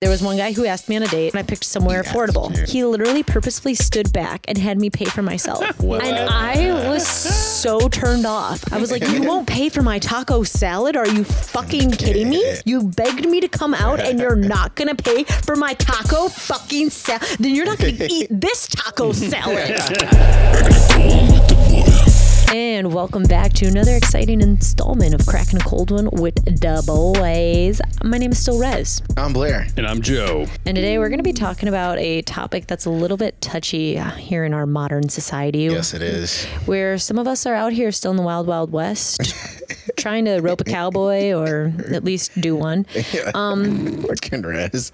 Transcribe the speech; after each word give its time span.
There 0.00 0.08
was 0.08 0.22
one 0.22 0.38
guy 0.38 0.52
who 0.52 0.64
asked 0.64 0.88
me 0.88 0.96
on 0.96 1.02
a 1.02 1.08
date, 1.08 1.34
and 1.34 1.38
I 1.38 1.42
picked 1.42 1.62
somewhere 1.62 2.02
affordable. 2.02 2.56
He 2.66 2.82
literally 2.86 3.22
purposefully 3.22 3.74
stood 3.74 4.10
back 4.14 4.46
and 4.48 4.56
had 4.56 4.78
me 4.80 4.88
pay 4.88 5.04
for 5.04 5.20
myself. 5.20 5.62
And 6.00 6.16
I 6.30 6.88
was 6.88 7.06
so 7.06 7.86
turned 7.90 8.24
off. 8.24 8.72
I 8.72 8.78
was 8.78 8.90
like, 8.90 9.06
You 9.06 9.22
won't 9.24 9.46
pay 9.46 9.68
for 9.68 9.82
my 9.82 9.98
taco 9.98 10.42
salad? 10.42 10.96
Are 10.96 11.06
you 11.06 11.24
fucking 11.24 11.90
kidding 11.90 12.30
me? 12.30 12.42
You 12.64 12.84
begged 12.84 13.28
me 13.28 13.42
to 13.42 13.48
come 13.48 13.74
out, 13.74 14.00
and 14.00 14.18
you're 14.18 14.36
not 14.54 14.74
gonna 14.74 14.94
pay 14.94 15.24
for 15.24 15.54
my 15.54 15.74
taco 15.74 16.28
fucking 16.30 16.88
salad? 16.88 17.22
Then 17.38 17.54
you're 17.54 17.66
not 17.66 17.76
gonna 17.76 17.92
eat 18.08 18.28
this 18.30 18.68
taco 18.68 19.12
salad. 19.12 19.76
And 22.52 22.92
welcome 22.92 23.22
back 23.22 23.52
to 23.54 23.66
another 23.66 23.94
exciting 23.94 24.40
installment 24.40 25.14
of 25.14 25.24
Cracking 25.24 25.60
a 25.60 25.62
Cold 25.62 25.92
One 25.92 26.08
with 26.10 26.34
the 26.44 26.82
boys. 26.84 27.80
My 28.02 28.18
name 28.18 28.32
is 28.32 28.40
still 28.40 28.58
Rez. 28.58 29.00
I'm 29.16 29.32
Blair. 29.32 29.68
And 29.76 29.86
I'm 29.86 30.02
Joe. 30.02 30.46
And 30.66 30.74
today 30.74 30.98
we're 30.98 31.10
going 31.10 31.20
to 31.20 31.24
be 31.24 31.32
talking 31.32 31.68
about 31.68 32.00
a 32.00 32.22
topic 32.22 32.66
that's 32.66 32.86
a 32.86 32.90
little 32.90 33.16
bit 33.16 33.40
touchy 33.40 33.96
here 34.00 34.44
in 34.44 34.52
our 34.52 34.66
modern 34.66 35.08
society. 35.08 35.60
Yes, 35.60 35.94
it 35.94 36.02
is. 36.02 36.44
Where 36.66 36.98
some 36.98 37.20
of 37.20 37.28
us 37.28 37.46
are 37.46 37.54
out 37.54 37.72
here 37.72 37.92
still 37.92 38.10
in 38.10 38.16
the 38.16 38.24
wild, 38.24 38.48
wild 38.48 38.72
west, 38.72 39.32
trying 39.96 40.24
to 40.24 40.40
rope 40.40 40.60
a 40.60 40.64
cowboy 40.64 41.32
or 41.32 41.72
at 41.92 42.02
least 42.02 42.40
do 42.40 42.56
one. 42.56 42.84
Um, 43.34 44.02
Working 44.02 44.42
res. 44.42 44.90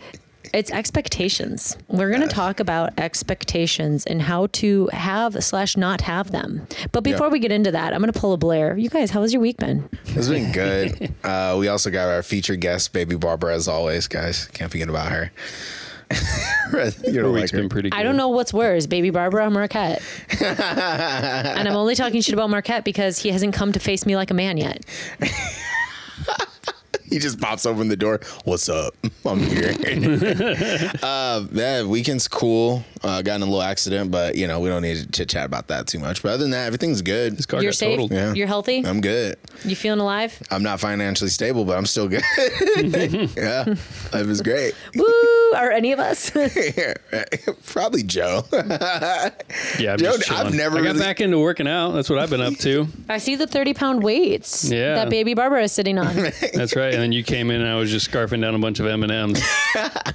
It's 0.55 0.71
expectations. 0.71 1.77
We're 1.89 2.09
going 2.11 2.23
to 2.23 2.29
talk 2.29 2.61
about 2.61 2.93
expectations 2.99 4.05
and 4.07 4.23
how 4.23 4.47
to 4.53 4.87
have 4.93 5.43
slash 5.45 5.77
not 5.77 6.01
have 6.03 6.31
them. 6.31 6.67
But 6.93 7.03
before 7.03 7.27
Yeah. 7.27 7.33
we 7.33 7.39
get 7.39 7.53
into 7.53 7.71
that, 7.73 7.93
I'm 7.93 8.01
going 8.01 8.13
to 8.13 8.19
pull 8.19 8.33
a 8.33 8.37
Blair. 8.37 8.77
You 8.77 8.89
guys, 8.89 9.11
how 9.11 9.21
was 9.21 9.33
your 9.33 9.43
week 9.43 9.59
been? 9.59 9.89
It's 10.07 10.29
been 10.29 10.53
good. 10.53 11.13
Uh, 11.27 11.57
we 11.59 11.67
also 11.67 11.91
got 11.91 12.09
our 12.09 12.23
featured 12.23 12.61
guest, 12.61 12.93
Baby 12.93 13.17
Barbara, 13.17 13.55
as 13.55 13.67
always, 13.67 14.07
guys. 14.07 14.47
Can't 14.49 14.71
forget 14.71 14.89
about 14.89 15.11
her. 15.11 15.33
you 16.13 16.79
Our 16.79 16.91
don't 16.91 17.33
week's 17.33 17.53
like 17.53 17.61
been 17.63 17.69
pretty 17.69 17.91
good. 17.91 17.99
I 17.99 18.05
don't 18.05 18.17
know 18.17 18.29
what's 18.29 18.53
worse, 18.53 18.87
Baby 18.87 19.11
Barbara 19.11 19.47
or 19.47 19.51
Marquette. 19.51 20.01
and 20.41 21.69
I'm 21.69 21.75
only 21.75 21.97
talking 21.97 22.21
shit 22.21 22.33
about 22.33 22.49
Marquette 22.49 22.85
because 22.85 23.19
he 23.19 23.31
hasn't 23.31 23.55
come 23.55 23.73
to 23.73 23.81
face 23.81 24.07
me 24.07 24.15
like 24.15 24.31
a 24.31 24.35
man 24.35 24.57
yet. 24.57 24.85
He 27.17 27.21
just 27.21 27.41
pops 27.41 27.65
open 27.67 27.89
the 27.89 27.97
door. 27.97 28.21
What's 28.45 28.69
up? 28.69 28.95
I'm 29.25 29.39
here. 29.41 29.75
uh, 31.03 31.47
yeah, 31.53 31.85
weekend's 31.85 32.29
cool. 32.29 32.85
Uh, 33.03 33.23
got 33.23 33.37
in 33.37 33.43
a 33.43 33.45
little 33.45 33.63
accident, 33.63 34.11
but 34.11 34.35
you 34.35 34.47
know 34.47 34.61
we 34.61 34.69
don't 34.69 34.83
need 34.83 34.97
to 34.97 35.11
chit 35.11 35.29
chat 35.29 35.47
about 35.47 35.69
that 35.69 35.87
too 35.87 35.99
much. 35.99 36.23
But 36.23 36.31
other 36.31 36.43
than 36.43 36.51
that, 36.51 36.67
everything's 36.67 37.03
good. 37.03 37.35
His 37.35 37.47
car 37.47 37.63
You're 37.63 37.71
got 37.71 37.77
safe. 37.77 37.93
totaled. 37.93 38.11
Yeah. 38.13 38.35
You're 38.35 38.49
healthy. 38.49 38.85
I'm 38.85 39.01
good. 39.01 39.37
You 39.65 39.77
feeling 39.77 40.01
alive? 40.01 40.43
I'm 40.51 40.63
not 40.63 40.81
financially 40.81 41.31
stable, 41.31 41.65
but 41.65 41.79
I'm 41.79 41.87
still 41.87 42.09
good. 42.09 42.23
yeah, 43.37 43.65
life 44.13 44.27
is 44.27 44.43
great. 44.43 44.75
Woo! 44.95 45.05
Are 45.55 45.71
any 45.71 45.93
of 45.93 45.99
us? 46.01 46.31
Probably 47.67 48.03
Joe. 48.03 48.43
Yeah, 48.53 49.93
I'm 49.93 49.99
Joe, 49.99 50.17
just 50.17 50.31
I've 50.33 50.55
never 50.55 50.77
I 50.79 50.83
got 50.83 50.87
really- 50.89 50.99
back 51.01 51.21
into 51.21 51.39
working 51.39 51.69
out. 51.69 51.93
That's 51.93 52.11
what 52.11 52.19
I've 52.19 52.31
been 52.31 52.41
up 52.41 52.55
to. 52.59 52.89
I 53.09 53.19
see 53.19 53.37
the 53.37 53.47
30 53.47 53.75
pound 53.75 54.03
weights 54.03 54.71
Yeah. 54.71 54.95
that 54.97 55.11
Baby 55.11 55.35
Barbara 55.35 55.63
is 55.65 55.73
sitting 55.73 55.99
on. 55.99 56.15
That's 56.55 56.75
right. 56.77 56.93
And 56.93 57.03
then 57.03 57.13
you 57.13 57.23
came 57.23 57.51
in 57.51 57.61
and 57.61 57.69
I 57.71 57.77
was 57.77 57.91
just 57.91 58.11
scarfing 58.11 58.41
down 58.41 58.55
a 58.55 58.59
bunch 58.59 58.81
of 58.81 58.87
M 58.87 59.03
and 59.03 59.13
M's. 59.13 59.43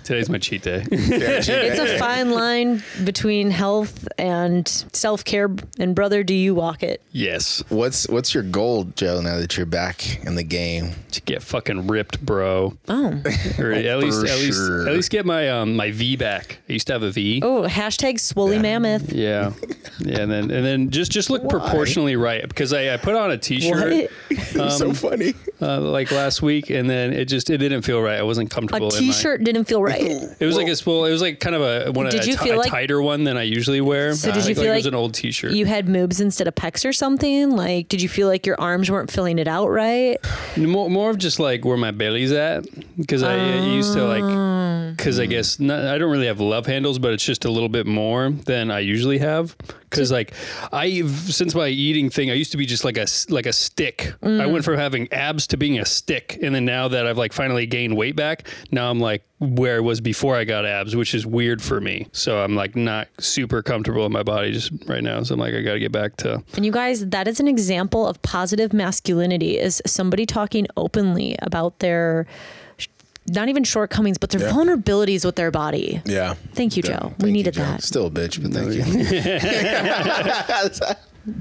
Today's 0.03 0.29
my 0.29 0.37
cheat 0.37 0.63
day. 0.63 0.83
It's 0.91 1.79
a 1.79 1.97
fine 1.99 2.31
line 2.31 2.83
between 3.03 3.51
health 3.51 4.07
and 4.17 4.67
self 4.67 5.23
care. 5.23 5.49
And 5.79 5.95
brother, 5.95 6.23
do 6.23 6.33
you 6.33 6.55
walk 6.55 6.83
it? 6.83 7.01
yes, 7.11 7.63
What's 7.69 8.07
what's 8.09 8.33
your 8.33 8.43
goal, 8.43 8.85
Joe? 8.95 9.21
Now 9.21 9.37
that 9.37 9.57
you're 9.57 9.65
back 9.65 10.23
in 10.25 10.35
the 10.35 10.43
game, 10.43 10.91
to 11.11 11.21
get 11.21 11.41
fucking 11.43 11.87
ripped, 11.87 12.25
bro. 12.25 12.73
Oh, 12.87 13.21
Or 13.59 13.71
at 13.71 13.99
least, 13.99 14.19
for 14.21 14.27
at 14.27 14.37
least, 14.39 14.57
sure. 14.57 14.87
at 14.87 14.93
least 14.93 15.09
get 15.11 15.20
my 15.25 15.49
um 15.49 15.75
my 15.75 15.91
V 15.91 16.15
back. 16.15 16.59
I 16.69 16.73
used 16.73 16.87
to 16.87 16.93
have 16.93 17.03
a 17.03 17.11
V. 17.11 17.41
oh! 17.43 17.63
Hashtag 17.63 18.15
Swolly 18.19 18.59
Mammoth. 18.61 19.11
Yeah, 19.13 19.51
yeah, 19.99 20.19
and 20.19 20.31
then 20.31 20.51
and 20.51 20.65
then 20.65 20.89
just 20.89 21.11
just 21.11 21.29
look 21.29 21.47
proportionally 21.49 22.15
right 22.15 22.47
because 22.47 22.73
I, 22.73 22.93
I 22.93 22.97
put 22.97 23.15
on 23.15 23.31
a 23.31 23.37
T-shirt 23.37 24.09
What? 24.29 24.71
so 24.71 24.93
funny. 24.93 25.33
uh, 25.61 25.79
like 25.81 26.11
last 26.11 26.41
week 26.41 26.69
and 26.69 26.89
then 26.89 27.13
it 27.13 27.25
just 27.25 27.49
it 27.49 27.57
didn't 27.57 27.81
feel 27.83 28.01
right. 28.01 28.17
I 28.19 28.23
wasn't 28.23 28.49
comfortable. 28.49 28.87
A 28.93 28.97
in 28.97 29.07
my- 29.07 29.13
T-shirt 29.13 29.43
didn't 29.43 29.65
feel 29.65 29.81
right. 29.81 30.01
It 30.01 30.45
was 30.45 30.55
like 30.55 30.67
a 30.67 30.75
well, 30.85 31.05
it 31.05 31.11
was 31.11 31.21
like 31.21 31.39
kind 31.39 31.55
of 31.55 31.61
a 31.61 31.91
one 31.91 32.07
Did 32.09 32.23
a, 32.23 32.27
you 32.27 32.33
ti- 32.37 32.43
feel 32.45 32.55
a 32.55 32.59
like- 32.59 32.69
tighter 32.69 33.01
one 33.01 33.23
than 33.23 33.37
I 33.37 33.43
usually 33.43 33.81
wear. 33.81 34.13
So 34.13 34.31
did 34.31 34.43
I 34.43 34.47
you 34.47 34.55
feel 34.55 34.63
feel 34.63 34.73
it 34.73 34.75
was 34.77 34.85
like 34.85 34.91
an 34.93 34.95
old 34.95 35.13
T-shirt? 35.13 35.51
You 35.51 35.65
had 35.65 35.87
moobs 35.87 36.19
instead 36.21 36.47
of 36.47 36.55
pecs 36.55 36.87
or 36.87 36.93
something? 36.93 37.51
Like, 37.51 37.87
did 37.89 38.01
you 38.01 38.09
feel 38.09 38.27
like 38.27 38.45
your 38.45 38.59
arms 38.59 38.89
weren't 38.89 39.11
filling 39.11 39.39
it 39.39 39.47
out 39.47 39.67
right? 39.69 40.17
more, 40.57 40.89
more 40.89 41.09
of 41.09 41.17
just 41.17 41.39
like 41.39 41.65
where 41.65 41.77
my 41.77 41.91
belly's 41.91 42.31
at 42.31 42.65
because 42.97 43.23
I 43.23 43.37
uh, 43.37 43.65
used 43.65 43.93
to 43.93 44.03
like 44.05 44.23
because 45.01 45.19
I 45.19 45.25
mm. 45.25 45.31
guess 45.31 45.59
not, 45.59 45.83
I 45.83 45.97
don't 45.97 46.11
really 46.11 46.27
have 46.27 46.39
love 46.39 46.67
handles, 46.67 46.99
but 46.99 47.11
it's 47.11 47.25
just 47.25 47.43
a 47.43 47.49
little 47.49 47.69
bit 47.69 47.87
more 47.87 48.29
than 48.29 48.69
I 48.69 48.79
usually 48.79 49.17
have. 49.17 49.57
Because 49.57 50.11
like 50.11 50.33
I 50.71 51.01
since 51.01 51.55
my 51.55 51.67
eating 51.67 52.09
thing, 52.09 52.29
I 52.29 52.33
used 52.33 52.51
to 52.51 52.57
be 52.57 52.67
just 52.67 52.85
like 52.85 52.97
a 52.97 53.07
like 53.29 53.47
a 53.47 53.53
stick. 53.53 54.13
I 54.21 54.25
mm. 54.25 54.51
went 54.51 54.63
from 54.63 54.77
having 54.77 55.11
abs 55.11 55.47
to 55.47 55.57
being 55.57 55.79
a 55.79 55.85
stick, 55.85 56.37
and 56.41 56.53
then 56.53 56.65
now 56.65 56.87
that 56.87 57.07
I've 57.07 57.17
like 57.17 57.33
finally 57.33 57.65
gained 57.65 57.97
weight 57.97 58.15
back, 58.15 58.47
now 58.71 58.89
I'm 58.89 58.99
like 58.99 59.23
where 59.39 59.77
I 59.77 59.79
was 59.79 59.99
before 59.99 60.35
I 60.35 60.43
got 60.43 60.65
abs, 60.65 60.95
which 60.95 61.15
is 61.15 61.25
weird 61.25 61.63
for 61.63 61.81
me. 61.81 62.07
So 62.11 62.41
I'm 62.41 62.55
like 62.55 62.75
not 62.75 63.07
super 63.19 63.63
comfortable 63.63 64.05
in 64.05 64.11
my 64.11 64.21
body 64.21 64.51
just 64.51 64.71
right 64.85 65.03
now. 65.03 65.23
So 65.23 65.33
I'm 65.33 65.39
like 65.39 65.55
I 65.55 65.61
got 65.61 65.73
to 65.73 65.79
get 65.79 65.91
back 65.91 66.15
to 66.17 66.43
And 66.55 66.63
you 66.63 66.71
guys, 66.71 67.07
that 67.07 67.27
is 67.27 67.39
an 67.39 67.47
example 67.47 68.07
of 68.07 68.21
positive 68.21 68.71
masculinity 68.71 69.57
is 69.57 69.81
somebody 69.85 70.27
talking 70.27 70.67
openly 70.77 71.35
about 71.41 71.79
their 71.79 72.27
not 73.27 73.49
even 73.49 73.63
shortcomings, 73.63 74.17
but 74.17 74.29
their 74.31 74.41
Yeah. 74.41 74.51
vulnerabilities 74.51 75.23
with 75.25 75.35
their 75.35 75.51
body. 75.51 76.01
Yeah. 76.05 76.33
Thank 76.53 76.75
you, 76.77 76.83
Yeah. 76.85 76.91
Joe. 76.91 76.99
Thank 77.09 77.21
we 77.23 77.27
you, 77.29 77.33
needed 77.33 77.53
Joe. 77.53 77.61
that. 77.63 77.83
Still 77.83 78.07
a 78.07 78.11
bitch, 78.11 78.41
but 78.41 78.51
thank 78.53 78.73
you. 78.73 78.83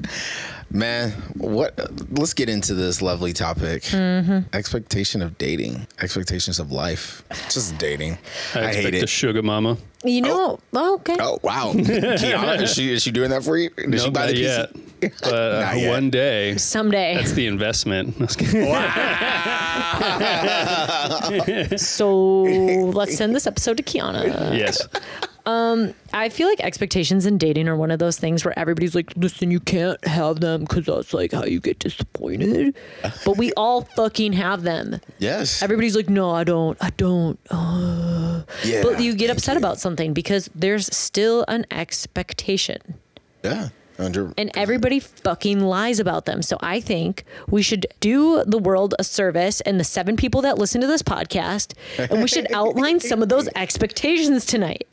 Man, 0.72 1.10
what? 1.36 1.74
Let's 2.16 2.32
get 2.32 2.48
into 2.48 2.74
this 2.74 3.02
lovely 3.02 3.32
topic. 3.32 3.82
Mm-hmm. 3.84 4.54
Expectation 4.54 5.20
of 5.20 5.36
dating, 5.36 5.88
expectations 6.00 6.60
of 6.60 6.70
life, 6.70 7.24
just 7.50 7.76
dating. 7.78 8.18
I, 8.54 8.60
I, 8.60 8.62
expect 8.66 8.84
hate 8.84 8.94
a 8.94 9.02
it. 9.02 9.08
sugar 9.08 9.42
mama. 9.42 9.78
You 10.04 10.22
know, 10.22 10.60
oh, 10.72 10.94
okay. 10.94 11.16
Oh 11.18 11.38
wow, 11.42 11.72
Kiana, 11.74 12.62
is 12.62 12.72
she 12.72 12.92
is 12.92 13.02
she 13.02 13.10
doing 13.10 13.30
that 13.30 13.42
for 13.42 13.56
you? 13.56 13.70
Did 13.70 13.98
she 14.00 14.06
No, 14.06 14.10
buy 14.12 14.26
not 14.26 14.34
the 14.34 14.38
yet. 14.38 14.70
But 15.22 15.32
uh, 15.32 15.60
Not 15.60 15.78
yet. 15.78 15.90
one 15.90 16.10
day, 16.10 16.56
Someday. 16.58 17.14
that's 17.14 17.32
the 17.32 17.46
investment. 17.46 18.16
I 18.20 18.22
was 18.22 18.36
kidding. 18.36 18.68
so 21.78 22.42
let's 22.42 23.16
send 23.16 23.34
this 23.34 23.46
episode 23.46 23.78
to 23.78 23.82
Kiana. 23.82 24.56
yes. 24.56 24.86
I 25.46 26.28
feel 26.28 26.48
like 26.48 26.60
expectations 26.60 27.26
in 27.26 27.38
dating 27.38 27.68
are 27.68 27.76
one 27.76 27.90
of 27.90 27.98
those 27.98 28.18
things 28.18 28.44
where 28.44 28.58
everybody's 28.58 28.94
like, 28.94 29.12
listen, 29.16 29.50
you 29.50 29.60
can't 29.60 30.02
have 30.06 30.40
them 30.40 30.60
because 30.62 30.86
that's 30.86 31.14
like 31.14 31.32
how 31.32 31.44
you 31.44 31.60
get 31.60 31.78
disappointed. 31.78 32.76
But 33.24 33.36
we 33.36 33.52
all 33.52 33.82
fucking 33.82 34.32
have 34.34 34.62
them. 34.62 35.00
Yes. 35.18 35.62
Everybody's 35.62 35.94
like, 35.96 36.08
no, 36.08 36.30
I 36.30 36.44
don't. 36.44 36.76
I 36.80 36.90
don't. 36.90 37.38
Uh. 37.50 38.42
yeah. 38.64 38.82
But 38.82 39.00
you 39.00 39.14
get 39.14 39.30
upset 39.30 39.56
about 39.56 39.78
something 39.78 40.12
because 40.14 40.48
there's 40.54 40.94
still 40.94 41.44
an 41.48 41.66
expectation. 41.70 42.78
Yeah. 43.44 43.68
Under, 43.98 44.32
And 44.38 44.50
everybody 44.54 44.98
fucking 44.98 45.60
lies 45.60 46.00
about 46.00 46.24
them. 46.24 46.40
So 46.40 46.56
I 46.60 46.80
think 46.80 47.24
we 47.48 47.60
should 47.60 47.86
do 48.00 48.42
the 48.46 48.56
world 48.58 48.94
a 48.98 49.04
service 49.04 49.60
and 49.60 49.78
the 49.78 49.84
seven 49.84 50.16
people 50.16 50.40
that 50.42 50.56
listen 50.56 50.80
to 50.80 50.86
this 50.86 51.02
podcast, 51.02 51.74
and 51.98 52.22
we 52.22 52.26
should 52.28 52.50
outline 52.54 53.00
some 53.00 53.22
of 53.22 53.28
those 53.28 53.48
expectations 53.54 54.46
tonight. 54.46 54.88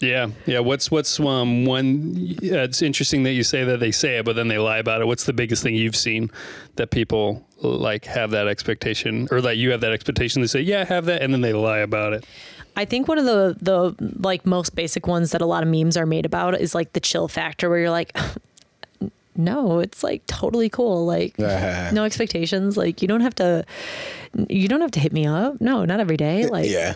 Yeah. 0.00 0.28
Yeah. 0.46 0.60
What's 0.60 0.90
what's 0.90 1.20
um 1.20 1.64
one? 1.66 2.14
Yeah, 2.16 2.62
it's 2.62 2.82
interesting 2.82 3.22
that 3.24 3.32
you 3.32 3.44
say 3.44 3.64
that 3.64 3.80
they 3.80 3.92
say 3.92 4.18
it, 4.18 4.24
but 4.24 4.34
then 4.34 4.48
they 4.48 4.58
lie 4.58 4.78
about 4.78 5.00
it. 5.00 5.06
What's 5.06 5.24
the 5.24 5.32
biggest 5.32 5.62
thing 5.62 5.74
you've 5.74 5.96
seen 5.96 6.30
that 6.76 6.90
people 6.90 7.46
like 7.60 8.06
have 8.06 8.30
that 8.30 8.48
expectation, 8.48 9.28
or 9.30 9.40
that 9.42 9.58
you 9.58 9.70
have 9.70 9.82
that 9.82 9.92
expectation? 9.92 10.40
They 10.40 10.48
say, 10.48 10.60
"Yeah, 10.62 10.80
I 10.80 10.84
have 10.84 11.04
that," 11.06 11.22
and 11.22 11.32
then 11.32 11.42
they 11.42 11.52
lie 11.52 11.78
about 11.80 12.14
it. 12.14 12.24
I 12.76 12.86
think 12.86 13.08
one 13.08 13.18
of 13.18 13.26
the 13.26 13.56
the 13.60 13.94
like 14.26 14.46
most 14.46 14.74
basic 14.74 15.06
ones 15.06 15.32
that 15.32 15.42
a 15.42 15.46
lot 15.46 15.62
of 15.62 15.68
memes 15.68 15.96
are 15.96 16.06
made 16.06 16.24
about 16.24 16.58
is 16.58 16.74
like 16.74 16.94
the 16.94 17.00
chill 17.00 17.28
factor 17.28 17.68
where 17.68 17.78
you're 17.78 17.90
like 17.90 18.16
no, 19.36 19.78
it's 19.80 20.02
like 20.02 20.26
totally 20.26 20.68
cool. 20.68 21.06
Like 21.06 21.38
no 21.38 22.04
expectations. 22.04 22.76
Like 22.76 23.02
you 23.02 23.08
don't 23.08 23.20
have 23.20 23.34
to 23.36 23.64
you 24.48 24.68
don't 24.68 24.80
have 24.80 24.92
to 24.92 25.00
hit 25.00 25.12
me 25.12 25.26
up. 25.26 25.60
No, 25.60 25.84
not 25.84 26.00
every 26.00 26.16
day. 26.16 26.46
Like 26.50 26.68
Yeah. 26.68 26.94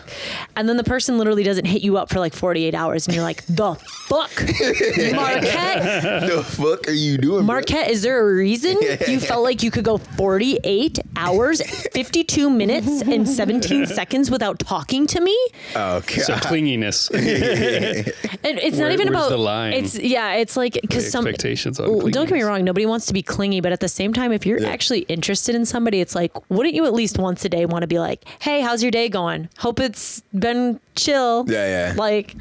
And 0.55 0.67
then 0.69 0.77
the 0.77 0.83
person 0.83 1.17
literally 1.17 1.43
doesn't 1.43 1.65
hit 1.65 1.81
you 1.81 1.97
up 1.97 2.09
for 2.09 2.19
like 2.19 2.33
48 2.33 2.73
hours 2.75 3.07
and 3.07 3.15
you're 3.15 3.23
like, 3.23 3.45
"The 3.49 3.75
fuck?" 3.75 4.31
Marquette, 5.13 6.21
the 6.29 6.43
fuck 6.45 6.87
are 6.87 6.91
you 6.91 7.17
doing, 7.17 7.45
bro? 7.45 7.55
Marquette, 7.55 7.89
is 7.89 8.01
there 8.01 8.19
a 8.29 8.33
reason 8.35 8.77
you 9.07 9.19
felt 9.19 9.43
like 9.43 9.63
you 9.63 9.71
could 9.71 9.83
go 9.83 9.97
48 9.97 10.99
hours, 11.15 11.61
52 11.91 12.49
minutes 12.49 13.01
and 13.01 13.27
17 13.27 13.85
seconds 13.87 14.29
without 14.31 14.59
talking 14.59 15.07
to 15.07 15.21
me? 15.21 15.37
Oh, 15.75 15.97
okay. 15.97 16.21
So 16.21 16.33
clinginess. 16.35 17.09
And 17.13 18.59
it's 18.59 18.77
Where- 18.77 18.89
not 18.89 18.93
even 18.93 19.07
about 19.09 19.29
the 19.29 19.37
line? 19.37 19.73
It's 19.73 19.97
yeah, 19.97 20.33
it's 20.35 20.55
like 20.57 20.73
because 20.81 21.09
some 21.11 21.25
expectations 21.27 21.79
on 21.79 21.89
Well, 21.89 22.07
Don't 22.07 22.27
get 22.27 22.33
me 22.35 22.43
wrong. 22.43 22.63
Nobody 22.63 22.85
wants 22.85 23.05
to 23.07 23.13
be 23.13 23.21
clingy, 23.21 23.61
but 23.61 23.71
at 23.71 23.79
the 23.79 23.89
same 23.89 24.13
time, 24.13 24.31
if 24.31 24.45
you're 24.45 24.59
Yeah. 24.59 24.69
actually 24.69 24.99
interested 25.01 25.55
in 25.55 25.65
somebody, 25.65 26.01
it's 26.01 26.15
like, 26.15 26.31
wouldn't 26.49 26.75
you 26.75 26.85
at 26.85 26.93
least 26.93 27.17
want 27.17 27.24
once 27.25 27.43
a 27.43 27.49
day 27.49 27.65
want 27.65 27.81
to 27.81 27.87
be 27.87 27.99
like, 27.99 28.23
"Hey, 28.39 28.61
how's 28.61 28.81
your 28.81 28.91
day 28.91 29.09
going? 29.09 29.49
Hope 29.57 29.81
it's 29.81 30.21
been 30.33 30.79
chill." 30.95 31.43
Yeah, 31.47 31.89
yeah. 31.89 31.93
Like 31.97 32.35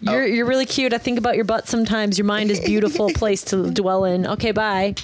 you're 0.00 0.26
you're 0.26 0.46
really 0.46 0.66
cute. 0.66 0.92
I 0.92 0.98
think 0.98 1.18
about 1.18 1.36
your 1.36 1.44
butt 1.44 1.68
sometimes. 1.68 2.18
Your 2.18 2.26
mind 2.26 2.50
is 2.50 2.60
beautiful 2.60 3.10
place 3.14 3.42
to 3.44 3.70
dwell 3.70 4.04
in. 4.04 4.26
Okay, 4.26 4.52
bye. 4.52 4.94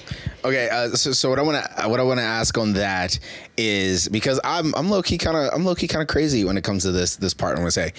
Okay, 0.45 0.69
uh, 0.69 0.91
so, 0.91 1.13
so 1.13 1.31
what 1.31 1.39
I 1.39 1.43
want 1.43 1.65
to 1.65 1.89
what 1.89 2.01
I 2.01 2.03
want 2.03 2.21
to 2.21 2.25
ask 2.25 2.57
on 2.59 2.75
that 2.75 3.19
is 3.57 4.09
because 4.09 4.41
I'm 4.45 4.75
I'm 4.75 4.91
low 4.91 5.03
key 5.03 5.19
kind 5.19 5.37
of 5.37 5.51
I'm 5.55 5.65
low 5.65 5.75
key 5.75 5.89
kind 5.89 6.03
of 6.03 6.09
crazy 6.09 6.45
when 6.45 6.57
it 6.57 6.65
comes 6.65 6.83
to 6.83 6.93
this 6.93 7.17
this 7.17 7.35
part. 7.35 7.53
I'm 7.53 7.63
gonna 7.63 7.71
say, 7.71 7.93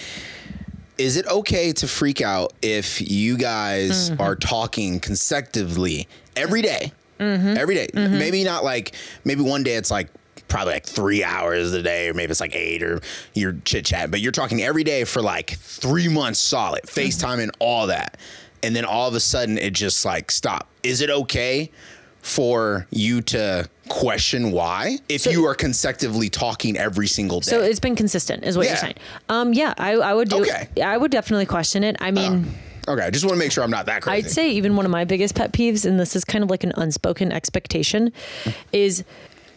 is 0.98 1.16
it 1.16 1.26
okay 1.26 1.72
to 1.72 1.88
freak 1.88 2.20
out 2.20 2.52
if 2.62 3.00
you 3.00 3.36
guys 3.36 4.10
mm-hmm. 4.10 4.22
are 4.22 4.36
talking 4.36 5.00
consecutively 5.00 6.08
every 6.36 6.62
day? 6.62 6.92
Mm-hmm. 7.18 7.56
Every 7.56 7.74
day. 7.74 7.88
Mm-hmm. 7.88 8.18
Maybe 8.18 8.44
not 8.44 8.64
like 8.64 8.94
maybe 9.24 9.42
one 9.42 9.62
day 9.62 9.74
it's 9.74 9.90
like 9.90 10.08
probably 10.48 10.74
like 10.74 10.86
three 10.86 11.24
hours 11.24 11.72
a 11.72 11.82
day, 11.82 12.08
or 12.08 12.14
maybe 12.14 12.30
it's 12.30 12.40
like 12.40 12.54
eight, 12.54 12.82
or 12.82 13.00
you're 13.34 13.56
chit 13.64 13.84
chatting, 13.86 14.10
but 14.10 14.20
you're 14.20 14.32
talking 14.32 14.62
every 14.62 14.84
day 14.84 15.04
for 15.04 15.22
like 15.22 15.50
three 15.50 16.08
months 16.08 16.38
solid, 16.38 16.82
FaceTime 16.84 17.42
and 17.42 17.52
all 17.58 17.86
that. 17.86 18.18
And 18.62 18.76
then 18.76 18.84
all 18.84 19.08
of 19.08 19.14
a 19.14 19.20
sudden 19.20 19.58
it 19.58 19.72
just 19.72 20.04
like 20.04 20.30
stop. 20.30 20.68
Is 20.82 21.00
it 21.00 21.10
okay 21.10 21.70
for 22.20 22.86
you 22.90 23.20
to 23.20 23.68
question 23.88 24.52
why 24.52 24.96
if 25.08 25.26
you 25.26 25.44
are 25.44 25.54
consecutively 25.54 26.28
talking 26.28 26.76
every 26.76 27.08
single 27.08 27.40
day? 27.40 27.50
So 27.50 27.60
it's 27.62 27.80
been 27.80 27.96
consistent, 27.96 28.44
is 28.44 28.56
what 28.56 28.64
Yeah. 28.66 28.70
you're 28.72 28.78
saying. 28.78 28.94
Um, 29.28 29.52
yeah, 29.52 29.74
I, 29.78 29.94
I 29.94 30.14
would 30.14 30.28
do. 30.28 30.42
Okay. 30.42 30.68
I 30.82 30.96
would 30.96 31.10
definitely 31.10 31.46
question 31.46 31.82
it. 31.82 31.96
I 32.00 32.10
mean. 32.12 32.54
okay, 32.86 33.02
I 33.04 33.10
just 33.10 33.24
want 33.24 33.34
to 33.34 33.38
make 33.38 33.50
sure 33.50 33.64
I'm 33.64 33.70
not 33.70 33.86
that 33.86 34.02
crazy. 34.02 34.26
I'd 34.26 34.30
say 34.30 34.50
even 34.50 34.76
one 34.76 34.84
of 34.84 34.92
my 34.92 35.04
biggest 35.04 35.34
pet 35.34 35.52
peeves, 35.52 35.84
and 35.84 35.98
this 35.98 36.14
is 36.14 36.24
kind 36.24 36.44
of 36.44 36.50
like 36.50 36.62
an 36.62 36.72
unspoken 36.76 37.32
expectation, 37.32 38.12
is 38.72 39.02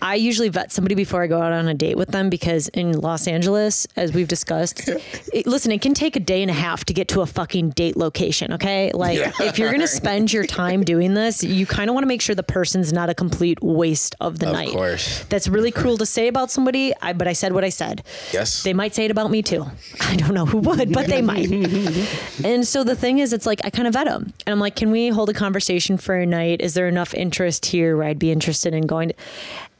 I 0.02 0.16
usually 0.16 0.50
vet 0.50 0.72
somebody 0.72 0.96
before 0.96 1.24
I 1.24 1.28
go 1.28 1.42
out 1.42 1.52
on 1.52 1.68
a 1.68 1.74
date 1.74 1.98
with 1.98 2.10
them 2.10 2.30
because 2.30 2.68
in 2.70 3.00
Los 3.00 3.28
Angeles, 3.28 3.88
as 3.96 4.14
we've 4.14 4.28
discussed, 4.28 4.88
it, 5.34 5.48
listen, 5.48 5.72
it 5.72 5.82
can 5.82 5.94
take 5.94 6.16
a 6.16 6.20
day 6.20 6.42
and 6.42 6.52
a 6.52 6.54
half 6.54 6.86
to 6.86 6.94
get 6.94 7.08
to 7.10 7.22
a 7.22 7.26
fucking 7.26 7.72
date 7.72 7.98
location. 7.98 8.54
Okay, 8.54 8.92
like 8.94 9.18
Yeah. 9.18 9.32
if 9.42 9.58
you're 9.58 9.72
gonna 9.72 9.88
spend 9.88 10.32
your 10.32 10.46
time 10.46 10.84
doing 10.84 11.14
this, 11.14 11.44
you 11.44 11.66
kind 11.66 11.90
of 11.90 11.94
want 11.94 12.04
to 12.04 12.08
make 12.08 12.22
sure 12.22 12.36
the 12.36 12.44
person's 12.44 12.94
not 12.94 13.10
a 13.10 13.14
complete 13.14 13.62
waste 13.64 14.16
of 14.20 14.40
the 14.40 14.48
Of 14.48 14.54
night. 14.54 14.68
Of 14.70 14.74
course. 14.76 15.24
That's 15.30 15.48
really 15.48 15.72
cruel 15.72 15.98
to 15.98 16.06
say 16.06 16.28
about 16.28 16.52
somebody, 16.52 16.94
I, 17.02 17.14
but 17.14 17.28
I 17.28 17.34
said 17.34 17.54
what 17.54 17.64
I 17.64 17.70
said. 17.70 18.04
Yes. 18.32 18.64
They 18.64 18.74
might 18.74 18.94
say 18.94 19.06
it 19.06 19.12
about 19.12 19.32
me 19.32 19.42
too. 19.42 19.66
I 20.02 20.16
don't 20.16 20.34
know 20.34 20.46
who 20.46 20.60
would, 20.60 20.92
but 20.94 21.08
they 21.08 21.22
might. 21.22 21.50
and 22.44 22.68
so 22.68 22.84
the 22.84 22.96
thing 22.96 23.20
is, 23.20 23.34
it's 23.34 23.46
like 23.46 23.62
I 23.64 23.70
kind 23.70 23.88
of 23.88 23.94
vet 23.94 24.06
them. 24.08 24.34
And 24.46 24.54
I'm 24.54 24.60
like, 24.60 24.76
can 24.76 24.92
we 24.92 25.10
hold 25.10 25.30
a 25.30 25.34
conversation 25.34 25.98
for 25.98 26.16
a 26.16 26.26
night? 26.26 26.62
Is 26.62 26.74
there 26.74 26.88
enough 26.88 27.14
interest 27.14 27.66
here 27.66 27.96
where 27.98 28.08
I'd 28.08 28.20
be 28.20 28.32
interested 28.32 28.74
in 28.74 28.86
going? 28.88 29.10
To... 29.10 29.16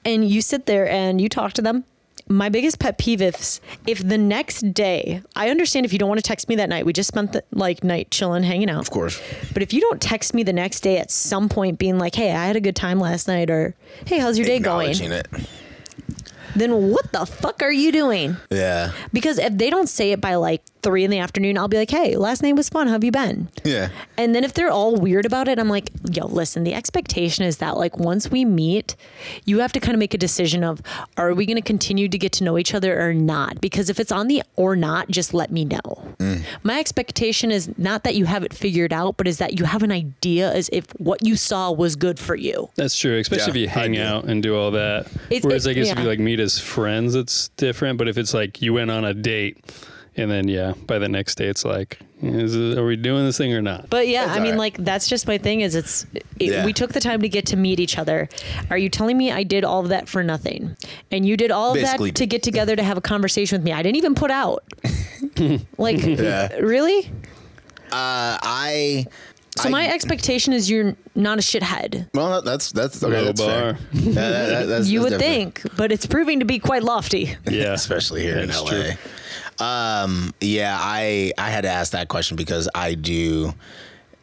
And 0.06 0.28
you 0.28 0.42
sit 0.42 0.66
there 0.66 0.88
and 0.88 1.20
you 1.20 1.28
talk 1.30 1.54
to 1.54 1.62
them. 1.62 1.84
My 2.28 2.50
biggest 2.50 2.80
pet 2.80 2.98
peeve 2.98 3.22
is 3.22 3.62
if 3.86 4.08
the 4.08 4.18
next 4.18 4.74
day, 4.74 5.22
I 5.36 5.50
understand 5.50 5.86
if 5.86 5.94
you 5.94 6.00
don't 6.00 6.10
want 6.10 6.18
to 6.20 6.28
text 6.28 6.50
me 6.50 6.56
that 6.56 6.70
night. 6.70 6.86
We 6.86 6.92
just 6.94 7.08
spent 7.08 7.34
the 7.34 7.44
like 7.52 7.84
night 7.84 8.10
chilling, 8.10 8.42
hanging 8.42 8.70
out. 8.70 8.80
of 8.80 8.90
course. 8.90 9.22
But 9.54 9.62
if 9.62 9.74
you 9.74 9.82
don't 9.82 10.02
text 10.02 10.34
me 10.34 10.42
the 10.42 10.54
next 10.54 10.80
day 10.80 10.98
at 10.98 11.12
some 11.12 11.50
point 11.50 11.78
being 11.78 12.00
like, 12.00 12.16
hey, 12.16 12.32
I 12.32 12.48
had 12.48 12.56
a 12.56 12.62
good 12.62 12.76
time 12.76 13.00
last 13.00 13.28
night, 13.28 13.52
or 13.52 13.76
hey, 14.06 14.18
how's 14.18 14.40
your 14.40 14.48
day 14.48 14.58
going? 14.58 14.92
Acknowledging 14.92 15.12
it. 15.12 15.28
Then 16.56 16.90
what 16.92 17.12
the 17.12 17.26
fuck 17.26 17.62
are 17.62 17.72
you 17.72 17.92
doing? 17.92 18.38
Yeah. 18.50 18.92
Because 19.12 19.38
if 19.38 19.58
they 19.58 19.70
don't 19.70 19.90
say 19.90 20.12
it 20.12 20.22
by 20.22 20.36
like 20.36 20.64
three 20.82 21.04
in 21.04 21.12
the 21.12 21.20
afternoon, 21.20 21.58
I'll 21.58 21.68
be 21.68 21.78
like, 21.78 21.90
hey, 21.90 22.16
last 22.16 22.44
night 22.44 22.56
was 22.56 22.70
fun. 22.70 22.88
How 22.88 22.94
have 22.94 23.04
you 23.04 23.12
been? 23.12 23.50
Yeah. 23.64 23.90
And 24.18 24.34
then 24.34 24.44
if 24.44 24.54
they're 24.54 24.70
all 24.70 24.96
weird 24.96 25.26
about 25.26 25.48
it, 25.48 25.60
I'm 25.60 25.70
like, 25.70 25.90
yo, 26.12 26.28
listen, 26.28 26.64
the 26.64 26.74
expectation 26.74 27.44
is 27.44 27.58
that 27.58 27.78
like 27.78 27.98
once 27.98 28.30
we 28.30 28.46
meet, 28.46 28.96
you 29.46 29.60
have 29.60 29.74
to 29.74 29.80
kind 29.80 29.96
of 29.96 30.00
make 30.00 30.14
a 30.14 30.18
decision 30.18 30.64
of 30.64 30.82
are 31.18 31.34
we 31.34 31.46
going 31.46 31.58
to 31.58 31.62
continue 31.62 32.08
to 32.08 32.18
get 32.18 32.32
to 32.34 32.44
know 32.44 32.58
each 32.58 32.74
other 32.74 33.02
or 33.02 33.14
not? 33.14 33.60
Because 33.60 33.90
if 33.90 34.00
it's 34.00 34.12
on 34.12 34.28
the 34.28 34.44
or 34.56 34.76
not, 34.76 35.10
just 35.10 35.34
let 35.34 35.52
me 35.52 35.66
know. 35.66 36.05
My 36.64 36.80
expectation 36.80 37.52
is 37.52 37.70
not 37.78 38.04
that 38.04 38.16
you 38.16 38.26
have 38.26 38.44
it 38.44 38.54
figured 38.54 38.92
out, 38.94 39.18
but 39.18 39.28
is 39.28 39.38
that 39.38 39.60
you 39.60 39.66
have 39.66 39.84
an 39.84 39.92
idea 39.92 40.52
as 40.52 40.70
if 40.74 40.86
what 40.98 41.24
you 41.26 41.36
saw 41.36 41.72
was 41.72 41.96
good 41.96 42.20
for 42.20 42.36
you. 42.36 42.70
That's 42.76 42.98
true, 42.98 43.18
especially 43.20 43.52
if 43.52 43.56
you 43.58 43.68
hang 43.68 43.98
out 43.98 44.26
and 44.26 44.42
do 44.44 44.56
all 44.58 44.72
that. 44.72 45.08
It's- 45.30 45.44
Whereas 45.44 45.66
it- 45.66 45.72
I 45.72 45.74
guess 45.74 45.90
if 45.92 46.00
you 46.00 46.06
like 46.06 46.20
meet 46.20 46.40
as 46.40 46.60
friends, 46.60 47.16
it's 47.16 47.50
different. 47.58 47.98
But 47.98 48.08
if 48.08 48.18
it's 48.18 48.34
like 48.34 48.62
you 48.62 48.74
went 48.74 48.92
on 48.92 49.06
a 49.06 49.14
date, 49.14 49.58
and 50.18 50.30
then 50.32 50.48
yeah, 50.48 50.74
by 50.88 50.98
the 51.00 51.10
next 51.10 51.36
day 51.36 51.48
it's 51.48 51.66
like, 51.66 52.00
is 52.22 52.56
it, 52.56 52.78
are 52.78 52.86
we 52.86 52.96
doing 52.96 53.26
this 53.26 53.38
thing 53.38 53.54
or 53.54 53.62
not? 53.62 53.90
But 53.90 54.08
yeah, 54.08 54.26
That's 54.26 54.38
I 54.38 54.40
mean, 54.42 54.46
all 54.46 54.52
right. 54.54 54.74
like 54.76 54.78
that's 54.78 55.08
just 55.08 55.28
my 55.28 55.38
thing. 55.38 55.62
Is 55.62 55.76
it's 55.76 56.06
it, 56.16 56.24
Yeah. 56.38 56.66
we 56.66 56.74
took 56.74 56.94
the 56.94 57.00
time 57.00 57.22
to 57.22 57.30
get 57.30 57.46
to 57.48 57.56
meet 57.58 57.80
each 57.80 57.98
other. 57.98 58.30
Are 58.70 58.78
you 58.78 58.90
telling 58.90 59.18
me 59.18 59.32
I 59.32 59.44
did 59.44 59.64
all 59.66 59.82
of 59.82 59.90
that 59.90 60.08
for 60.08 60.24
nothing? 60.24 60.76
And 61.12 61.26
you 61.26 61.36
did 61.38 61.52
all 61.52 61.70
of 61.72 61.76
Basically. 61.76 62.10
that 62.12 62.16
to 62.18 62.26
get 62.26 62.42
together 62.44 62.76
to 62.76 62.84
have 62.84 62.98
a 62.98 63.02
conversation 63.02 63.58
with 63.60 63.66
me? 63.66 63.74
I 63.74 63.84
didn't 63.84 63.98
even 63.98 64.16
put 64.16 64.32
out. 64.32 64.64
like, 65.78 66.04
Yeah. 66.06 66.56
really? 66.58 67.12
Uh, 67.92 68.38
I. 68.42 69.06
So 69.58 69.70
I- 69.70 69.72
my 69.72 69.88
expectation 69.90 70.52
is 70.54 70.70
you're 70.70 70.96
not 71.16 71.38
a 71.38 71.42
shithead. 71.42 72.10
Well, 72.14 72.42
that's 72.42 72.72
that's 72.72 73.02
okay. 73.04 73.14
Low 73.18 73.26
that's 73.26 73.42
fair. 73.42 73.78
Yeah, 73.94 74.12
that- 74.14 74.14
that- 74.14 74.66
that's- 74.68 74.88
You 74.90 75.00
that's 75.02 75.12
would 75.14 75.20
different. 75.20 75.56
think, 75.60 75.78
but 75.78 75.92
it's 75.92 76.06
proving 76.06 76.40
to 76.40 76.46
be 76.46 76.60
quite 76.60 76.84
lofty. 76.84 77.36
Yeah, 77.50 77.74
especially 77.74 78.24
here 78.24 78.40
in 78.40 78.50
LA. 78.50 78.70
true. 78.70 78.90
Um, 79.60 80.34
yeah, 80.42 80.78
I 80.80 81.32
I 81.38 81.50
had 81.50 81.62
to 81.62 81.70
ask 81.70 81.92
that 81.94 82.08
question 82.10 82.36
because 82.36 82.68
I 82.76 82.94
do, 82.96 83.54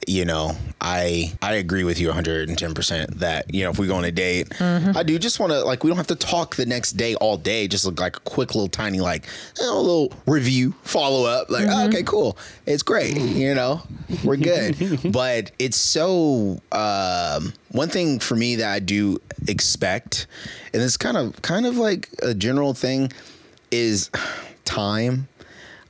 you 0.06 0.24
know, 0.26 0.52
I 0.80 1.32
I 1.40 1.54
agree 1.54 1.84
with 1.84 1.98
you 1.98 2.08
110 2.08 2.74
percent 2.74 3.18
that 3.20 3.52
you 3.54 3.64
know 3.64 3.70
if 3.70 3.78
we 3.78 3.86
go 3.86 3.94
on 3.94 4.04
a 4.04 4.12
date, 4.12 4.50
Mm-hmm. 4.50 4.96
I 4.96 5.02
do 5.02 5.18
just 5.18 5.40
want 5.40 5.52
to 5.52 5.60
like 5.64 5.84
we 5.84 5.88
don't 5.90 5.96
have 5.96 6.08
to 6.08 6.16
talk 6.16 6.56
the 6.56 6.66
next 6.66 6.92
day 6.92 7.14
all 7.14 7.36
day, 7.38 7.66
just 7.66 7.86
look 7.86 7.98
like 7.98 8.16
a 8.16 8.20
quick 8.20 8.54
little 8.54 8.68
tiny 8.68 9.00
like 9.00 9.26
you 9.58 9.64
know, 9.64 9.78
a 9.78 9.80
little 9.80 10.12
review 10.26 10.74
follow 10.82 11.24
up, 11.24 11.48
like 11.50 11.64
Mm-hmm. 11.64 11.72
oh, 11.80 11.86
okay, 11.88 12.02
cool, 12.02 12.36
it's 12.66 12.82
great, 12.82 13.16
you 13.16 13.54
know, 13.54 13.80
we're 14.24 14.36
good, 14.36 14.76
but 15.12 15.50
it's 15.58 15.78
so 15.78 16.60
um, 16.72 17.54
one 17.70 17.88
thing 17.88 18.18
for 18.18 18.36
me 18.36 18.56
that 18.56 18.70
I 18.70 18.80
do 18.80 19.18
expect, 19.48 20.26
and 20.74 20.82
it's 20.82 20.98
kind 20.98 21.16
of 21.16 21.40
kind 21.42 21.64
of 21.64 21.78
like 21.78 22.10
a 22.22 22.34
general 22.34 22.74
thing 22.74 23.10
is 23.70 24.10
time. 24.64 25.28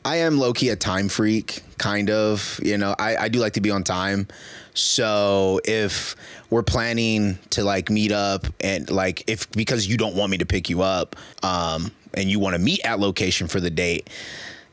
I 0.04 0.16
am 0.16 0.38
low 0.38 0.52
key 0.52 0.70
a 0.70 0.76
time 0.76 1.08
freak, 1.08 1.62
kind 1.78 2.10
of. 2.10 2.58
You 2.62 2.76
know, 2.76 2.94
I, 2.98 3.16
I 3.16 3.28
do 3.28 3.38
like 3.38 3.52
to 3.52 3.60
be 3.60 3.70
on 3.70 3.84
time. 3.84 4.26
So 4.74 5.60
if 5.64 6.16
we're 6.50 6.62
planning 6.62 7.38
to 7.50 7.62
like 7.62 7.90
meet 7.90 8.10
up 8.10 8.46
and 8.60 8.90
like 8.90 9.28
if 9.28 9.50
because 9.52 9.86
you 9.86 9.96
don't 9.96 10.16
want 10.16 10.30
me 10.30 10.38
to 10.38 10.46
pick 10.46 10.68
you 10.68 10.82
up, 10.82 11.16
um, 11.42 11.92
and 12.14 12.30
you 12.30 12.38
want 12.38 12.54
to 12.54 12.58
meet 12.58 12.80
at 12.84 12.98
location 12.98 13.48
for 13.48 13.60
the 13.60 13.70
date, 13.70 14.10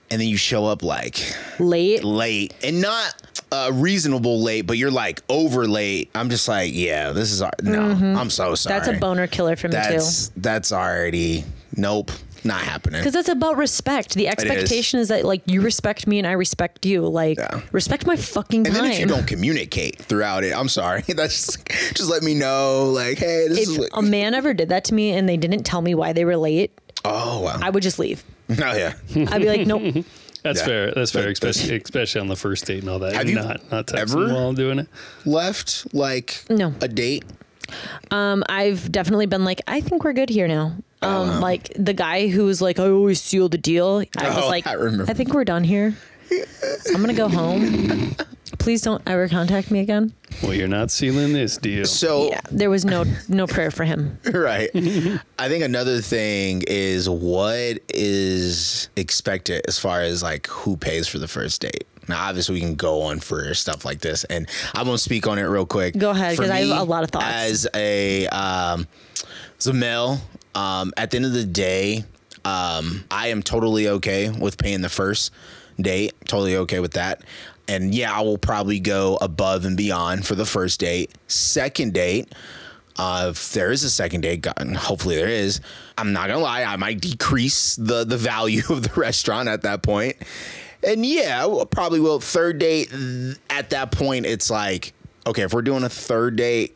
and 0.10 0.19
then 0.19 0.28
you 0.28 0.38
show 0.38 0.66
up 0.66 0.84
like 0.84 1.36
Late. 1.60 2.04
late 2.04 2.54
and 2.63 2.81
not 2.81 3.41
uh, 3.51 3.72
reasonable 3.74 4.41
late, 4.41 4.62
but 4.68 4.77
you're 4.77 4.91
like 4.91 5.22
over 5.29 5.68
late. 5.68 6.10
I'm 6.15 6.29
just 6.29 6.48
like, 6.48 6.72
yeah, 6.74 7.12
this 7.12 7.32
is 7.32 7.41
our, 7.41 7.51
no. 7.62 7.82
I'm 7.82 8.29
so 8.29 8.56
sorry. 8.56 8.79
Mm-hmm. 8.79 8.86
That's 8.86 8.98
a 8.98 9.00
boner 9.00 9.27
killer 9.27 9.56
for 9.56 9.68
me 9.68 9.74
too. 9.74 9.77
That's 9.77 10.29
that's 10.38 10.72
already 10.72 11.44
nope, 11.75 12.12
not 12.46 12.62
happening. 12.62 13.00
Because 13.01 13.15
it's 13.15 13.29
about 13.29 13.58
respect. 13.58 14.13
The 14.15 14.27
expectation 14.27 15.00
is. 15.00 15.08
that 15.10 15.25
like 15.25 15.41
you 15.46 15.62
respect 15.62 16.08
me 16.08 16.17
and 16.19 16.27
I 16.27 16.31
respect 16.34 16.86
you. 16.86 17.01
Like 17.08 17.38
Yeah. 17.38 17.62
respect 17.72 18.05
my 18.05 18.15
fucking 18.15 18.65
And 18.65 18.75
time. 18.75 18.84
then 18.86 18.91
if 18.93 19.00
you 19.00 19.05
don't 19.05 19.27
communicate 19.27 20.00
throughout 20.01 20.43
it, 20.43 20.53
I'm 20.55 20.69
sorry. 20.69 21.01
That's 21.08 21.36
just, 21.58 21.67
just 21.96 22.10
let 22.10 22.24
me 22.24 22.34
know, 22.36 22.91
like, 22.93 23.17
hey, 23.17 23.48
this 23.48 23.67
is 23.67 23.75
if 23.75 23.79
what. 23.79 23.89
a 23.93 24.01
man 24.01 24.34
ever 24.34 24.53
did 24.53 24.69
that 24.69 24.84
to 24.86 24.93
me 24.93 25.12
and 25.12 25.27
they 25.27 25.38
didn't 25.38 25.63
tell 25.63 25.81
me 25.81 25.96
why 25.96 26.13
they 26.13 26.25
were 26.25 26.38
late, 26.38 26.72
oh 27.05 27.41
wow. 27.41 27.60
I 27.62 27.69
would 27.69 27.84
just 27.84 28.00
leave. 28.00 28.24
oh 28.50 28.55
yeah. 28.75 28.93
I'd 29.15 29.41
be 29.41 29.48
like, 29.48 29.67
nope. 29.67 30.05
That's 30.43 30.60
Yeah. 30.62 30.65
fair. 30.65 30.91
That's 30.93 31.12
fair, 31.12 31.27
especially 31.29 31.75
especially 31.84 32.22
on 32.22 32.27
the 32.27 32.36
first 32.38 32.65
date 32.65 32.79
and 32.81 32.89
all 32.89 33.00
that. 33.00 33.13
Have 33.13 33.27
you 33.27 33.36
not 33.36 33.69
not 33.72 33.88
texting 33.88 34.00
ever- 34.00 34.34
while 34.34 34.53
doing 34.53 34.79
it? 34.79 34.88
Left 35.25 35.93
like 35.93 36.46
No. 36.50 36.74
a 36.81 36.88
date. 36.88 37.25
Um, 38.10 38.43
I've 38.50 38.91
definitely 38.91 39.25
been 39.27 39.43
like, 39.43 39.62
I 39.67 39.81
think 39.81 40.03
we're 40.03 40.13
good 40.13 40.29
here 40.29 40.48
now. 40.48 40.75
Um, 41.01 41.39
like 41.39 41.72
the 41.75 41.94
guy 41.94 42.27
who 42.27 42.46
was 42.46 42.62
like, 42.62 42.77
I 42.79 42.89
always 42.89 43.22
seal 43.22 43.48
the 43.50 43.58
deal. 43.58 44.03
I 44.18 44.29
was 44.36 44.44
Oh, 44.44 44.48
like, 44.48 44.68
I 44.68 44.74
remember. 44.74 45.10
I 45.10 45.13
think 45.13 45.34
we're 45.34 45.46
done 45.46 45.63
here. 45.63 45.96
I'm 46.94 47.01
gonna 47.01 47.13
go 47.13 47.27
home. 47.29 48.15
Please 48.60 48.82
don't 48.82 49.01
ever 49.08 49.27
contact 49.29 49.72
me 49.72 49.79
again. 49.79 50.13
Well, 50.44 50.53
you're 50.53 50.68
not 50.68 50.91
sealing 50.91 51.34
this 51.34 51.58
deal. 51.58 51.86
So 51.86 52.29
Yeah, 52.29 52.41
there 52.51 52.70
was 52.70 52.84
no 52.86 53.06
no 53.29 53.48
prayer 53.48 53.72
for 53.72 53.84
him. 53.86 54.20
right. 54.34 54.70
I 55.39 55.48
think 55.48 55.63
another 55.63 56.01
thing 56.01 56.63
is 56.68 57.10
what 57.10 57.79
is 57.89 58.89
expected 58.96 59.63
as 59.68 59.79
far 59.79 60.01
as 60.01 60.22
like 60.22 60.46
who 60.48 60.77
pays 60.77 61.08
for 61.08 61.18
the 61.18 61.27
first 61.27 61.62
date. 61.62 61.86
Now, 62.08 62.27
obviously, 62.27 62.56
we 62.56 62.62
can 62.62 62.75
go 62.75 63.01
on 63.03 63.20
for 63.20 63.53
stuff 63.53 63.86
like 63.86 64.01
this, 64.01 64.24
and 64.25 64.48
I'm 64.74 64.86
gonna 64.86 64.98
speak 64.98 65.27
on 65.27 65.38
it 65.38 65.44
real 65.44 65.65
quick. 65.68 65.96
Go 65.98 66.10
ahead, 66.10 66.32
because 66.36 66.50
I 66.51 66.62
have 66.62 66.79
a 66.79 66.84
lot 66.84 67.03
of 67.03 67.12
thoughts. 67.12 67.25
As 67.27 67.68
a 67.75 68.27
um, 68.27 68.88
as 69.60 69.68
a 69.68 69.74
male, 69.74 70.20
um, 70.60 70.94
at 70.98 71.12
the 71.12 71.18
end 71.18 71.25
of 71.25 71.34
the 71.34 71.46
day, 71.46 72.04
um, 72.46 73.04
I 73.12 73.28
am 73.28 73.42
totally 73.44 73.88
okay 73.88 74.30
with 74.30 74.58
paying 74.58 74.82
the 74.82 74.89
first 74.89 75.32
date. 75.80 76.13
Totally 76.25 76.56
okay 76.58 76.80
with 76.80 76.94
that. 76.94 77.22
And 77.68 77.94
yeah, 77.94 78.12
I 78.12 78.22
will 78.22 78.38
probably 78.38 78.80
go 78.80 79.18
above 79.22 79.63
and 79.66 79.78
beyond 79.78 80.25
for 80.25 80.36
the 80.36 80.46
first 80.46 80.80
date. 80.80 81.12
Second 81.28 81.94
date, 81.94 82.34
Uh, 82.98 83.28
if 83.32 83.54
there 83.54 83.72
is 83.72 83.84
a 83.86 83.89
second 83.89 84.22
date, 84.22 84.46
hopefully 84.75 85.16
there 85.16 85.30
is, 85.30 85.62
I'm 85.98 86.12
not 86.12 86.28
gonna 86.28 86.39
lie, 86.42 86.63
I 86.63 86.75
might 86.75 87.00
decrease 87.00 87.78
the 87.78 88.04
the 88.04 88.18
value 88.18 88.63
of 88.70 88.84
the 88.84 88.94
restaurant 89.08 89.48
at 89.48 89.62
that 89.62 89.82
point. 89.84 90.18
And 90.84 91.06
yeah, 91.06 91.42
I 91.42 91.46
will- 91.46 91.66
probably 91.66 92.01
will. 92.01 92.20
Third 92.20 92.60
date, 92.60 92.92
at 93.50 93.70
that 93.70 93.92
point, 93.92 94.25
it's 94.25 94.50
like, 94.50 94.92
okay, 95.25 95.44
if 95.44 95.54
we're 95.54 95.62
doing 95.62 95.84
a 95.84 95.89
third 95.89 96.36
date, 96.36 96.75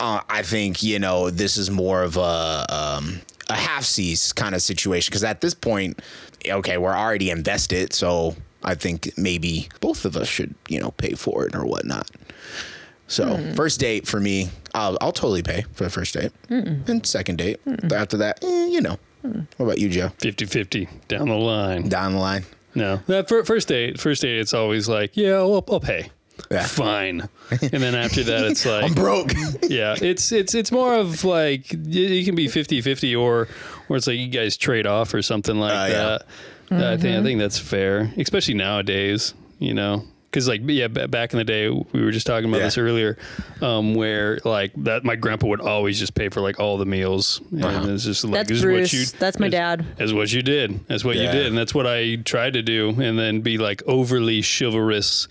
uh, 0.00 0.20
I 0.28 0.42
think 0.42 0.82
you 0.82 0.98
know 0.98 1.30
this 1.30 1.56
is 1.56 1.70
more 1.70 2.02
of 2.02 2.16
a 2.16 2.66
um, 2.68 3.20
a 3.48 3.54
half 3.54 3.84
seas 3.84 4.32
kind 4.32 4.54
of 4.54 4.62
situation 4.62 5.10
because 5.10 5.24
at 5.24 5.40
this 5.40 5.54
point, 5.54 6.00
okay, 6.48 6.78
we're 6.78 6.94
already 6.96 7.30
invested, 7.30 7.92
so 7.92 8.34
I 8.62 8.74
think 8.74 9.12
maybe 9.16 9.68
both 9.80 10.04
of 10.04 10.16
us 10.16 10.28
should 10.28 10.54
you 10.68 10.80
know 10.80 10.90
pay 10.92 11.12
for 11.14 11.46
it 11.46 11.54
or 11.54 11.64
whatnot. 11.66 12.10
So 13.08 13.36
first 13.54 13.78
date 13.78 14.06
for 14.06 14.18
me, 14.20 14.50
I'll 14.74 14.98
I'll 15.00 15.12
totally 15.12 15.42
pay 15.42 15.64
for 15.72 15.84
the 15.84 15.90
first 15.90 16.14
date, 16.14 16.32
and 16.48 17.06
second 17.06 17.36
date 17.38 17.60
after 17.92 18.16
that, 18.18 18.42
eh, 18.42 18.66
you 18.66 18.80
know. 18.80 18.98
What 19.22 19.66
about 19.66 19.78
you, 19.78 19.88
Joe? 19.88 20.10
50-50 20.20 20.88
down 21.08 21.28
the 21.28 21.34
line. 21.34 21.88
Down 21.88 22.12
the 22.12 22.18
line, 22.20 22.44
No, 22.76 23.00
that 23.08 23.28
first 23.28 23.66
date, 23.66 23.98
first 23.98 24.22
date, 24.22 24.38
it's 24.38 24.54
always 24.54 24.88
like, 24.88 25.16
yeah, 25.16 25.32
I'll, 25.34 25.64
I'll 25.68 25.80
pay. 25.80 26.10
Yeah. 26.50 26.64
Fine. 26.66 27.28
And 27.50 27.82
then 27.82 27.94
after 27.94 28.22
that, 28.24 28.44
it's 28.44 28.64
like, 28.72 28.84
I'm 28.84 28.94
broke. 28.94 29.32
yeah, 29.62 29.96
it's 30.00 30.30
it's 30.32 30.54
it's 30.54 30.70
more 30.70 30.94
of 30.94 31.24
like 31.24 31.66
y- 31.72 31.78
you 31.88 32.24
can 32.24 32.34
be 32.34 32.46
50-50 32.46 33.18
or 33.20 33.48
or 33.88 33.96
it's 33.96 34.06
like 34.06 34.16
you 34.18 34.28
guys 34.28 34.56
trade 34.56 34.86
off 34.86 35.12
or 35.14 35.22
something 35.22 35.56
like 35.56 35.72
Uh, 35.72 35.86
yeah. 35.92 36.18
that. 36.70 36.92
I 36.92 36.96
think 36.96 37.18
I 37.18 37.22
think 37.22 37.38
that's 37.40 37.58
fair, 37.58 38.12
especially 38.16 38.54
nowadays. 38.54 39.34
You 39.58 39.72
know, 39.74 40.04
because 40.30 40.48
like 40.48 40.60
yeah, 40.64 40.88
b- 40.88 41.06
back 41.06 41.32
in 41.32 41.38
the 41.38 41.44
day, 41.44 41.68
we 41.70 42.02
were 42.02 42.10
just 42.10 42.26
talking 42.26 42.48
about 42.48 42.58
Yeah. 42.58 42.64
this 42.64 42.76
earlier, 42.78 43.16
um, 43.62 43.94
where 43.94 44.38
like 44.44 44.72
that 44.84 45.02
my 45.04 45.16
grandpa 45.16 45.46
would 45.46 45.60
always 45.60 45.98
just 45.98 46.14
pay 46.14 46.28
for 46.28 46.40
like 46.42 46.60
all 46.60 46.76
the 46.76 46.84
meals, 46.84 47.40
and 47.52 47.64
Uh-huh. 47.64 47.88
it's 47.90 48.04
just 48.04 48.22
like 48.24 48.34
That's 48.34 48.48
this 48.50 48.62
Bruce. 48.62 48.92
is 48.92 49.06
what 49.10 49.12
you. 49.14 49.18
That's 49.18 49.38
my 49.40 49.48
dad. 49.48 49.84
That's 49.96 50.12
what 50.12 50.30
you 50.32 50.42
did. 50.42 50.80
That's 50.88 51.04
what 51.04 51.16
you 51.16 51.22
did, 51.30 51.46
and 51.46 51.56
that's 51.56 51.74
what 51.74 51.86
I 51.86 52.16
tried 52.16 52.52
to 52.54 52.62
do, 52.62 52.90
and 53.00 53.18
then 53.18 53.40
be 53.40 53.56
like 53.58 53.82
overly 53.86 54.42
chivalrous. 54.42 55.26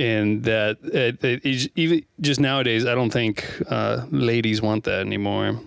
And 0.00 0.44
that 0.44 0.78
it, 0.82 1.22
it, 1.22 1.44
it's 1.44 1.68
even 1.76 2.04
just 2.20 2.40
nowadays, 2.40 2.86
I 2.86 2.94
don't 2.94 3.10
think 3.10 3.44
uh, 3.68 4.06
ladies 4.10 4.62
want 4.62 4.84
that 4.84 5.00
anymore. 5.00 5.60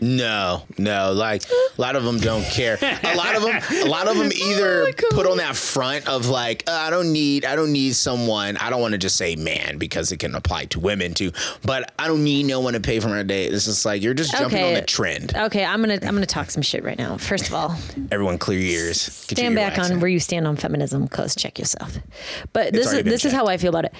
No, 0.00 0.62
no. 0.78 1.12
Like 1.12 1.42
a 1.76 1.80
lot 1.80 1.96
of 1.96 2.04
them 2.04 2.18
don't 2.18 2.44
care. 2.44 2.78
A 2.80 3.14
lot 3.16 3.34
of 3.36 3.42
them, 3.42 3.60
a 3.82 3.88
lot 3.88 4.08
of 4.08 4.16
them 4.16 4.30
either 4.36 4.92
put 5.10 5.26
on 5.26 5.38
that 5.38 5.56
front 5.56 6.08
of 6.08 6.26
like, 6.28 6.64
uh, 6.66 6.72
I 6.72 6.90
don't 6.90 7.12
need, 7.12 7.44
I 7.44 7.56
don't 7.56 7.72
need 7.72 7.94
someone. 7.94 8.56
I 8.56 8.70
don't 8.70 8.80
want 8.80 8.92
to 8.92 8.98
just 8.98 9.16
say 9.16 9.36
man 9.36 9.78
because 9.78 10.12
it 10.12 10.18
can 10.18 10.34
apply 10.34 10.66
to 10.66 10.80
women 10.80 11.14
too. 11.14 11.32
But 11.62 11.92
I 11.98 12.06
don't 12.08 12.24
need 12.24 12.44
no 12.44 12.60
one 12.60 12.74
to 12.74 12.80
pay 12.80 13.00
for 13.00 13.08
my 13.08 13.22
date. 13.22 13.52
It's 13.52 13.64
just 13.66 13.84
like 13.84 14.02
you're 14.02 14.14
just 14.14 14.32
jumping 14.32 14.58
Okay. 14.58 14.68
on 14.68 14.74
the 14.74 14.82
trend. 14.82 15.34
Okay, 15.36 15.64
I'm 15.64 15.80
gonna 15.80 15.94
I'm 15.94 16.14
gonna 16.14 16.26
talk 16.26 16.50
some 16.50 16.62
shit 16.62 16.82
right 16.84 16.98
now. 16.98 17.16
First 17.16 17.48
of 17.48 17.54
all, 17.54 17.76
Everyone, 18.10 18.38
clear 18.38 18.58
your 18.58 18.70
ears. 18.86 19.26
Get 19.28 19.38
your 19.38 19.44
stand 19.52 19.54
back 19.56 19.78
on 19.78 20.00
where 20.00 20.08
you 20.10 20.20
stand 20.20 20.46
on 20.46 20.56
feminism, 20.56 21.06
cause 21.08 21.34
check 21.34 21.58
yourself. 21.58 21.98
But 22.52 22.72
this 22.72 22.92
is 22.92 23.04
this 23.04 23.24
is 23.24 23.32
how 23.32 23.46
I 23.46 23.56
feel 23.56 23.70
about 23.70 23.84
it. 23.86 23.94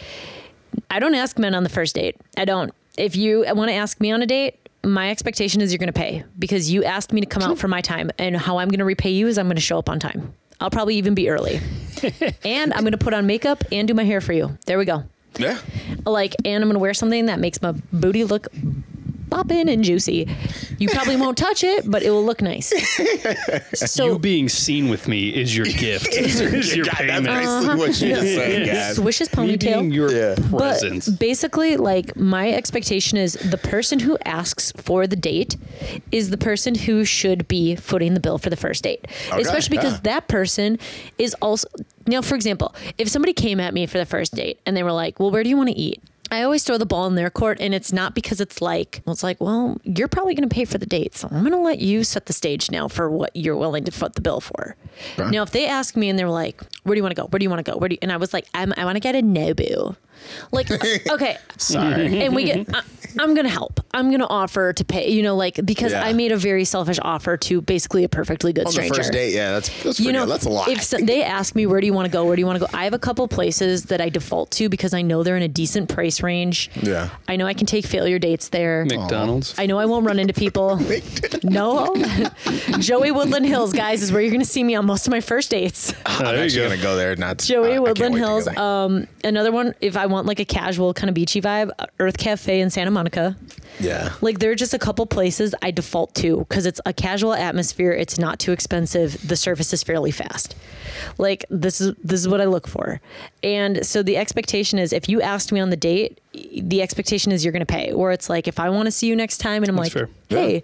I 0.90 0.98
don't 0.98 1.14
ask 1.14 1.38
men 1.38 1.54
on 1.54 1.62
the 1.62 1.68
first 1.68 1.94
date. 1.94 2.16
I 2.36 2.44
don't. 2.44 2.72
If 2.98 3.16
you 3.16 3.44
want 3.54 3.68
to 3.70 3.74
ask 3.74 4.00
me 4.00 4.10
on 4.12 4.22
a 4.22 4.26
date, 4.26 4.65
my 4.86 5.10
expectation 5.10 5.60
is 5.60 5.72
you're 5.72 5.78
going 5.78 5.92
to 5.92 5.92
pay 5.92 6.24
because 6.38 6.70
you 6.70 6.84
asked 6.84 7.12
me 7.12 7.20
to 7.20 7.26
come 7.26 7.42
out 7.42 7.58
for 7.58 7.68
my 7.68 7.80
time, 7.80 8.10
and 8.18 8.36
how 8.36 8.58
I'm 8.58 8.68
going 8.68 8.78
to 8.78 8.84
repay 8.84 9.10
you 9.10 9.26
is 9.26 9.36
I'm 9.38 9.46
going 9.46 9.56
to 9.56 9.62
show 9.62 9.78
up 9.78 9.88
on 9.88 9.98
time. 9.98 10.32
I'll 10.60 10.70
probably 10.70 10.96
even 10.96 11.14
be 11.14 11.28
early, 11.28 11.60
and 12.44 12.72
I'm 12.72 12.80
going 12.80 12.92
to 12.92 12.98
put 12.98 13.12
on 13.12 13.26
makeup 13.26 13.64
and 13.72 13.86
do 13.86 13.94
my 13.94 14.04
hair 14.04 14.20
for 14.20 14.32
you. 14.32 14.56
There 14.66 14.78
we 14.78 14.84
go. 14.84 15.04
Yeah. 15.38 15.58
Like, 16.06 16.34
and 16.44 16.62
I'm 16.62 16.68
going 16.68 16.74
to 16.74 16.80
wear 16.80 16.94
something 16.94 17.26
that 17.26 17.38
makes 17.40 17.60
my 17.60 17.72
booty 17.92 18.24
look 18.24 18.46
bopping 19.36 19.72
and 19.72 19.84
juicy. 19.84 20.28
You 20.78 20.88
probably 20.88 21.16
won't 21.16 21.38
touch 21.38 21.64
it, 21.64 21.90
but 21.90 22.02
it 22.02 22.10
will 22.10 22.24
look 22.24 22.42
nice. 22.42 22.72
So 23.74 24.06
you 24.06 24.18
being 24.18 24.48
seen 24.48 24.88
with 24.88 25.08
me 25.08 25.28
is 25.28 25.56
your 25.56 25.66
gift. 25.66 26.08
is 26.12 26.74
your 26.74 26.86
God, 26.86 26.94
that's 27.06 27.26
payment. 27.26 27.26
basically 27.26 27.76
what 27.76 28.00
you 28.00 28.08
just 28.08 28.22
uh-huh. 28.22 28.46
said, 28.46 28.66
guys. 28.66 28.96
swish 28.96 29.18
his 29.18 29.36
Me 29.36 29.56
being 29.56 29.58
ponytail. 29.58 29.94
your 29.94 30.10
Yeah. 30.12 30.34
presence. 30.50 31.08
But 31.08 31.18
basically, 31.18 31.76
like 31.76 32.16
my 32.16 32.52
expectation 32.52 33.18
is 33.18 33.34
the 33.34 33.58
person 33.58 34.00
who 34.00 34.18
asks 34.24 34.72
for 34.72 35.06
the 35.06 35.16
date 35.16 35.56
is 36.12 36.30
the 36.30 36.38
person 36.38 36.74
who 36.74 37.04
should 37.04 37.46
be 37.48 37.76
footing 37.76 38.14
the 38.14 38.20
bill 38.20 38.38
for 38.38 38.50
the 38.50 38.56
first 38.56 38.84
date. 38.84 39.06
Especially 39.32 39.76
because 39.76 39.94
yeah. 39.94 40.00
that 40.02 40.28
person 40.28 40.78
is 41.18 41.34
also 41.40 41.68
now, 42.06 42.22
for 42.22 42.34
example, 42.34 42.74
if 42.98 43.08
somebody 43.08 43.32
came 43.32 43.58
at 43.60 43.74
me 43.74 43.86
for 43.86 43.98
the 43.98 44.06
first 44.06 44.34
date 44.34 44.60
and 44.64 44.76
they 44.76 44.82
were 44.82 44.92
like, 44.92 45.18
Well, 45.18 45.30
where 45.30 45.42
do 45.42 45.48
you 45.48 45.56
want 45.56 45.68
to 45.70 45.76
eat? 45.76 46.02
I 46.30 46.42
always 46.42 46.64
throw 46.64 46.76
the 46.78 46.86
ball 46.86 47.06
in 47.06 47.14
their 47.14 47.30
court, 47.30 47.58
and 47.60 47.74
it's 47.74 47.92
not 47.92 48.14
because 48.14 48.40
it's 48.40 48.60
like, 48.60 49.02
well, 49.04 49.12
it's 49.12 49.22
like, 49.22 49.40
well, 49.40 49.78
you're 49.84 50.08
probably 50.08 50.34
going 50.34 50.48
to 50.48 50.54
pay 50.54 50.64
for 50.64 50.78
the 50.78 50.86
date, 50.86 51.14
so 51.14 51.28
I'm 51.30 51.40
going 51.40 51.52
to 51.52 51.58
let 51.58 51.78
you 51.78 52.02
set 52.04 52.26
the 52.26 52.32
stage 52.32 52.70
now 52.70 52.88
for 52.88 53.08
what 53.10 53.30
you're 53.34 53.56
willing 53.56 53.84
to 53.84 53.92
foot 53.92 54.14
the 54.14 54.20
bill 54.20 54.40
for. 54.40 54.76
Now, 55.30 55.42
if 55.42 55.50
they 55.52 55.66
ask 55.66 55.96
me 55.96 56.08
and 56.08 56.18
they're 56.18 56.28
like, 56.28 56.60
where 56.82 56.94
do 56.94 56.98
you 56.98 57.02
want 57.02 57.14
to 57.14 57.22
go? 57.22 57.26
Where 57.28 57.38
do 57.38 57.44
you 57.44 57.50
want 57.50 57.64
to 57.64 57.70
go? 57.70 57.78
Where 57.78 57.88
do 57.88 57.94
you, 57.94 57.98
and 58.02 58.10
I 58.12 58.16
was 58.16 58.32
like, 58.32 58.46
I'm, 58.54 58.72
I 58.76 58.84
want 58.84 58.96
to 58.96 59.00
get 59.00 59.14
a 59.14 59.22
Nobu. 59.22 59.96
Like, 60.52 60.70
okay, 61.10 61.36
Sorry. 61.58 62.20
and 62.24 62.34
we 62.34 62.44
get 62.44 62.66
I, 62.74 62.82
i'm 63.18 63.32
gonna 63.34 63.48
help 63.48 63.80
i'm 63.94 64.10
gonna 64.10 64.26
offer 64.26 64.74
to 64.74 64.84
pay 64.84 65.10
you 65.10 65.22
know 65.22 65.36
like 65.36 65.58
because 65.64 65.92
Yeah. 65.92 66.04
i 66.04 66.12
made 66.12 66.32
a 66.32 66.36
very 66.36 66.66
selfish 66.66 66.98
offer 67.00 67.38
to 67.38 67.62
basically 67.62 68.04
a 68.04 68.10
perfectly 68.10 68.52
good 68.52 68.66
On 68.66 68.70
the 68.70 68.72
stranger 68.72 68.94
first 68.96 69.12
date, 69.12 69.32
yeah, 69.32 69.52
that's 69.52 69.68
that's 69.82 69.98
you 69.98 70.06
pretty, 70.06 70.18
know 70.18 70.26
that's 70.26 70.44
a 70.44 70.50
lot. 70.50 70.68
if 70.68 70.82
so, 70.82 70.98
they 70.98 71.22
ask 71.22 71.54
me 71.54 71.64
where 71.64 71.80
do 71.80 71.86
you 71.86 71.94
want 71.94 72.04
to 72.06 72.12
go 72.12 72.24
where 72.26 72.36
do 72.36 72.40
you 72.40 72.46
want 72.46 72.58
to 72.60 72.66
go 72.66 72.70
i 72.76 72.84
have 72.84 72.92
a 72.92 72.98
couple 72.98 73.26
places 73.26 73.84
that 73.84 74.02
i 74.02 74.10
default 74.10 74.50
to 74.50 74.68
because 74.68 74.92
i 74.92 75.00
know 75.00 75.22
they're 75.22 75.36
in 75.38 75.42
a 75.42 75.48
decent 75.48 75.88
price 75.88 76.22
range 76.22 76.70
Yeah. 76.82 77.08
i 77.26 77.36
know 77.36 77.46
i 77.46 77.54
can 77.54 77.66
take 77.66 77.86
failure 77.86 78.18
dates 78.18 78.48
there 78.50 78.84
McDonald's. 78.84 79.54
I 79.58 79.64
know 79.66 79.78
I 79.78 79.86
won't 79.86 80.04
run 80.06 80.18
into 80.18 80.34
people. 80.34 80.76
no, 81.42 81.94
Joey 82.78 83.10
Woodland 83.10 83.46
Hills, 83.46 83.72
guys, 83.72 84.02
is 84.02 84.12
where 84.12 84.20
you're 84.20 84.30
going 84.30 84.40
to 84.42 84.46
see 84.48 84.62
me 84.64 84.74
on 84.74 84.86
most 84.86 85.06
of 85.06 85.10
my 85.10 85.20
first 85.20 85.50
dates. 85.50 85.92
Oh, 86.06 86.18
I'm 86.24 86.36
you 86.36 86.42
actually 86.42 86.60
go. 86.62 86.68
gonna 86.70 86.82
go 86.82 86.96
there. 86.96 87.16
Not 87.16 87.38
Joey 87.38 87.72
I- 87.72 87.76
I 87.76 87.78
Woodland 87.78 88.14
wait 88.14 88.20
to 88.20 88.26
go 88.26 88.32
Hills. 88.40 88.48
Um, 88.56 89.06
another 89.24 89.52
one, 89.52 89.74
if 89.80 89.96
I 89.96 90.05
want 90.06 90.26
like 90.26 90.40
a 90.40 90.44
casual 90.44 90.94
kind 90.94 91.08
of 91.08 91.14
beachy 91.14 91.40
vibe, 91.40 91.70
uh, 91.78 91.86
Urth 91.98 92.16
Caffé 92.16 92.58
in 92.60 92.70
Santa 92.70 92.90
Monica. 92.90 93.36
yeah. 93.78 94.12
Like 94.20 94.38
there 94.38 94.50
are 94.50 94.54
just 94.56 94.74
a 94.74 94.78
couple 94.78 95.06
places 95.06 95.54
I 95.62 95.70
default 95.70 96.14
to 96.16 96.38
because 96.38 96.66
it's 96.66 96.80
a 96.86 96.92
casual 96.92 97.34
atmosphere. 97.34 97.92
It's 97.92 98.18
not 98.18 98.38
too 98.38 98.52
expensive. 98.52 99.26
The 99.26 99.36
service 99.36 99.72
is 99.72 99.82
fairly 99.82 100.10
fast. 100.10 100.54
Like 101.18 101.44
this 101.50 101.80
is 101.80 101.94
this 102.02 102.20
is 102.20 102.28
what 102.28 102.40
I 102.40 102.46
look 102.46 102.66
for, 102.66 103.00
and 103.42 103.84
so 103.84 104.02
the 104.02 104.16
expectation 104.16 104.78
is 104.78 104.92
if 104.92 105.08
you 105.08 105.20
asked 105.20 105.52
me 105.52 105.60
on 105.60 105.70
the 105.70 105.76
date, 105.76 106.20
the 106.32 106.80
expectation 106.82 107.32
is 107.32 107.44
you're 107.44 107.52
going 107.52 107.60
to 107.66 107.66
pay. 107.66 107.92
Or 107.92 108.12
it's 108.12 108.28
like 108.30 108.48
if 108.48 108.58
I 108.58 108.70
want 108.70 108.86
to 108.86 108.90
see 108.90 109.06
you 109.06 109.16
next 109.16 109.38
time 109.38 109.62
and 109.62 109.70
I'm 109.70 109.76
That's 109.76 109.94
like, 109.94 110.08
fair. 110.08 110.38
hey, 110.40 110.62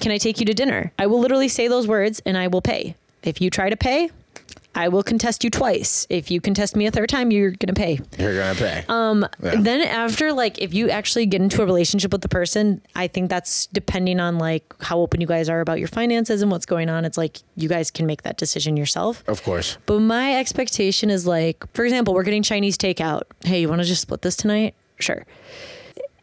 can 0.00 0.12
I 0.12 0.18
take 0.18 0.38
you 0.40 0.46
to 0.46 0.54
dinner? 0.54 0.92
I 0.98 1.06
will 1.06 1.18
literally 1.20 1.48
say 1.48 1.68
those 1.68 1.86
words 1.88 2.20
and 2.24 2.36
I 2.38 2.48
will 2.48 2.62
pay. 2.62 2.94
If 3.22 3.40
you 3.40 3.50
try 3.50 3.70
to 3.70 3.76
pay, 3.76 4.10
I 4.74 4.88
will 4.88 5.02
contest 5.02 5.44
you 5.44 5.50
twice. 5.50 6.06
If 6.08 6.30
you 6.30 6.40
contest 6.40 6.76
me 6.76 6.86
a 6.86 6.90
third 6.90 7.08
time, 7.10 7.30
you're 7.30 7.50
going 7.50 7.66
to 7.68 7.74
pay. 7.74 8.00
You're 8.18 8.34
gonna 8.38 8.54
pay. 8.54 8.84
Um, 8.88 9.26
Yeah. 9.42 9.56
Then 9.58 9.82
after, 9.86 10.32
like, 10.32 10.58
if 10.58 10.72
you 10.72 10.88
actually 10.88 11.26
get 11.26 11.42
into 11.42 11.60
a 11.62 11.66
relationship 11.66 12.10
with 12.10 12.22
the 12.22 12.28
person, 12.28 12.80
I 12.94 13.06
think 13.08 13.28
that's 13.28 13.66
depending 13.66 14.18
on 14.18 14.38
like 14.38 14.64
how 14.80 14.98
open 15.00 15.20
you 15.20 15.26
guys 15.26 15.48
are 15.50 15.60
about 15.60 15.78
your 15.78 15.88
finances 15.88 16.40
and 16.40 16.50
what's 16.50 16.64
going 16.66 16.88
on. 16.88 17.04
It's 17.04 17.18
like 17.18 17.38
you 17.56 17.68
guys 17.68 17.90
can 17.90 18.06
make 18.06 18.22
that 18.22 18.38
decision 18.38 18.76
yourself. 18.76 19.22
of 19.28 19.42
course. 19.42 19.76
But 19.84 20.00
my 20.00 20.36
expectation 20.38 21.10
is 21.10 21.26
like, 21.26 21.64
for 21.74 21.84
example, 21.84 22.14
we're 22.14 22.22
getting 22.22 22.42
Chinese 22.42 22.78
takeout. 22.78 23.22
Hey, 23.44 23.60
you 23.60 23.68
want 23.68 23.82
to 23.82 23.86
just 23.86 24.00
split 24.02 24.22
this 24.22 24.36
tonight? 24.36 24.74
Sure. 24.98 25.26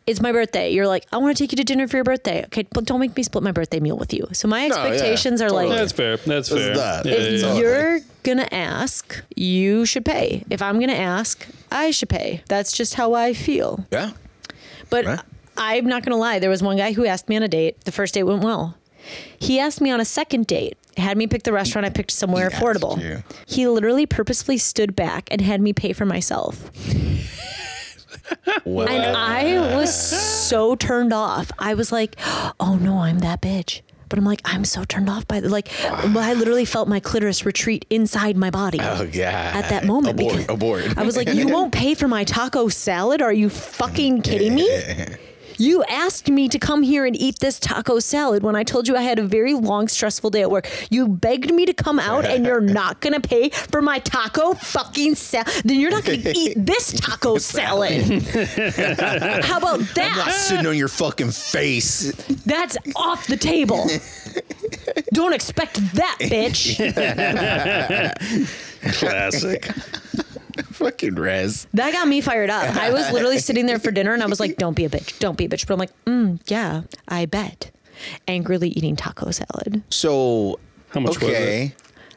It's 0.07 0.21
my 0.21 0.31
birthday. 0.31 0.71
You're 0.71 0.87
like, 0.87 1.05
I 1.11 1.17
want 1.17 1.37
to 1.37 1.43
take 1.43 1.51
you 1.51 1.57
to 1.57 1.63
dinner 1.63 1.87
for 1.87 1.97
your 1.97 2.03
birthday. 2.03 2.43
Okay, 2.45 2.65
but 2.73 2.85
don't 2.85 2.99
make 2.99 3.15
me 3.15 3.21
split 3.21 3.43
my 3.43 3.51
birthday 3.51 3.79
meal 3.79 3.95
with 3.95 4.11
you. 4.11 4.27
So 4.31 4.47
my 4.47 4.67
No, 4.67 4.75
yeah, 4.75 4.85
expectations 4.85 5.39
are 5.39 5.49
totally. 5.49 5.67
like, 5.67 5.77
That's 5.77 5.91
fair. 5.91 6.17
That's 6.17 6.49
fair. 6.49 6.75
that. 6.75 7.05
Yeah, 7.05 7.11
if 7.13 7.41
yeah, 7.43 7.53
yeah. 7.53 7.59
you're 7.59 7.99
gonna 8.23 8.47
ask, 8.51 9.21
you 9.35 9.85
should 9.85 10.05
pay. 10.05 10.43
If 10.49 10.61
I'm 10.61 10.79
gonna 10.79 10.93
ask, 10.93 11.47
I 11.71 11.91
should 11.91 12.09
pay. 12.09 12.43
That's 12.47 12.71
just 12.71 12.95
how 12.95 13.13
I 13.13 13.33
feel. 13.33 13.85
Yeah. 13.91 14.11
But 14.89 15.05
Right. 15.05 15.19
I'm 15.57 15.85
not 15.85 16.03
gonna 16.03 16.17
lie. 16.17 16.39
There 16.39 16.49
was 16.49 16.63
one 16.63 16.77
guy 16.77 16.93
who 16.93 17.05
asked 17.05 17.27
me 17.29 17.35
on 17.35 17.43
a 17.43 17.47
date. 17.47 17.81
The 17.85 17.91
first 17.91 18.13
date 18.13 18.23
went 18.23 18.43
well. 18.43 18.75
He 19.39 19.59
asked 19.59 19.81
me 19.81 19.89
on 19.91 19.99
a 19.99 20.05
second 20.05 20.47
date. 20.47 20.77
Had 20.97 21.17
me 21.17 21.27
pick 21.27 21.43
the 21.43 21.53
restaurant. 21.53 21.85
I 21.85 21.89
picked 21.89 22.11
somewhere 22.11 22.49
He 22.49 22.55
affordable. 22.55 23.23
He 23.45 23.67
literally 23.67 24.05
purposefully 24.05 24.57
stood 24.57 24.95
back 24.95 25.27
and 25.31 25.39
had 25.41 25.61
me 25.61 25.73
pay 25.73 25.93
for 25.93 26.05
myself. 26.05 26.69
Well, 28.63 28.87
And 28.87 29.17
I 29.17 29.75
was 29.75 29.93
so 30.11 30.75
turned 30.75 31.13
off. 31.13 31.51
I 31.57 31.73
was 31.73 31.91
like, 31.91 32.15
oh 32.59 32.77
no, 32.79 32.99
I'm 32.99 33.19
that 33.19 33.41
bitch. 33.41 33.81
But 34.09 34.19
I'm 34.19 34.25
like, 34.25 34.41
I'm 34.43 34.65
so 34.65 34.83
turned 34.83 35.09
off 35.09 35.27
by 35.27 35.39
the 35.39 35.49
like. 35.49 35.69
I 35.85 36.33
literally 36.33 36.65
felt 36.65 36.87
my 36.87 36.99
clitoris 36.99 37.45
retreat 37.45 37.85
inside 37.89 38.35
my 38.35 38.49
body. 38.49 38.79
Oh, 38.81 39.05
God. 39.05 39.15
At 39.15 39.69
that 39.69 39.85
moment, 39.85 40.19
Abort, 40.19 40.49
abort. 40.49 40.97
I 40.97 41.03
was 41.03 41.15
like, 41.15 41.31
you 41.33 41.47
won't 41.47 41.71
pay 41.81 41.93
for 41.93 42.07
my 42.07 42.23
taco 42.23 42.67
salad? 42.67 43.21
Are 43.21 43.33
you 43.33 43.49
fucking 43.49 44.21
kidding 44.23 44.55
me? 44.55 44.69
You 45.59 45.83
asked 45.89 46.29
me 46.29 46.47
to 46.47 46.57
come 46.57 46.83
here 46.83 47.05
and 47.05 47.13
eat 47.17 47.39
this 47.39 47.59
taco 47.59 47.99
salad 47.99 48.43
when 48.43 48.55
I 48.55 48.63
told 48.63 48.87
you 48.87 48.95
I 48.95 49.01
had 49.01 49.19
a 49.19 49.23
very 49.23 49.53
long, 49.53 49.89
stressful 49.89 50.29
day 50.29 50.41
at 50.41 50.49
work. 50.49 50.69
You 50.89 51.09
begged 51.09 51.53
me 51.53 51.65
to 51.65 51.73
come 51.73 51.99
out 51.99 52.23
and 52.23 52.45
you're 52.45 52.61
not 52.79 53.01
going 53.01 53.11
to 53.13 53.19
pay 53.19 53.49
for 53.49 53.81
my 53.81 53.99
taco 53.99 54.53
fucking 54.53 55.15
salad. 55.15 55.47
Then 55.65 55.81
you're 55.81 55.91
not 55.91 56.05
going 56.05 56.21
to 56.21 56.31
eat 56.37 56.53
this 56.65 56.93
taco 56.93 57.37
salad. 57.39 57.91
How 59.43 59.57
about 59.57 59.79
that? 59.95 60.11
I'm 60.11 60.17
Not 60.17 60.25
that? 60.27 60.31
sitting 60.47 60.65
on 60.65 60.77
your 60.77 60.87
fucking 60.87 61.31
face. 61.31 62.11
That's 62.45 62.77
off 62.95 63.27
the 63.27 63.35
table. 63.35 63.85
Don't 65.11 65.33
expect 65.33 65.75
that, 65.95 66.17
bitch. 66.21 66.77
Classic. 68.93 69.69
Fucking 70.79 71.15
Rez. 71.15 71.67
That 71.73 71.91
got 71.91 72.07
me 72.07 72.21
fired 72.21 72.49
up. 72.49 72.75
I 72.75 72.91
was 72.91 73.11
literally 73.11 73.37
sitting 73.47 73.65
there 73.65 73.79
for 73.79 73.91
dinner 73.91 74.13
and 74.13 74.23
I 74.23 74.27
was 74.27 74.39
like, 74.39 74.55
don't 74.57 74.75
be 74.75 74.85
a 74.85 74.89
bitch. 74.89 75.19
Don't 75.19 75.37
be 75.37 75.45
a 75.45 75.49
bitch. 75.49 75.67
But 75.67 75.73
I'm 75.73 75.79
like, 75.79 76.05
mm, 76.05 76.39
yeah, 76.47 76.83
I 77.07 77.25
bet. 77.25 77.71
Angrily 78.27 78.69
eating 78.69 78.95
taco 78.95 79.29
salad. 79.31 79.83
So 79.89 80.59
How 80.89 81.01
much 81.01 81.19
was 81.19 81.29
okay. 81.29 81.73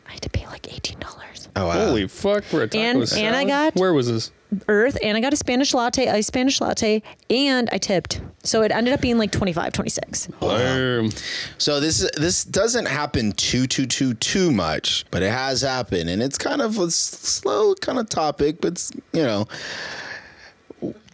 I 0.09 0.13
had 0.13 0.23
to 0.23 0.31
pay 0.31 0.47
like 0.47 0.63
$18. 0.63 1.32
Oh 1.55 1.67
wow. 1.67 1.87
Holy 1.87 2.09
fuck, 2.09 2.45
for 2.45 2.63
a 2.63 2.69
taco 2.69 2.79
And- 3.01 3.09
salad? 3.09 3.25
and 3.27 3.37
I 3.37 3.45
got- 3.45 3.75
Where 3.77 3.93
was 3.93 4.07
this? 4.09 4.31
Urth 4.67 4.99
and 5.03 5.17
I 5.17 5.21
got 5.23 5.33
a 5.33 5.37
Spanish 5.37 5.73
latte, 5.73 6.09
iced 6.11 6.27
Spanish 6.29 6.61
latte, 6.61 7.03
and 7.31 7.71
I 7.73 7.79
tipped. 7.79 8.21
So 8.45 8.61
it 8.63 8.71
ended 8.71 8.93
up 8.93 9.01
being 9.01 9.17
like 9.17 9.33
25, 9.33 9.73
26. 9.73 10.29
Um, 10.43 11.11
So 11.57 11.81
this 11.81 12.07
this 12.19 12.45
doesn't 12.45 12.85
happen 12.87 13.33
too 13.33 13.67
too 13.67 13.87
too 13.87 14.13
too 14.15 14.51
much, 14.53 15.07
but 15.11 15.23
it 15.23 15.31
has 15.31 15.63
happened, 15.63 16.11
and 16.11 16.23
it's 16.23 16.37
kind 16.37 16.61
of 16.61 16.79
a 16.79 16.91
slow 16.91 17.75
kind 17.77 17.99
of 17.99 18.11
topic, 18.11 18.61
but 18.61 18.73
it's, 18.73 18.93
you 19.15 19.23
know, 19.23 19.47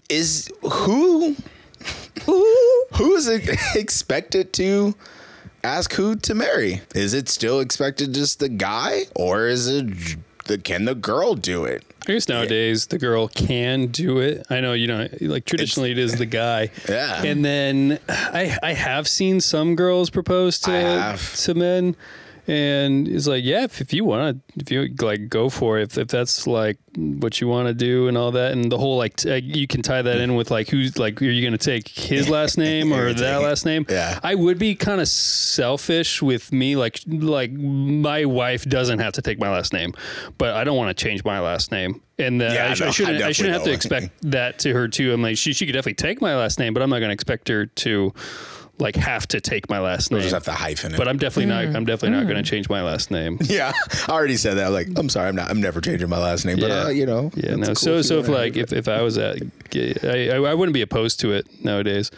is 0.09 0.51
who 0.63 1.37
who 2.25 2.85
who 2.95 3.15
is 3.15 3.29
it 3.29 3.49
expected 3.77 4.53
to 4.55 4.95
ask 5.63 5.93
who 5.93 6.17
to 6.17 6.35
marry? 6.35 6.83
Is 6.95 7.15
it 7.15 7.29
still 7.29 7.61
expected 7.61 8.15
just 8.15 8.41
the 8.41 8.49
guy, 8.49 9.05
or 9.15 9.47
is 9.47 9.69
it 9.69 9.87
the 10.49 10.59
can 10.59 10.85
the 10.85 10.95
girl 10.95 11.35
do 11.35 11.65
it? 11.65 11.85
I 12.09 12.13
guess 12.13 12.29
nowadays 12.29 12.87
the 12.87 12.99
girl 12.99 13.29
can 13.29 13.87
do 13.89 14.19
it. 14.19 14.47
I 14.51 14.61
know 14.61 14.73
you 14.73 14.87
know, 14.87 15.09
like 15.21 15.45
traditionally 15.45 15.93
it 15.93 15.99
is 15.99 16.17
the 16.17 16.27
guy. 16.27 16.71
Yeah. 16.89 17.23
And 17.23 17.45
then 17.45 17.99
I 18.09 18.57
I 18.63 18.73
have 18.73 19.07
seen 19.07 19.41
some 19.41 19.77
girls 19.77 20.11
propose 20.11 20.59
to 20.61 21.19
to 21.45 21.55
men, 21.55 21.97
and 22.49 23.07
it's 23.07 23.27
like 23.27 23.45
yeah, 23.45 23.65
if, 23.65 23.83
if 23.83 23.93
you 23.93 24.07
want 24.07 24.43
to, 24.49 24.61
if 24.61 24.71
you 24.71 24.89
like 25.01 25.29
go 25.29 25.51
for 25.51 25.79
it, 25.79 25.93
if, 25.93 25.99
if 25.99 26.09
that's 26.09 26.47
like 26.47 26.79
what 26.97 27.43
you 27.43 27.47
want 27.47 27.69
to 27.69 27.75
do 27.75 28.09
and 28.09 28.17
all 28.17 28.33
that, 28.33 28.53
and 28.53 28.73
the 28.73 28.79
whole 28.79 28.97
like 28.97 29.17
t- 29.17 29.37
you 29.37 29.67
can 29.67 29.83
tie 29.83 30.01
that 30.01 30.17
in 30.19 30.35
with 30.35 30.51
like 30.51 30.71
who's 30.71 30.99
like 30.99 31.21
are 31.21 31.27
you 31.27 31.43
going 31.43 31.57
to 31.57 31.59
take 31.59 31.87
his 31.89 32.29
last 32.31 32.57
name 32.57 32.91
or 32.93 33.13
that 33.13 33.43
last 33.43 33.67
name? 33.67 33.85
Yeah. 33.89 34.19
I 34.23 34.35
would 34.35 34.59
be 34.59 34.75
kind 34.75 35.03
of 35.03 35.09
selfish 35.09 36.23
with 36.23 36.51
me, 36.51 36.75
like 36.75 37.01
like 37.07 37.53
my 37.53 38.25
wife 38.25 38.65
doesn't 38.65 38.99
have 39.01 39.13
to 39.13 39.23
take 39.23 39.39
my 39.39 39.51
last 39.51 39.75
name, 39.75 39.93
but 40.39 40.55
I 40.55 40.65
don't 40.65 40.77
want 40.77 40.97
to 40.97 41.05
change 41.05 41.23
my 41.25 41.41
last 41.41 41.71
name, 41.71 42.01
and 42.19 42.41
that 42.41 42.55
Yeah, 42.55 42.71
I, 42.71 42.75
sh- 42.75 42.81
no, 42.81 42.87
I 42.87 42.89
I 42.89 42.93
shouldn't. 42.93 43.09
I, 43.09 43.19
definitely 43.19 43.35
shouldn't 43.35 43.55
have 43.55 43.65
to 43.65 43.73
expect 43.73 44.11
that 44.23 44.59
to 44.61 44.73
her 44.73 44.89
too. 44.89 45.13
I'm 45.13 45.21
like 45.21 45.37
she 45.37 45.53
she 45.53 45.67
could 45.67 45.73
definitely 45.73 45.95
take 45.95 46.23
my 46.23 46.35
last 46.35 46.59
name, 46.59 46.73
but 46.73 46.83
I'm 46.83 46.89
not 46.89 47.01
going 47.01 47.11
to 47.11 47.15
expect 47.15 47.49
her 47.49 47.67
to 47.67 48.15
like 48.79 48.97
have 48.97 49.27
to 49.29 49.41
take 49.41 49.69
my 49.69 49.79
last 49.81 50.11
Or 50.11 50.15
name. 50.15 50.23
just 50.23 50.35
have 50.35 50.45
to 50.45 50.53
hyphen 50.53 50.95
it? 50.95 50.97
but 50.99 51.09
I'm 51.09 51.19
definitely 51.19 51.47
not. 51.47 51.65
I'm 51.77 51.85
definitely 51.85 52.17
not 52.17 52.25
Mm. 52.27 52.31
going 52.31 52.43
to 52.45 52.49
change 52.49 52.69
my 52.69 52.83
last 52.83 53.11
name. 53.11 53.39
yeah, 53.43 53.73
I 54.07 54.13
already 54.13 54.37
said 54.37 54.55
that. 54.59 54.67
I'm 54.69 54.73
like, 54.73 54.89
I'm 54.97 55.09
sorry, 55.09 55.29
I'm 55.29 55.37
not. 55.37 55.51
I'm 55.51 55.61
never 55.61 55.81
changing 55.81 56.09
my 56.09 56.19
last 56.19 56.45
name. 56.45 56.59
But 56.61 56.71
uh, 56.71 56.89
you 56.91 57.07
know, 57.07 57.31
Yeah, 57.35 57.57
no. 57.57 57.67
cool 57.67 57.75
so 57.75 58.03
so 58.03 58.19
if 58.19 58.29
like 58.29 58.57
if, 58.57 58.73
if 58.73 58.89
I 58.89 59.03
was 59.03 59.19
at, 59.19 59.37
I, 59.75 60.31
I 60.33 60.37
I 60.37 60.55
wouldn't 60.55 60.75
be 60.75 60.83
opposed 60.83 61.21
to 61.21 61.33
it 61.33 61.47
nowadays. 61.65 62.11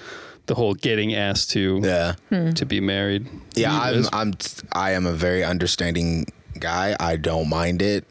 The 0.47 0.55
whole 0.57 0.75
getting 0.75 1.15
asked 1.15 1.51
to 1.53 1.79
it. 1.79 1.85
yeah. 2.31 2.51
to 2.53 2.67
be 2.67 2.81
married. 2.81 3.29
Yeah, 3.55 3.73
I'm? 3.79 4.05
I'm 4.13 4.33
I 4.73 4.93
am 4.93 5.07
a 5.07 5.13
very 5.13 5.45
understanding 5.45 6.27
guy. 6.59 6.97
I 6.99 7.17
don't 7.17 7.49
mind 7.49 7.83
it. 7.83 8.05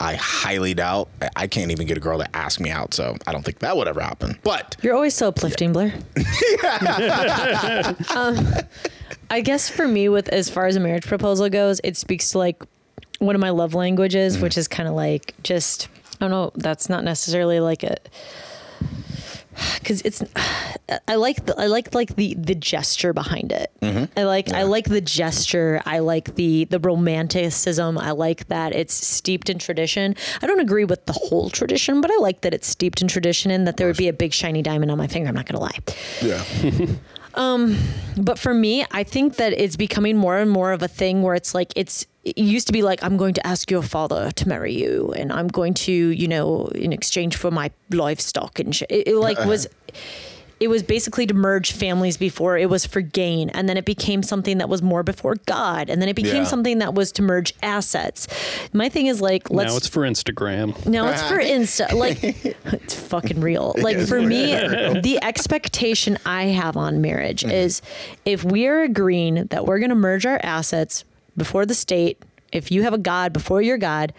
I 0.00 0.14
highly 0.14 0.74
doubt 0.74 1.08
I 1.36 1.46
can't 1.46 1.70
even 1.70 1.86
get 1.86 1.96
a 1.96 2.00
girl 2.00 2.18
to 2.18 2.36
ask 2.36 2.60
me 2.60 2.70
out, 2.70 2.94
so 2.94 3.16
I 3.26 3.32
don't 3.32 3.44
think 3.44 3.58
that 3.60 3.76
would 3.76 3.88
ever 3.88 4.00
happen. 4.00 4.38
But 4.42 4.76
You're 4.82 4.94
always 4.94 5.14
so 5.14 5.28
uplifting, 5.28 5.72
Blair. 5.72 5.92
um, 8.14 8.46
I 9.30 9.40
guess 9.40 9.68
for 9.68 9.88
me, 9.88 10.08
with 10.08 10.28
as 10.28 10.48
far 10.48 10.66
as 10.66 10.76
a 10.76 10.80
marriage 10.80 11.06
proposal 11.06 11.48
goes, 11.48 11.80
it 11.84 11.96
speaks 11.96 12.30
to 12.30 12.38
like 12.38 12.62
one 13.18 13.34
of 13.34 13.40
my 13.40 13.50
love 13.50 13.74
languages, 13.74 14.38
which 14.38 14.56
is 14.56 14.68
kind 14.68 14.88
of 14.88 14.94
like 14.94 15.34
just 15.42 15.88
I 16.20 16.24
don't 16.24 16.30
know. 16.30 16.52
That's 16.54 16.88
not 16.88 17.04
necessarily 17.04 17.60
like 17.60 17.82
a 17.82 17.96
because 19.78 20.02
it's 20.02 20.22
I 21.08 21.16
like 21.16 21.44
the, 21.46 21.58
I 21.58 21.66
like 21.66 21.94
like 21.94 22.16
the 22.16 22.34
the 22.34 22.54
gesture 22.54 23.12
behind 23.12 23.52
it. 23.52 23.70
I 24.16 24.24
like 24.24 24.52
I 24.52 24.62
like 24.62 24.86
the 24.86 25.00
gesture. 25.00 25.80
I 25.84 25.98
like 26.00 26.34
the 26.34 26.64
the 26.64 26.78
romanticism. 26.78 27.98
I 27.98 28.12
like 28.12 28.48
that 28.48 28.74
it's 28.74 28.94
steeped 28.94 29.50
in 29.50 29.58
tradition. 29.58 30.14
I 30.42 30.46
don't 30.46 30.60
agree 30.60 30.84
with 30.84 31.04
the 31.06 31.12
whole 31.12 31.50
tradition, 31.50 32.00
but 32.00 32.10
I 32.10 32.16
like 32.20 32.40
that 32.42 32.54
it's 32.54 32.66
steeped 32.66 33.02
in 33.02 33.08
tradition 33.08 33.50
and 33.50 33.66
that 33.66 33.76
there 33.76 33.86
would 33.86 33.96
be 33.96 34.08
a 34.08 34.12
big 34.12 34.32
shiny 34.32 34.62
diamond 34.62 34.90
on 34.90 34.98
my 34.98 35.06
finger. 35.06 35.28
I'm 35.28 35.34
not 35.34 35.46
gonna 35.46 35.60
lie. 35.60 35.78
yeah, 36.22 36.42
um, 37.34 37.76
But 38.16 38.38
for 38.38 38.54
me, 38.54 38.84
I 38.90 39.04
think 39.04 39.36
that 39.36 39.52
it's 39.52 39.76
becoming 39.76 40.16
more 40.16 40.38
and 40.38 40.50
more 40.50 40.72
of 40.72 40.82
a 40.82 40.88
thing 40.88 41.22
where 41.22 41.34
it's 41.34 41.54
like 41.54 41.72
it's 41.76 42.06
it 42.36 42.42
used 42.42 42.66
to 42.68 42.72
be 42.72 42.82
like 42.82 43.02
I'm 43.02 43.16
going 43.16 43.34
to 43.34 43.46
ask 43.46 43.70
your 43.70 43.82
father 43.82 44.30
to 44.30 44.48
marry 44.48 44.74
you, 44.74 45.12
and 45.16 45.32
I'm 45.32 45.48
going 45.48 45.74
to 45.74 45.92
you 45.92 46.28
know 46.28 46.66
in 46.74 46.92
exchange 46.92 47.36
for 47.36 47.50
my 47.50 47.70
livestock 47.90 48.58
and 48.58 48.74
shit. 48.74 48.90
It, 48.90 49.08
it 49.08 49.16
like 49.16 49.38
was. 49.44 49.68
It 50.60 50.66
was 50.66 50.82
basically 50.82 51.24
to 51.26 51.34
merge 51.34 51.70
families 51.70 52.16
before 52.16 52.58
it 52.58 52.68
was 52.68 52.84
for 52.84 53.00
gain, 53.00 53.48
and 53.50 53.68
then 53.68 53.76
it 53.76 53.84
became 53.84 54.24
something 54.24 54.58
that 54.58 54.68
was 54.68 54.82
more 54.82 55.04
before 55.04 55.36
God, 55.46 55.88
and 55.88 56.02
then 56.02 56.08
it 56.08 56.16
became 56.16 56.34
Yeah. 56.42 56.44
something 56.46 56.78
that 56.78 56.94
was 56.94 57.12
to 57.12 57.22
merge 57.22 57.54
assets. 57.62 58.26
My 58.72 58.88
thing 58.88 59.06
is 59.06 59.20
like, 59.20 59.50
let's 59.52 59.70
now 59.70 59.76
it's 59.76 59.86
for 59.86 60.02
Instagram. 60.02 60.84
no, 60.84 61.06
it's 61.06 61.22
for 61.28 61.36
Insta. 61.36 61.92
Like, 61.92 62.18
it's 62.74 62.96
fucking 62.96 63.40
real. 63.40 63.72
Like, 63.78 64.00
for 64.00 64.20
me, 64.20 64.46
the 65.00 65.20
expectation 65.22 66.18
I 66.26 66.46
have 66.46 66.76
on 66.76 67.00
marriage 67.00 67.44
is 67.44 67.80
if 68.24 68.42
we 68.42 68.66
are 68.66 68.82
agreeing 68.82 69.44
that 69.50 69.64
we're 69.64 69.78
going 69.78 69.90
to 69.90 69.94
merge 69.94 70.26
our 70.26 70.40
assets 70.42 71.04
before 71.38 71.64
the 71.64 71.74
state, 71.74 72.22
if 72.52 72.70
you 72.70 72.82
have 72.82 72.92
a 72.92 72.98
God 72.98 73.32
before 73.32 73.62
your 73.62 73.78
God, 73.78 74.12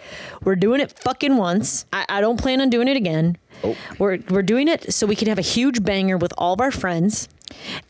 we're 0.44 0.56
doing 0.56 0.82
it 0.82 0.92
fucking 0.92 1.38
once. 1.38 1.86
I, 1.92 2.06
I 2.10 2.22
don't 2.22 2.40
plan 2.40 2.62
on 2.62 2.70
doing 2.70 2.88
it 2.88 2.98
again. 2.98 3.38
Oh. 3.64 3.76
We're, 3.98 4.20
we're 4.30 4.44
doing 4.44 4.68
it 4.68 4.94
so 4.94 5.08
we 5.08 5.16
can 5.16 5.28
have 5.28 5.40
a 5.40 5.44
huge 5.44 5.84
banger 5.84 6.18
with 6.18 6.34
all 6.38 6.54
of 6.54 6.62
our 6.62 6.72
friends. 6.72 7.28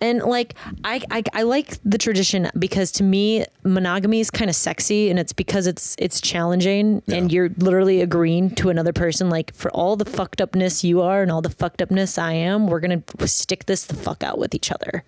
And 0.02 0.22
like 0.24 0.56
I, 0.84 1.02
I 1.12 1.24
I 1.34 1.42
like 1.44 1.78
the 1.84 1.98
tradition 1.98 2.50
because 2.58 2.92
to 2.94 3.04
me 3.04 3.46
monogamy 3.64 4.20
is 4.20 4.32
kind 4.32 4.50
of 4.50 4.56
sexy 4.56 5.10
and 5.10 5.20
it's 5.20 5.34
because 5.34 5.68
it's 5.68 5.96
it's 6.00 6.22
challenging 6.22 7.02
and 7.08 7.32
you're 7.32 7.50
literally 7.58 8.02
agreeing 8.02 8.52
to 8.56 8.70
another 8.70 8.94
person 8.94 9.30
like 9.30 9.54
for 9.54 9.72
all 9.72 9.96
the 9.96 10.06
fucked 10.06 10.42
upness 10.42 10.84
you 10.84 11.02
are 11.02 11.22
and 11.22 11.32
all 11.32 11.42
the 11.42 11.50
fucked 11.50 11.82
upness 11.82 12.18
I 12.18 12.34
am 12.34 12.68
we're 12.68 12.80
going 12.80 13.02
to 13.02 13.28
stick 13.28 13.66
this 13.66 13.86
the 13.86 13.96
fuck 13.96 14.24
out 14.24 14.38
with 14.38 14.56
each 14.56 14.72
other. 14.72 15.04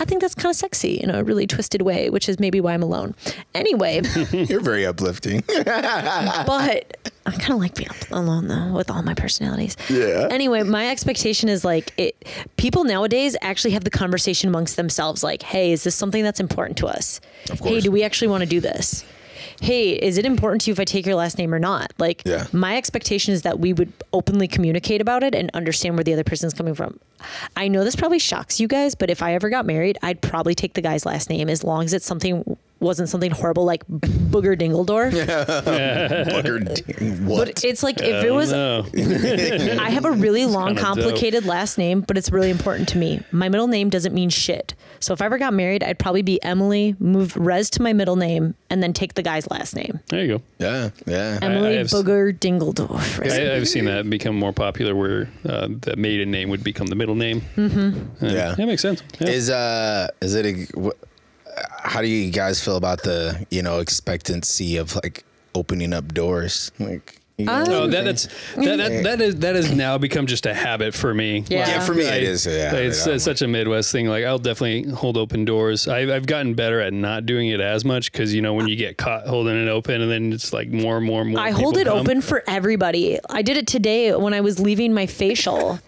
I 0.00 0.04
think 0.04 0.20
that's 0.20 0.34
kind 0.34 0.50
of 0.50 0.56
sexy 0.56 0.94
in 0.94 1.10
a 1.10 1.22
really 1.24 1.46
twisted 1.46 1.82
way, 1.82 2.10
which 2.10 2.28
is 2.28 2.38
maybe 2.38 2.60
why 2.60 2.74
I'm 2.74 2.82
alone. 2.82 3.14
Anyway, 3.54 4.02
you're 4.32 4.60
very 4.60 4.86
uplifting. 4.86 5.42
but 5.64 7.10
I 7.28 7.32
kind 7.38 7.52
of 7.52 7.58
like 7.58 7.74
being 7.74 7.90
alone 8.10 8.48
though 8.48 8.72
with 8.72 8.90
all 8.90 9.02
my 9.02 9.14
personalities. 9.14 9.76
Yeah. 9.88 10.28
Anyway, 10.30 10.62
my 10.62 10.90
expectation 10.90 11.48
is 11.48 11.64
like 11.64 11.92
it. 11.96 12.16
People 12.56 12.84
nowadays 12.84 13.36
actually 13.42 13.72
have 13.72 13.84
the 13.84 13.90
conversation 13.90 14.48
amongst 14.48 14.76
themselves, 14.76 15.22
like, 15.22 15.42
"Hey, 15.42 15.72
is 15.72 15.84
this 15.84 15.94
something 15.94 16.22
that's 16.22 16.40
important 16.40 16.78
to 16.78 16.86
us? 16.86 17.20
Hey, 17.48 17.56
course. 17.56 17.82
do 17.84 17.90
we 17.90 18.02
actually 18.02 18.28
want 18.28 18.42
to 18.42 18.48
do 18.48 18.60
this? 18.60 19.04
Hey, 19.60 19.90
is 19.92 20.18
it 20.18 20.24
important 20.24 20.60
to 20.62 20.70
you 20.70 20.72
if 20.72 20.78
I 20.78 20.84
take 20.84 21.04
your 21.04 21.16
last 21.16 21.36
name 21.36 21.52
or 21.52 21.58
not? 21.58 21.92
Like, 21.98 22.22
Yeah. 22.24 22.46
my 22.52 22.76
expectation 22.76 23.34
is 23.34 23.42
that 23.42 23.58
we 23.58 23.72
would 23.72 23.92
openly 24.12 24.46
communicate 24.46 25.00
about 25.00 25.24
it 25.24 25.34
and 25.34 25.50
understand 25.52 25.96
where 25.96 26.04
the 26.04 26.12
other 26.12 26.22
person's 26.22 26.54
coming 26.54 26.74
from. 26.74 27.00
I 27.56 27.66
know 27.66 27.82
this 27.82 27.96
probably 27.96 28.20
shocks 28.20 28.60
you 28.60 28.68
guys, 28.68 28.94
but 28.94 29.10
if 29.10 29.20
I 29.20 29.34
ever 29.34 29.50
got 29.50 29.66
married, 29.66 29.98
I'd 30.00 30.20
probably 30.20 30.54
take 30.54 30.74
the 30.74 30.80
guy's 30.80 31.04
last 31.04 31.28
name 31.28 31.48
as 31.48 31.64
long 31.64 31.84
as 31.84 31.92
it's 31.92 32.06
something 32.06 32.56
wasn't 32.80 33.08
something 33.08 33.30
horrible 33.30 33.64
like 33.64 33.86
Booger 33.88 34.56
Dingledorf. 34.58 35.12
Bugger, 35.12 37.20
what? 37.26 37.46
But 37.48 37.64
it's 37.64 37.82
like 37.82 38.00
if 38.00 38.24
it 38.24 38.30
was, 38.32 38.52
No. 38.52 38.84
I 39.82 39.90
have 39.90 40.04
a 40.04 40.12
really 40.12 40.46
long, 40.46 40.68
kinda 40.68 40.82
dope. 40.82 40.94
complicated 40.96 41.44
last 41.46 41.78
name, 41.78 42.00
but 42.02 42.16
it's 42.18 42.30
really 42.30 42.50
important 42.50 42.88
to 42.90 42.98
me. 42.98 43.20
My 43.32 43.48
middle 43.48 43.68
name 43.68 43.90
doesn't 43.90 44.14
mean 44.14 44.30
shit. 44.30 44.74
So 45.00 45.12
if 45.12 45.22
I 45.22 45.26
ever 45.26 45.38
got 45.38 45.54
married, 45.54 45.82
I'd 45.84 45.98
probably 45.98 46.22
be 46.22 46.42
Emily, 46.42 46.96
move 46.98 47.36
res 47.36 47.70
to 47.70 47.82
my 47.82 47.92
middle 47.92 48.16
name, 48.16 48.54
and 48.70 48.82
then 48.82 48.92
take 48.92 49.14
the 49.14 49.22
guy's 49.22 49.48
last 49.50 49.74
name. 49.76 50.00
There 50.08 50.24
you 50.24 50.38
go. 50.38 50.42
yeah, 50.58 50.90
yeah. 51.06 51.38
Emily 51.42 51.76
have 51.76 51.86
s- 51.86 51.94
Booger 51.94 52.36
Dingledorf. 52.36 53.30
I, 53.30 53.56
I've 53.56 53.68
seen 53.68 53.84
that 53.86 54.08
become 54.10 54.36
more 54.36 54.52
popular, 54.52 54.94
where 54.94 55.28
uh, 55.48 55.68
the 55.68 55.94
maiden 55.96 56.30
name 56.30 56.48
would 56.50 56.64
become 56.64 56.88
the 56.88 56.96
middle 56.96 57.14
name. 57.14 57.42
Mm-hmm. 57.56 58.24
Yeah. 58.26 58.54
that 58.54 58.66
makes 58.66 58.82
sense. 58.82 59.02
Yeah. 59.20 59.28
Is 59.28 59.50
uh, 59.50 60.08
is 60.20 60.34
it 60.34 60.46
a? 60.46 60.80
wh- 60.80 60.90
How 61.82 62.00
do 62.00 62.08
you 62.08 62.30
guys 62.30 62.62
feel 62.62 62.76
about 62.76 63.02
the 63.02 63.46
you 63.50 63.62
know 63.62 63.80
expectancy 63.80 64.76
of 64.76 64.94
like 64.96 65.24
opening 65.54 65.92
up 65.92 66.12
doors? 66.14 66.70
Like, 66.78 67.18
oh, 67.40 67.42
No, 67.44 67.86
that, 67.86 68.04
that's 68.04 68.26
that, 68.56 68.76
that 68.76 69.02
that 69.04 69.20
is 69.20 69.36
that 69.36 69.54
has 69.54 69.70
now 69.74 69.98
become 69.98 70.26
just 70.26 70.46
a 70.46 70.54
habit 70.54 70.94
for 70.94 71.14
me. 71.14 71.44
Yeah. 71.48 71.68
Yeah, 71.68 71.80
for 71.80 71.94
me 71.94 72.08
I- 72.08 72.16
it 72.16 72.22
is. 72.24 72.46
Yeah, 72.46 72.74
it's, 72.74 73.06
yeah. 73.06 73.14
it's 73.14 73.24
such 73.24 73.42
a 73.42 73.48
Midwest 73.48 73.92
thing. 73.92 74.06
Like 74.08 74.24
I'll 74.24 74.38
definitely 74.38 74.90
hold 74.92 75.16
open 75.16 75.44
doors. 75.44 75.86
I've, 75.88 76.10
I've 76.10 76.26
gotten 76.26 76.54
better 76.54 76.80
at 76.80 76.92
not 76.92 77.26
doing 77.26 77.48
it 77.48 77.60
as 77.60 77.84
much 77.84 78.10
because 78.12 78.34
you 78.34 78.42
know 78.42 78.54
when 78.54 78.68
you 78.68 78.76
get 78.76 78.98
caught 78.98 79.26
holding 79.26 79.56
it 79.60 79.68
open 79.68 80.00
and 80.00 80.10
then 80.10 80.32
it's 80.32 80.52
like 80.52 80.68
more 80.68 80.96
and 80.98 81.06
more 81.06 81.22
and 81.22 81.30
more. 81.30 81.40
I 81.40 81.50
hold 81.50 81.76
it 81.76 81.86
come. 81.86 81.98
open 81.98 82.20
for 82.20 82.42
everybody. 82.46 83.18
I 83.30 83.42
did 83.42 83.56
it 83.56 83.66
today 83.66 84.14
when 84.14 84.34
I 84.34 84.40
was 84.40 84.58
leaving 84.60 84.92
my 84.92 85.06
facial 85.06 85.78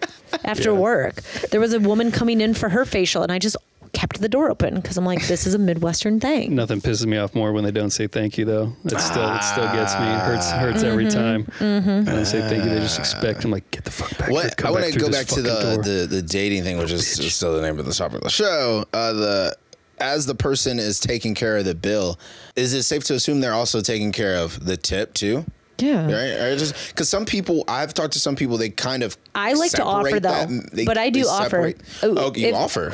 after 0.45 0.75
work. 0.75 1.17
There 1.51 1.61
was 1.61 1.73
a 1.73 1.81
woman 1.81 2.13
coming 2.13 2.41
in 2.41 2.55
for 2.55 2.69
her 2.69 2.85
facial, 2.85 3.23
and 3.23 3.33
I 3.33 3.39
just 3.39 3.57
kept 3.93 4.21
the 4.21 4.29
door 4.29 4.51
open 4.51 4.75
because 4.77 4.97
I'm 4.97 5.05
like, 5.05 5.27
this 5.27 5.47
is 5.47 5.55
a 5.55 5.59
Midwestern 5.59 6.21
thing. 6.21 6.55
Nothing 6.55 6.81
pisses 6.81 7.07
me 7.07 7.17
off 7.19 7.35
more 7.35 7.53
when 7.53 7.65
they 7.65 7.71
don't 7.71 7.91
say 7.91 8.07
thank 8.07 8.39
you 8.39 8.45
though. 8.45 8.73
It 8.85 8.99
still 9.01 9.29
it 9.35 9.43
still 9.43 9.65
gets 9.73 9.95
me. 9.95 10.07
It 10.07 10.19
hurts 10.21 10.51
hurts 10.51 10.83
every 10.83 11.07
Mm-hmm. 11.07 11.19
time. 11.59 12.05
When 12.05 12.05
they 12.17 12.25
say 12.25 12.41
thank 12.41 12.65
you, 12.65 12.71
they 12.71 12.81
just 12.81 12.99
expect. 12.99 13.45
I'm 13.45 13.51
like, 13.51 13.71
get 13.71 13.85
the 13.85 13.91
fuck 13.91 14.17
back. 14.19 14.31
What 14.31 14.57
come 14.57 14.69
I 14.69 14.71
want 14.81 14.93
to 14.93 14.99
go 14.99 15.11
back 15.11 15.27
to 15.29 15.43
the, 15.43 15.81
the 15.83 16.07
the 16.09 16.23
dating 16.23 16.63
thing, 16.63 16.79
which 16.79 16.91
is 16.93 17.07
still 17.35 17.55
the 17.55 17.63
name 17.63 17.79
of 17.79 17.87
the 17.87 17.93
topic 17.93 18.19
of 18.19 18.23
the 18.25 18.31
show. 18.31 18.85
Uh, 18.93 19.13
the 19.13 19.57
as 19.99 20.25
the 20.27 20.35
person 20.35 20.79
is 20.79 20.99
taking 20.99 21.35
care 21.35 21.59
of 21.59 21.65
the 21.67 21.75
bill, 21.75 22.19
is 22.57 22.73
it 22.73 22.85
safe 22.85 23.05
to 23.05 23.15
assume 23.15 23.41
they're 23.41 23.53
also 23.53 23.81
taking 23.83 24.13
care 24.13 24.37
of 24.37 24.65
the 24.65 24.77
tip 24.77 25.13
too? 25.15 25.45
Yeah. 25.83 26.05
Right? 26.05 26.53
Or 26.53 26.57
just 26.57 26.89
because 26.89 27.09
some 27.09 27.25
people, 27.25 27.65
I've 27.69 27.95
talked 27.95 28.13
to 28.15 28.19
some 28.21 28.37
people, 28.37 28.57
they 28.59 28.71
kind 28.71 29.03
of 29.03 29.17
I 29.35 29.53
like 29.55 29.71
to 29.73 29.77
separate 29.79 29.87
offer, 29.87 30.21
though, 30.21 30.29
that. 30.57 30.71
They- 30.73 30.85
but 30.85 30.99
I 30.99 31.11
do 31.11 31.23
offer. 31.27 31.45
separate- 31.45 31.81
Oh, 32.03 32.15
Oh, 32.19 32.33
you 32.35 32.49
if- 32.49 32.55
offer. 32.55 32.93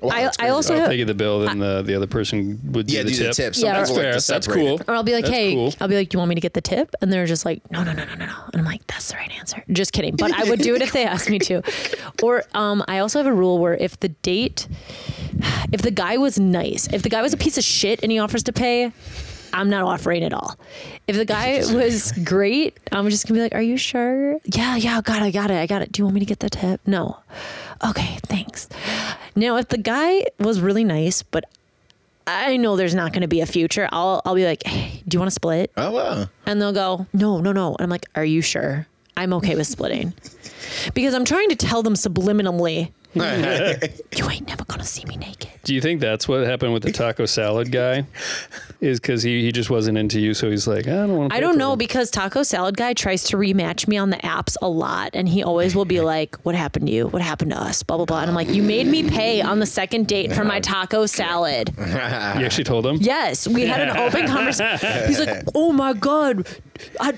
Wow, 0.00 0.10
I, 0.12 0.30
I 0.38 0.48
also 0.48 0.72
I'll 0.74 0.80
have, 0.80 0.88
take 0.90 0.98
you 0.98 1.04
the 1.04 1.14
bill, 1.14 1.40
then 1.40 1.58
the, 1.58 1.82
the 1.82 1.94
other 1.94 2.06
person 2.06 2.58
would 2.72 2.90
Yeah, 2.90 3.02
do 3.02 3.10
the 3.10 3.14
do 3.14 3.18
the 3.18 3.24
tip. 3.28 3.34
tip. 3.34 3.54
Some 3.56 3.66
Yeah, 3.66 3.72
That's 3.78 3.90
people 3.90 4.02
like 4.04 4.12
fair. 4.12 4.20
That's 4.34 4.46
cool. 4.46 4.80
it. 4.80 4.88
Or 4.88 4.94
I'll 4.94 5.02
be 5.02 5.12
like, 5.12 5.24
That's 5.24 5.34
hey, 5.36 5.54
cool. 5.54 5.74
I'll 5.80 5.88
be 5.88 5.96
like, 5.96 6.08
do 6.08 6.14
you 6.16 6.18
want 6.20 6.30
me 6.30 6.34
to 6.36 6.40
get 6.40 6.54
the 6.54 6.60
tip? 6.62 6.94
And 7.02 7.12
they're 7.12 7.26
just 7.26 7.44
like, 7.44 7.60
no, 7.70 7.82
no, 7.84 7.92
no, 7.92 8.04
no, 8.04 8.14
no, 8.14 8.26
no. 8.26 8.34
And 8.52 8.60
I'm 8.60 8.64
like, 8.64 8.86
that's 8.86 9.10
the 9.10 9.16
right 9.16 9.30
answer. 9.38 9.62
Just 9.70 9.92
kidding. 9.92 10.16
But 10.16 10.32
I 10.32 10.44
would 10.48 10.60
do 10.60 10.74
it 10.74 10.82
if 10.82 10.92
they 10.92 11.04
asked 11.04 11.28
me 11.30 11.38
to. 11.40 11.62
Or 12.22 12.44
um, 12.54 12.82
I 12.88 12.98
also 13.00 13.18
have 13.18 13.26
a 13.26 13.32
rule 13.34 13.58
where 13.58 13.74
if 13.74 14.00
the 14.00 14.08
date, 14.08 14.66
if 15.72 15.82
the 15.82 15.90
guy 15.90 16.16
was 16.16 16.38
nice, 16.38 16.88
if 16.92 17.02
the 17.02 17.08
guy 17.10 17.20
was 17.22 17.32
a 17.34 17.36
piece 17.36 17.58
of 17.58 17.64
shit 17.64 18.02
and 18.02 18.10
he 18.10 18.18
offers 18.18 18.42
to 18.44 18.52
pay, 18.52 18.92
I'm 19.52 19.70
not 19.70 19.84
offering 19.84 20.22
at 20.24 20.32
all. 20.32 20.56
If 21.06 21.16
the 21.16 21.24
guy 21.24 21.58
was 21.74 22.12
great, 22.24 22.78
I'm 22.92 23.08
just 23.10 23.26
gonna 23.26 23.38
be 23.38 23.42
like, 23.42 23.54
"Are 23.54 23.62
you 23.62 23.76
sure?" 23.76 24.38
Yeah, 24.44 24.76
yeah, 24.76 24.98
it, 24.98 25.08
I 25.08 25.30
got 25.30 25.50
it, 25.50 25.58
I 25.58 25.66
got 25.66 25.82
it. 25.82 25.92
Do 25.92 26.00
you 26.00 26.04
want 26.04 26.14
me 26.14 26.20
to 26.20 26.26
get 26.26 26.40
the 26.40 26.50
tip? 26.50 26.80
No. 26.86 27.18
Okay, 27.86 28.18
thanks. 28.26 28.68
Now, 29.34 29.56
if 29.56 29.68
the 29.68 29.78
guy 29.78 30.26
was 30.38 30.60
really 30.60 30.84
nice, 30.84 31.22
but 31.22 31.44
I 32.26 32.56
know 32.56 32.76
there's 32.76 32.94
not 32.94 33.12
going 33.12 33.22
to 33.22 33.28
be 33.28 33.40
a 33.40 33.46
future, 33.46 33.88
I'll 33.92 34.22
I'll 34.24 34.34
be 34.34 34.44
like, 34.44 34.62
"Hey, 34.64 35.02
do 35.06 35.16
you 35.16 35.20
want 35.20 35.28
to 35.30 35.34
split?" 35.34 35.70
Oh 35.76 35.90
wow. 35.90 36.26
And 36.46 36.60
they'll 36.60 36.72
go, 36.72 37.06
"No, 37.12 37.40
no, 37.40 37.52
no." 37.52 37.74
And 37.74 37.82
I'm 37.82 37.90
like, 37.90 38.06
"Are 38.14 38.24
you 38.24 38.42
sure?" 38.42 38.86
I'm 39.16 39.32
okay 39.34 39.54
with 39.56 39.66
splitting. 39.66 40.12
Because 40.94 41.14
I'm 41.14 41.24
trying 41.24 41.48
to 41.48 41.56
tell 41.56 41.82
them 41.82 41.94
subliminally, 41.94 42.90
you 44.16 44.30
ain't 44.30 44.46
never 44.46 44.64
to 44.86 44.92
see 44.92 45.04
me 45.04 45.16
naked. 45.16 45.50
Do 45.64 45.74
you 45.74 45.80
think 45.80 46.00
that's 46.00 46.28
what 46.28 46.46
happened 46.46 46.72
with 46.72 46.82
the 46.82 46.92
taco 46.92 47.26
salad 47.26 47.72
guy? 47.72 48.06
Is 48.80 49.00
because 49.00 49.22
he, 49.22 49.42
he 49.42 49.52
just 49.52 49.70
wasn't 49.70 49.98
into 49.98 50.20
you, 50.20 50.34
so 50.34 50.50
he's 50.50 50.66
like, 50.66 50.86
I 50.86 50.90
don't 50.90 51.16
want. 51.16 51.32
I 51.32 51.40
don't 51.40 51.58
know 51.58 51.76
because 51.76 52.10
Taco 52.10 52.42
Salad 52.42 52.76
Guy 52.76 52.92
tries 52.92 53.24
to 53.24 53.36
rematch 53.36 53.88
me 53.88 53.96
on 53.96 54.10
the 54.10 54.18
apps 54.18 54.56
a 54.60 54.68
lot, 54.68 55.10
and 55.14 55.28
he 55.28 55.42
always 55.42 55.74
will 55.74 55.84
be 55.86 56.00
like, 56.00 56.36
"What 56.44 56.54
happened 56.54 56.86
to 56.86 56.92
you? 56.92 57.08
What 57.08 57.22
happened 57.22 57.52
to 57.52 57.60
us?" 57.60 57.82
Blah 57.82 57.96
blah 57.96 58.06
blah. 58.06 58.20
And 58.20 58.28
I'm 58.28 58.36
like, 58.36 58.50
"You 58.50 58.62
made 58.62 58.86
me 58.86 59.08
pay 59.08 59.40
on 59.40 59.58
the 59.58 59.66
second 59.66 60.06
date 60.06 60.32
for 60.32 60.44
my 60.44 60.60
taco 60.60 61.06
salad." 61.06 61.72
You 61.78 61.84
actually 62.44 62.64
told 62.64 62.86
him. 62.86 62.96
Yes, 62.96 63.48
we 63.48 63.64
had 63.66 63.80
an 63.80 63.96
open 63.96 64.26
conversation. 64.26 65.06
He's 65.06 65.18
like, 65.18 65.44
"Oh 65.54 65.72
my 65.72 65.94
god, 65.94 66.46
I, 67.00 67.12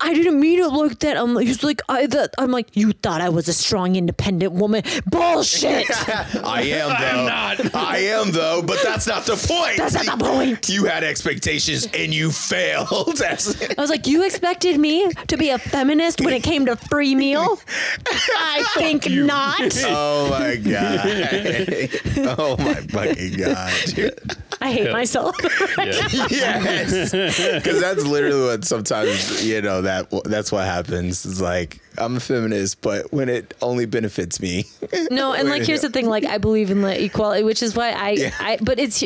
I 0.00 0.14
didn't 0.14 0.40
mean 0.40 0.60
it 0.60 0.68
like 0.68 0.98
that." 1.00 1.16
I'm 1.16 1.34
like, 1.34 1.46
he's 1.46 1.62
like, 1.62 1.80
"I 1.88 2.06
that." 2.06 2.30
I'm 2.38 2.50
like, 2.50 2.76
"You 2.76 2.92
thought 2.92 3.20
I 3.20 3.28
was 3.28 3.48
a 3.48 3.52
strong, 3.52 3.96
independent 3.96 4.52
woman? 4.52 4.82
Bullshit." 5.06 5.86
I 6.44 6.62
am 6.62 6.88
though. 6.88 6.94
I 6.94 7.08
am 7.10 7.26
not. 7.26 7.74
I 7.74 7.98
am 7.98 8.32
though, 8.32 8.62
but 8.62 8.78
that's 8.82 9.06
not 9.06 9.24
the 9.26 9.36
point. 9.36 9.76
That's 9.78 9.94
not 10.04 10.18
the 10.18 10.24
point. 10.24 10.68
You 10.68 10.84
had 10.84 11.04
expectations 11.04 11.86
and 11.94 12.12
you 12.14 12.30
failed. 12.30 13.16
That's- 13.16 13.60
I 13.78 13.80
was 13.80 13.90
like, 13.90 14.06
"You 14.06 14.24
expected 14.24 14.78
me 14.78 15.10
to 15.28 15.36
be 15.36 15.50
a 15.50 15.58
feminist 15.58 16.20
when 16.20 16.34
it 16.34 16.42
came 16.42 16.66
to 16.66 16.76
free 16.76 17.14
meal? 17.14 17.58
I 18.06 18.64
think 18.74 19.08
not." 19.10 19.60
oh 19.86 20.30
my 20.30 20.56
god. 20.56 22.38
oh 22.38 22.56
my 22.58 22.74
fucking 22.74 23.32
god, 23.38 23.72
dude. 23.86 24.18
I 24.60 24.72
hate 24.72 24.90
myself. 24.92 25.36
Yes, 25.78 27.12
because 27.12 27.80
that's 27.80 28.04
literally 28.04 28.40
what 28.48 28.64
sometimes 28.78 29.44
you 29.44 29.60
know 29.60 29.82
that 29.82 30.08
that's 30.24 30.52
what 30.52 30.64
happens. 30.64 31.24
It's 31.26 31.40
like 31.40 31.80
I'm 31.96 32.16
a 32.16 32.20
feminist, 32.20 32.80
but 32.80 33.12
when 33.12 33.28
it 33.28 33.54
only 33.60 33.86
benefits 33.86 34.40
me. 34.40 34.64
No, 35.10 35.32
and 35.32 35.48
like 35.48 35.62
here's 35.66 35.82
the 35.82 35.90
thing, 35.90 36.06
like 36.08 36.24
I 36.24 36.38
believe 36.38 36.70
in 36.70 36.82
the 36.82 37.02
equality, 37.04 37.42
which 37.42 37.62
is 37.62 37.74
why 37.74 37.90
I, 37.90 38.10
Yeah. 38.10 38.34
I 38.38 38.58
but 38.62 38.78
it's 38.78 39.02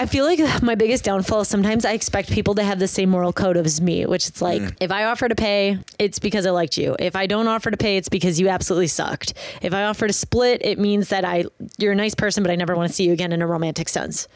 I 0.00 0.06
feel 0.06 0.24
like 0.24 0.40
my 0.62 0.74
biggest 0.74 1.04
downfall 1.04 1.42
is 1.42 1.48
sometimes 1.48 1.84
I 1.84 1.92
expect 1.92 2.30
people 2.32 2.54
to 2.54 2.64
have 2.64 2.78
the 2.78 2.88
same 2.88 3.10
moral 3.10 3.32
code 3.34 3.58
as 3.58 3.80
me, 3.82 4.06
which 4.06 4.26
it's 4.26 4.40
like 4.40 4.62
Mm. 4.62 4.76
if 4.80 4.90
I 4.90 5.04
offer 5.04 5.28
to 5.28 5.34
pay, 5.34 5.78
it's 5.98 6.18
because 6.18 6.46
I 6.46 6.50
liked 6.50 6.76
you. 6.78 6.96
If 6.98 7.14
I 7.16 7.26
don't 7.26 7.46
offer 7.48 7.70
to 7.70 7.76
pay, 7.76 7.96
it's 7.98 8.08
because 8.08 8.40
you 8.40 8.48
absolutely 8.48 8.86
sucked. 8.88 9.34
If 9.62 9.74
I 9.74 9.84
offer 9.84 10.06
to 10.06 10.12
split, 10.12 10.62
it 10.64 10.78
means 10.78 11.10
that 11.10 11.24
I 11.24 11.44
you're 11.78 11.92
a 11.92 11.96
nice 11.96 12.14
person, 12.14 12.42
but 12.42 12.50
I 12.50 12.56
never 12.56 12.74
want 12.74 12.88
to 12.88 12.94
see 12.94 13.04
you 13.04 13.12
again 13.12 13.30
in 13.32 13.42
a 13.42 13.46
romantic 13.46 13.88
sense. 13.88 14.26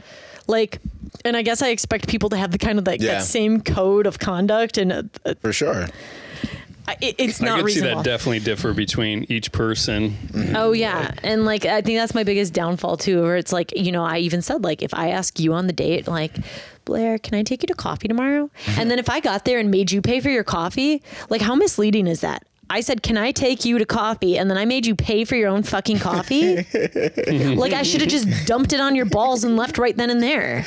Like, 0.47 0.79
and 1.25 1.37
I 1.39 1.43
guess 1.43 1.63
I 1.63 1.69
expect 1.71 2.07
people 2.09 2.29
to 2.29 2.37
have 2.37 2.51
the 2.53 2.59
kind 2.59 2.79
of 2.79 2.87
like 2.87 3.01
Yeah. 3.01 3.15
that 3.15 3.23
same 3.25 3.63
code 3.63 4.07
of 4.07 4.19
conduct, 4.19 4.77
and 4.77 4.93
uh, 4.93 5.35
For 5.41 5.53
sure. 5.55 5.89
It, 7.01 7.17
it's 7.19 7.43
I 7.43 7.47
not 7.47 7.61
could 7.61 7.73
see 7.73 7.81
that 7.81 8.05
definitely 8.05 8.41
differ 8.41 8.73
between 8.73 9.27
each 9.29 9.53
person. 9.53 10.11
Mm-hmm. 10.11 10.57
Oh 10.57 10.73
yeah, 10.73 11.13
and 11.23 11.45
like 11.45 11.65
I 11.65 11.81
think 11.81 11.99
that's 11.99 12.15
my 12.15 12.25
biggest 12.25 12.53
downfall 12.53 12.99
too. 12.99 13.23
Where 13.23 13.37
it's 13.37 13.53
like 13.53 13.77
you 13.77 13.93
know 13.93 14.05
I 14.05 14.19
even 14.19 14.43
said 14.43 14.65
like 14.65 14.83
if 14.83 14.93
I 14.95 15.11
ask 15.11 15.39
you 15.41 15.55
on 15.55 15.67
the 15.67 15.73
date 15.73 16.07
like 16.07 16.37
Blair, 16.85 17.19
can 17.19 17.35
I 17.35 17.43
take 17.43 17.63
you 17.63 17.67
to 17.69 17.75
coffee 17.75 18.09
tomorrow? 18.09 18.51
Mm-hmm. 18.67 18.81
And 18.81 18.91
then 18.91 18.99
if 18.99 19.09
I 19.09 19.21
got 19.21 19.45
there 19.45 19.59
and 19.59 19.71
made 19.71 19.93
you 19.93 20.03
pay 20.03 20.21
for 20.21 20.29
your 20.29 20.45
coffee, 20.45 21.03
like 21.31 21.41
how 21.41 21.55
misleading 21.55 22.07
is 22.07 22.21
that? 22.21 22.47
I 22.71 22.81
said, 22.81 23.03
"Can 23.03 23.17
I 23.17 23.31
take 23.33 23.65
you 23.65 23.79
to 23.79 23.85
coffee?" 23.87 24.39
And 24.39 24.51
then 24.51 24.57
I 24.59 24.65
made 24.65 24.87
you 24.87 24.95
pay 24.95 25.25
for 25.25 25.37
your 25.37 25.49
own 25.49 25.63
fucking 25.63 25.99
coffee. 25.99 26.57
like 27.55 27.73
I 27.73 27.83
should 27.83 28.01
have 28.01 28.11
just 28.11 28.47
dumped 28.47 28.73
it 28.73 28.81
on 28.81 28.95
your 28.95 29.07
balls 29.07 29.45
and 29.45 29.57
left 29.57 29.79
right 29.79 29.97
then 29.97 30.11
and 30.11 30.23
there. 30.23 30.65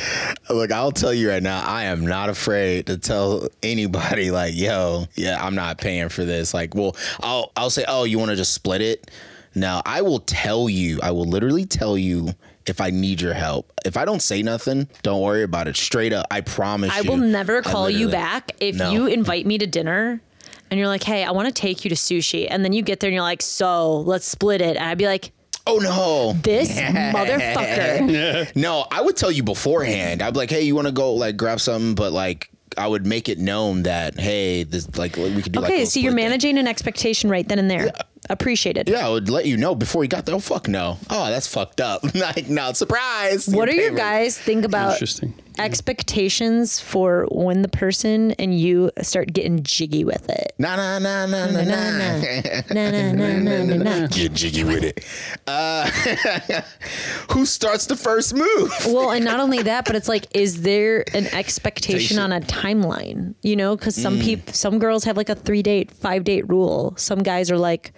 Look, 0.50 0.72
I'll 0.72 0.92
tell 0.92 1.14
you 1.14 1.30
right 1.30 1.44
now, 1.44 1.64
I 1.66 1.86
am 1.86 2.06
not 2.06 2.30
afraid 2.30 2.88
to 2.88 2.98
tell 2.98 3.48
anybody 3.64 4.32
like, 4.32 4.56
"Yo, 4.56 5.08
yeah, 5.16 5.44
I'm 5.44 5.56
not 5.56 5.78
paying 5.80 6.10
for 6.10 6.24
this." 6.26 6.54
Like, 6.54 6.76
well, 6.76 6.96
I'll 7.22 7.52
I'll 7.58 7.70
say, 7.70 7.86
"Oh, 7.88 8.04
you 8.04 8.20
want 8.20 8.30
to 8.32 8.36
just 8.38 8.54
split 8.54 8.82
it?" 8.82 9.10
Now, 9.56 9.82
I 9.86 10.02
will 10.02 10.20
tell 10.20 10.70
you. 10.70 11.00
I 11.02 11.12
will 11.12 11.26
literally 11.26 11.66
tell 11.66 11.98
you 11.98 12.30
if 12.68 12.80
I 12.80 12.92
need 12.92 13.22
your 13.22 13.34
help. 13.34 13.72
If 13.86 13.98
I 13.98 14.06
don't 14.06 14.22
say 14.22 14.44
nothing, 14.44 14.88
don't 15.02 15.22
worry 15.22 15.42
about 15.44 15.68
it. 15.68 15.76
Straight 15.78 16.14
up, 16.14 16.28
I 16.30 16.42
promise 16.42 16.92
I 16.92 17.00
you. 17.00 17.10
will 17.10 17.18
never 17.18 17.62
call 17.62 17.90
you 17.90 18.10
back 18.10 18.52
if 18.60 18.76
No. 18.76 18.92
you 18.92 19.08
invite 19.08 19.46
me 19.48 19.58
to 19.58 19.66
dinner 19.66 20.22
and 20.70 20.80
you're 20.80 20.88
like, 20.88 21.04
"Hey, 21.04 21.24
I 21.24 21.32
want 21.32 21.48
to 21.48 21.54
take 21.54 21.84
you 21.86 21.90
to 21.90 21.96
sushi," 21.96 22.48
and 22.50 22.64
then 22.64 22.74
you 22.74 22.82
get 22.82 23.00
there 23.00 23.08
and 23.10 23.14
you're 23.14 23.24
like, 23.24 23.42
"So 23.42 23.98
let's 24.02 24.28
split 24.28 24.62
it," 24.62 24.78
and 24.78 24.86
I'd 24.86 24.98
be 24.98 25.06
like. 25.08 25.32
Oh 25.70 25.80
no. 25.80 26.32
This 26.44 26.80
motherfucker. 26.80 28.52
No, 28.56 28.86
I 28.90 29.02
would 29.02 29.18
tell 29.18 29.32
you 29.32 29.44
beforehand. 29.44 30.22
I'd 30.22 30.34
be 30.34 30.38
like, 30.40 30.50
"Hey, 30.50 30.62
you 30.62 30.76
want 30.76 30.88
to 30.88 30.94
go 30.94 31.14
like 31.14 31.36
grab 31.38 31.60
something?" 31.60 31.94
But 31.94 32.14
like, 32.14 32.50
I 32.78 32.88
would 32.88 33.06
make 33.06 33.28
it 33.28 33.38
known 33.38 33.84
that, 33.84 34.18
"Hey, 34.20 34.64
this 34.64 34.98
like 34.98 35.18
we 35.18 35.42
could 35.42 35.52
do." 35.52 35.60
like, 35.60 35.70
Okay, 35.70 35.80
little 35.80 35.92
so 35.92 36.00
you're 36.00 36.12
split 36.12 36.22
thing. 36.22 36.30
managing 36.30 36.58
an 36.58 36.68
expectation 36.68 37.30
right 37.30 37.46
then 37.48 37.60
and 37.60 37.70
there. 37.70 37.92
Appreciated. 38.30 38.88
Yeah, 38.90 39.06
I 39.08 39.10
would 39.10 39.30
let 39.30 39.46
you 39.46 39.58
know 39.58 39.76
before 39.76 40.04
you 40.04 40.08
got 40.10 40.26
there. 40.26 40.36
Oh 40.36 40.40
fuck 40.40 40.68
no! 40.70 40.98
Oh, 41.10 41.30
that's 41.30 41.48
fucked 41.48 41.82
up. 41.82 42.02
like, 42.16 42.48
no, 42.50 42.72
surprise. 42.74 43.48
What 43.48 43.68
do 43.70 43.76
You're 43.76 43.84
you 43.84 43.90
paying 43.90 43.96
guys 43.98 44.38
think 44.38 44.64
about 44.66 44.94
Interesting. 44.94 45.34
Expectations 45.60 46.80
for 46.80 47.28
when 47.32 47.62
the 47.62 47.68
person 47.68 48.32
and 48.34 48.58
you 48.60 48.92
start 49.02 49.34
getting 49.34 49.64
jiggy 49.64 50.04
with 50.04 50.30
it? 50.30 50.54
Nah, 50.58 50.76
nah, 50.76 51.00
nah, 51.00 51.26
nah, 51.26 51.46
nah, 51.48 51.62
Na, 51.62 51.64
nah. 51.64 52.20
na, 52.74 52.92
na, 52.92 53.12
na, 53.12 53.38
na, 53.40 53.64
na, 53.64 53.76
na. 53.76 54.08
Get 54.08 54.34
jiggy 54.34 54.64
with 54.64 54.84
it. 54.84 55.04
Uh, 55.48 55.90
who 57.32 57.46
starts 57.46 57.86
the 57.88 57.96
first 57.96 58.34
move? 58.34 58.72
Well, 58.88 59.12
and 59.12 59.24
not 59.26 59.40
only 59.40 59.62
that, 59.64 59.86
but 59.86 59.96
it's 59.96 60.08
like, 60.08 60.26
is 60.36 60.62
there 60.62 61.04
an 61.14 61.28
expectation 61.28 62.18
on 62.20 62.32
a 62.32 62.40
timeline? 62.42 63.36
You 63.42 63.56
know, 63.56 63.76
because 63.76 63.98
Mm. 63.98 64.02
some 64.02 64.20
people, 64.20 64.54
some 64.54 64.80
girls 64.80 65.04
have 65.04 65.18
like 65.18 65.30
a 65.30 65.36
three 65.36 65.62
date, 65.62 65.92
five 65.92 66.24
date 66.24 66.48
rule. 66.50 66.94
Some 66.98 67.20
guys 67.20 67.52
are 67.52 67.58
like, 67.58 67.92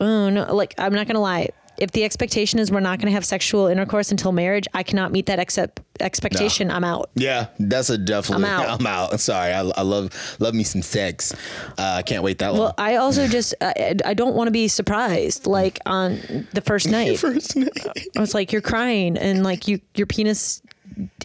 oh 0.00 0.30
no, 0.30 0.52
like 0.54 0.74
I'm 0.78 0.92
not 0.92 1.06
gonna 1.06 1.20
lie. 1.20 1.50
If 1.78 1.90
the 1.90 2.04
expectation 2.04 2.58
is 2.58 2.70
we're 2.70 2.78
not 2.80 3.00
going 3.00 3.06
to 3.08 3.12
have 3.14 3.24
sexual 3.24 3.66
intercourse 3.66 4.12
until 4.12 4.30
marriage, 4.30 4.66
I 4.72 4.84
cannot 4.84 5.10
meet 5.10 5.26
that 5.26 5.40
accept- 5.40 5.80
expectation. 6.00 6.70
I'm 6.70 6.84
out. 6.84 7.10
Yeah, 7.14 7.48
that's 7.58 7.90
a 7.90 7.98
definitely. 7.98 8.44
I'm 8.46 8.60
out. 8.60 8.68
I'm 8.80 8.86
out. 8.86 9.20
Sorry, 9.20 9.52
I, 9.52 9.60
I 9.60 9.82
love 9.82 10.36
love 10.38 10.54
me 10.54 10.64
some 10.64 10.82
sex. 10.82 11.32
Uh, 11.78 11.96
I 11.98 12.02
can't 12.02 12.22
wait 12.22 12.38
that 12.38 12.48
long. 12.52 12.60
Well, 12.60 12.74
I 12.78 12.96
also 12.96 13.26
just 13.34 13.54
I, 13.60 13.96
I 14.04 14.14
don't 14.14 14.34
want 14.34 14.48
to 14.48 14.52
be 14.52 14.68
surprised 14.68 15.46
like 15.46 15.78
on 15.86 16.46
the 16.52 16.60
first 16.60 16.88
night. 16.90 17.18
First 17.18 17.56
night. 17.56 17.70
I 18.16 18.20
was 18.20 18.34
like, 18.34 18.52
you're 18.52 18.62
crying 18.62 19.16
and 19.16 19.42
like 19.42 19.68
you 19.68 19.80
your 19.94 20.06
penis 20.06 20.62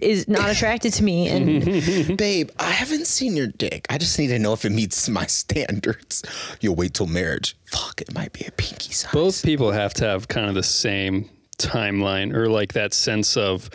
is 0.02 0.28
not 0.28 0.50
attracted 0.50 0.94
to 0.94 1.04
me 1.04 1.28
and 1.28 2.18
Babe, 2.18 2.50
I 2.58 2.72
haven't 2.72 3.06
seen 3.06 3.36
your 3.36 3.48
dick. 3.48 3.86
I 3.90 4.00
just 4.00 4.18
need 4.18 4.30
to 4.30 4.40
know 4.40 4.54
if 4.54 4.66
it 4.66 4.72
meets 4.72 5.08
my 5.10 5.28
standards. 5.28 6.24
You'll 6.60 6.76
wait 6.76 6.96
till 6.96 7.06
marriage. 7.06 7.56
Fuck, 7.66 8.02
it 8.02 8.14
might 8.14 8.34
be 8.34 8.46
a 8.46 8.52
pinky 8.52 8.94
size. 8.94 9.12
Both 9.12 9.44
people 9.44 9.72
have 9.72 9.94
to 9.96 10.06
have 10.06 10.28
kind 10.28 10.48
of 10.48 10.56
the 10.56 10.64
same 10.64 11.30
timeline 11.60 12.34
or 12.34 12.50
like 12.50 12.74
that 12.74 12.94
sense 12.94 13.38
of 13.38 13.70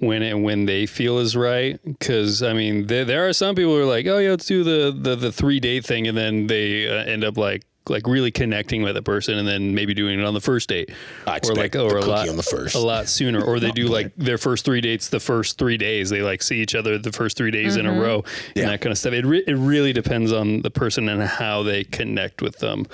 when 0.00 0.22
and 0.22 0.42
when 0.42 0.66
they 0.66 0.86
feel 0.86 1.18
is 1.18 1.36
right. 1.36 1.78
Because 1.84 2.42
I 2.42 2.52
mean, 2.52 2.86
there, 2.86 3.04
there 3.04 3.28
are 3.28 3.32
some 3.32 3.54
people 3.54 3.72
who 3.74 3.80
are 3.80 3.84
like, 3.86 4.06
oh 4.06 4.18
yeah, 4.18 4.30
let's 4.30 4.46
do 4.46 4.64
the 4.64 4.96
the, 4.98 5.14
the 5.16 5.32
three 5.32 5.60
date 5.60 5.84
thing, 5.86 6.08
and 6.08 6.16
then 6.16 6.46
they 6.48 6.88
uh, 6.88 7.04
end 7.04 7.22
up 7.24 7.36
like 7.38 7.62
like 7.88 8.06
really 8.06 8.30
connecting 8.30 8.82
with 8.82 8.96
a 8.96 9.02
person, 9.02 9.36
and 9.38 9.48
then 9.48 9.74
maybe 9.74 9.94
doing 9.94 10.20
it 10.20 10.24
on 10.24 10.32
the 10.34 10.40
first 10.40 10.68
date, 10.68 10.90
I 11.26 11.40
or 11.42 11.54
like 11.54 11.72
the 11.72 11.82
or 11.82 11.96
a 11.96 12.04
lot 12.04 12.28
on 12.28 12.36
the 12.36 12.42
first. 12.42 12.74
a 12.76 12.78
lot 12.78 13.08
sooner, 13.08 13.42
or 13.42 13.58
they 13.58 13.72
do 13.72 13.88
like 13.88 14.12
their 14.16 14.38
first 14.38 14.64
three 14.64 14.80
dates 14.80 15.08
the 15.08 15.18
first 15.18 15.58
three 15.58 15.76
days. 15.76 16.10
They 16.10 16.22
like 16.22 16.42
see 16.42 16.60
each 16.60 16.74
other 16.74 16.98
the 16.98 17.10
first 17.10 17.36
three 17.36 17.50
days 17.50 17.76
in 17.76 17.86
a 17.86 17.92
row, 18.00 18.22
Yeah. 18.54 18.64
and 18.64 18.72
that 18.72 18.80
kind 18.80 18.92
of 18.92 18.98
stuff. 18.98 19.14
It 19.14 19.24
re- 19.26 19.44
it 19.46 19.54
really 19.54 19.92
depends 19.92 20.30
on 20.32 20.62
the 20.62 20.70
person 20.70 21.08
and 21.08 21.22
how 21.22 21.62
they 21.62 21.84
connect 21.84 22.42
with 22.42 22.58
them. 22.58 22.86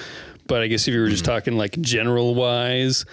But 0.46 0.62
I 0.62 0.66
guess 0.68 0.86
if 0.88 0.94
you 0.94 1.00
were 1.00 1.08
just 1.08 1.24
Mm-hmm. 1.24 1.32
talking 1.32 1.56
like 1.56 1.80
general 1.80 2.34
wise, 2.34 3.04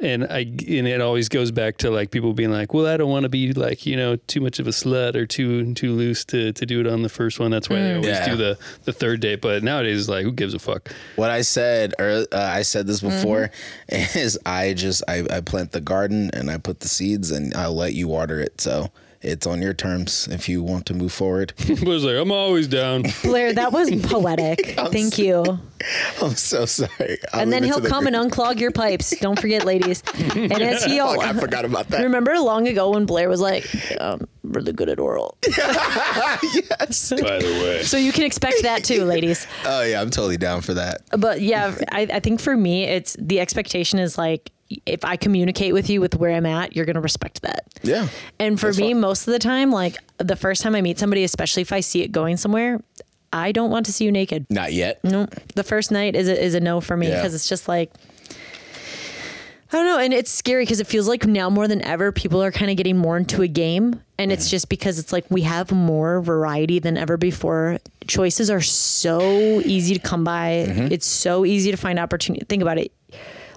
and 0.00 0.24
I 0.24 0.40
and 0.40 0.88
it 0.88 1.00
always 1.02 1.28
goes 1.28 1.50
back 1.50 1.76
to 1.78 1.90
like 1.90 2.10
people 2.10 2.32
being 2.32 2.50
like, 2.50 2.72
well, 2.72 2.86
I 2.86 2.96
don't 2.96 3.10
want 3.10 3.24
to 3.24 3.28
be 3.28 3.52
like 3.52 3.84
you 3.86 3.96
know 3.96 4.16
too 4.16 4.40
much 4.40 4.58
of 4.58 4.66
a 4.66 4.70
slut 4.70 5.14
or 5.14 5.26
too 5.26 5.74
too 5.74 5.92
loose 5.92 6.24
to, 6.26 6.52
to 6.54 6.66
do 6.66 6.80
it 6.80 6.86
on 6.86 7.02
the 7.02 7.08
first 7.10 7.38
one. 7.38 7.50
That's 7.50 7.68
why 7.68 7.76
they 7.82 7.90
always 7.94 8.06
Yeah. 8.06 8.28
do 8.30 8.36
the 8.36 8.58
the 8.84 8.92
third 8.92 9.20
date. 9.20 9.40
But 9.42 9.62
nowadays, 9.62 10.08
like, 10.08 10.24
who 10.24 10.32
gives 10.32 10.54
a 10.54 10.58
fuck? 10.58 10.90
What 11.16 11.30
I 11.30 11.42
said, 11.42 11.94
or 11.98 12.24
uh, 12.32 12.38
I 12.38 12.62
said 12.62 12.86
this 12.86 13.00
before, 13.00 13.50
is 13.88 14.38
I 14.46 14.72
just 14.72 15.02
I, 15.06 15.24
I 15.30 15.40
plant 15.42 15.72
the 15.72 15.80
garden 15.82 16.30
and 16.32 16.50
I 16.50 16.56
put 16.58 16.80
the 16.80 16.88
seeds 16.88 17.30
and 17.30 17.52
I'll 17.54 17.74
let 17.74 17.92
you 17.92 18.08
water 18.08 18.40
it. 18.40 18.60
So 18.60 18.90
it's 19.22 19.46
on 19.46 19.60
your 19.60 19.74
terms 19.74 20.28
if 20.30 20.48
you 20.48 20.62
want 20.62 20.86
to 20.86 20.94
move 20.94 21.12
forward. 21.12 21.52
I 21.68 21.84
was 21.84 22.04
like, 22.04 22.16
I'm 22.16 22.32
always 22.32 22.66
down. 22.68 23.04
Blair, 23.22 23.52
that 23.52 23.72
was 23.72 23.90
poetic. 24.06 24.74
Thank 24.90 25.18
you. 25.18 25.44
I'm 26.22 26.34
so 26.34 26.64
sorry. 26.66 27.18
I'll 27.32 27.40
And 27.40 27.52
then 27.52 27.62
he'll 27.62 27.80
the 27.80 27.88
come 27.88 28.06
and 28.06 28.16
unclog 28.16 28.60
your 28.60 28.70
pipes. 28.70 29.10
Don't 29.20 29.38
forget, 29.38 29.64
ladies. 29.64 30.02
And 30.34 30.52
as 30.52 30.84
he 30.84 30.98
Fuck, 30.98 31.18
I 31.18 31.32
forgot 31.34 31.64
about 31.64 31.88
that. 31.88 32.02
remember 32.02 32.38
long 32.38 32.66
ago 32.68 32.90
when 32.90 33.06
Blair 33.06 33.28
was 33.28 33.40
like, 33.40 33.66
um, 34.00 34.26
really 34.42 34.72
good 34.72 34.88
at 34.88 34.98
oral. 34.98 35.36
yes. 35.46 37.10
By 37.10 37.38
the 37.38 37.60
way, 37.62 37.82
So 37.82 37.96
you 37.96 38.12
can 38.12 38.24
expect 38.24 38.62
that 38.62 38.84
too, 38.84 39.04
ladies. 39.04 39.46
Oh 39.64 39.82
yeah, 39.82 40.00
I'm 40.00 40.10
totally 40.10 40.36
down 40.36 40.60
for 40.62 40.74
that. 40.74 41.02
But 41.18 41.40
yeah, 41.40 41.74
I, 41.92 42.02
I 42.12 42.20
think 42.20 42.40
for 42.40 42.56
me, 42.56 42.84
it's 42.84 43.16
the 43.18 43.40
expectation 43.40 43.98
is 43.98 44.16
like, 44.18 44.50
if 44.86 45.04
I 45.04 45.16
communicate 45.16 45.72
with 45.72 45.90
you 45.90 46.00
with 46.00 46.16
where 46.16 46.32
I'm 46.32 46.46
at, 46.46 46.76
you're 46.76 46.84
going 46.84 46.94
to 46.94 47.00
respect 47.00 47.42
that. 47.42 47.64
Yeah. 47.82 48.08
And 48.38 48.58
for 48.58 48.72
me, 48.72 48.94
most 48.94 49.26
of 49.26 49.32
the 49.32 49.38
time, 49.38 49.70
like 49.70 49.96
the 50.18 50.36
first 50.36 50.62
time 50.62 50.74
I 50.74 50.80
meet 50.80 50.98
somebody, 50.98 51.24
especially 51.24 51.62
if 51.62 51.72
I 51.72 51.80
see 51.80 52.02
it 52.02 52.12
going 52.12 52.36
somewhere, 52.36 52.80
I 53.32 53.52
don't 53.52 53.70
want 53.70 53.86
to 53.86 53.92
see 53.92 54.04
you 54.04 54.12
naked. 54.12 54.46
Not 54.50 54.72
yet. 54.72 55.02
No, 55.04 55.26
the 55.54 55.64
first 55.64 55.90
night 55.90 56.16
is 56.16 56.28
a, 56.28 56.42
is 56.42 56.54
a 56.54 56.60
no 56.60 56.80
for 56.80 56.96
me 56.96 57.08
Yeah. 57.08 57.16
because 57.16 57.34
it's 57.34 57.48
just 57.48 57.68
like 57.68 57.92
I 59.72 59.76
don't 59.76 59.86
know, 59.86 59.98
and 59.98 60.12
it's 60.12 60.32
scary 60.32 60.64
because 60.64 60.80
it 60.80 60.88
feels 60.88 61.06
like 61.06 61.26
now 61.26 61.48
more 61.48 61.68
than 61.68 61.80
ever 61.82 62.10
people 62.10 62.42
are 62.42 62.50
kind 62.50 62.72
of 62.72 62.76
getting 62.76 62.96
more 62.96 63.16
into 63.16 63.42
a 63.42 63.46
game, 63.46 64.02
and 64.18 64.32
it's 64.32 64.46
mm-hmm. 64.46 64.50
just 64.50 64.68
because 64.68 64.98
it's 64.98 65.12
like 65.12 65.24
we 65.30 65.42
have 65.42 65.70
more 65.70 66.20
variety 66.20 66.80
than 66.80 66.96
ever 66.96 67.16
before. 67.16 67.78
Choices 68.08 68.50
are 68.50 68.60
so 68.60 69.20
easy 69.60 69.94
to 69.94 70.00
come 70.00 70.24
by. 70.24 70.66
Mm-hmm. 70.68 70.92
It's 70.92 71.06
so 71.06 71.44
easy 71.44 71.70
to 71.70 71.76
find 71.76 72.00
opportunity. 72.00 72.44
Think 72.46 72.62
about 72.62 72.78
it. 72.78 72.92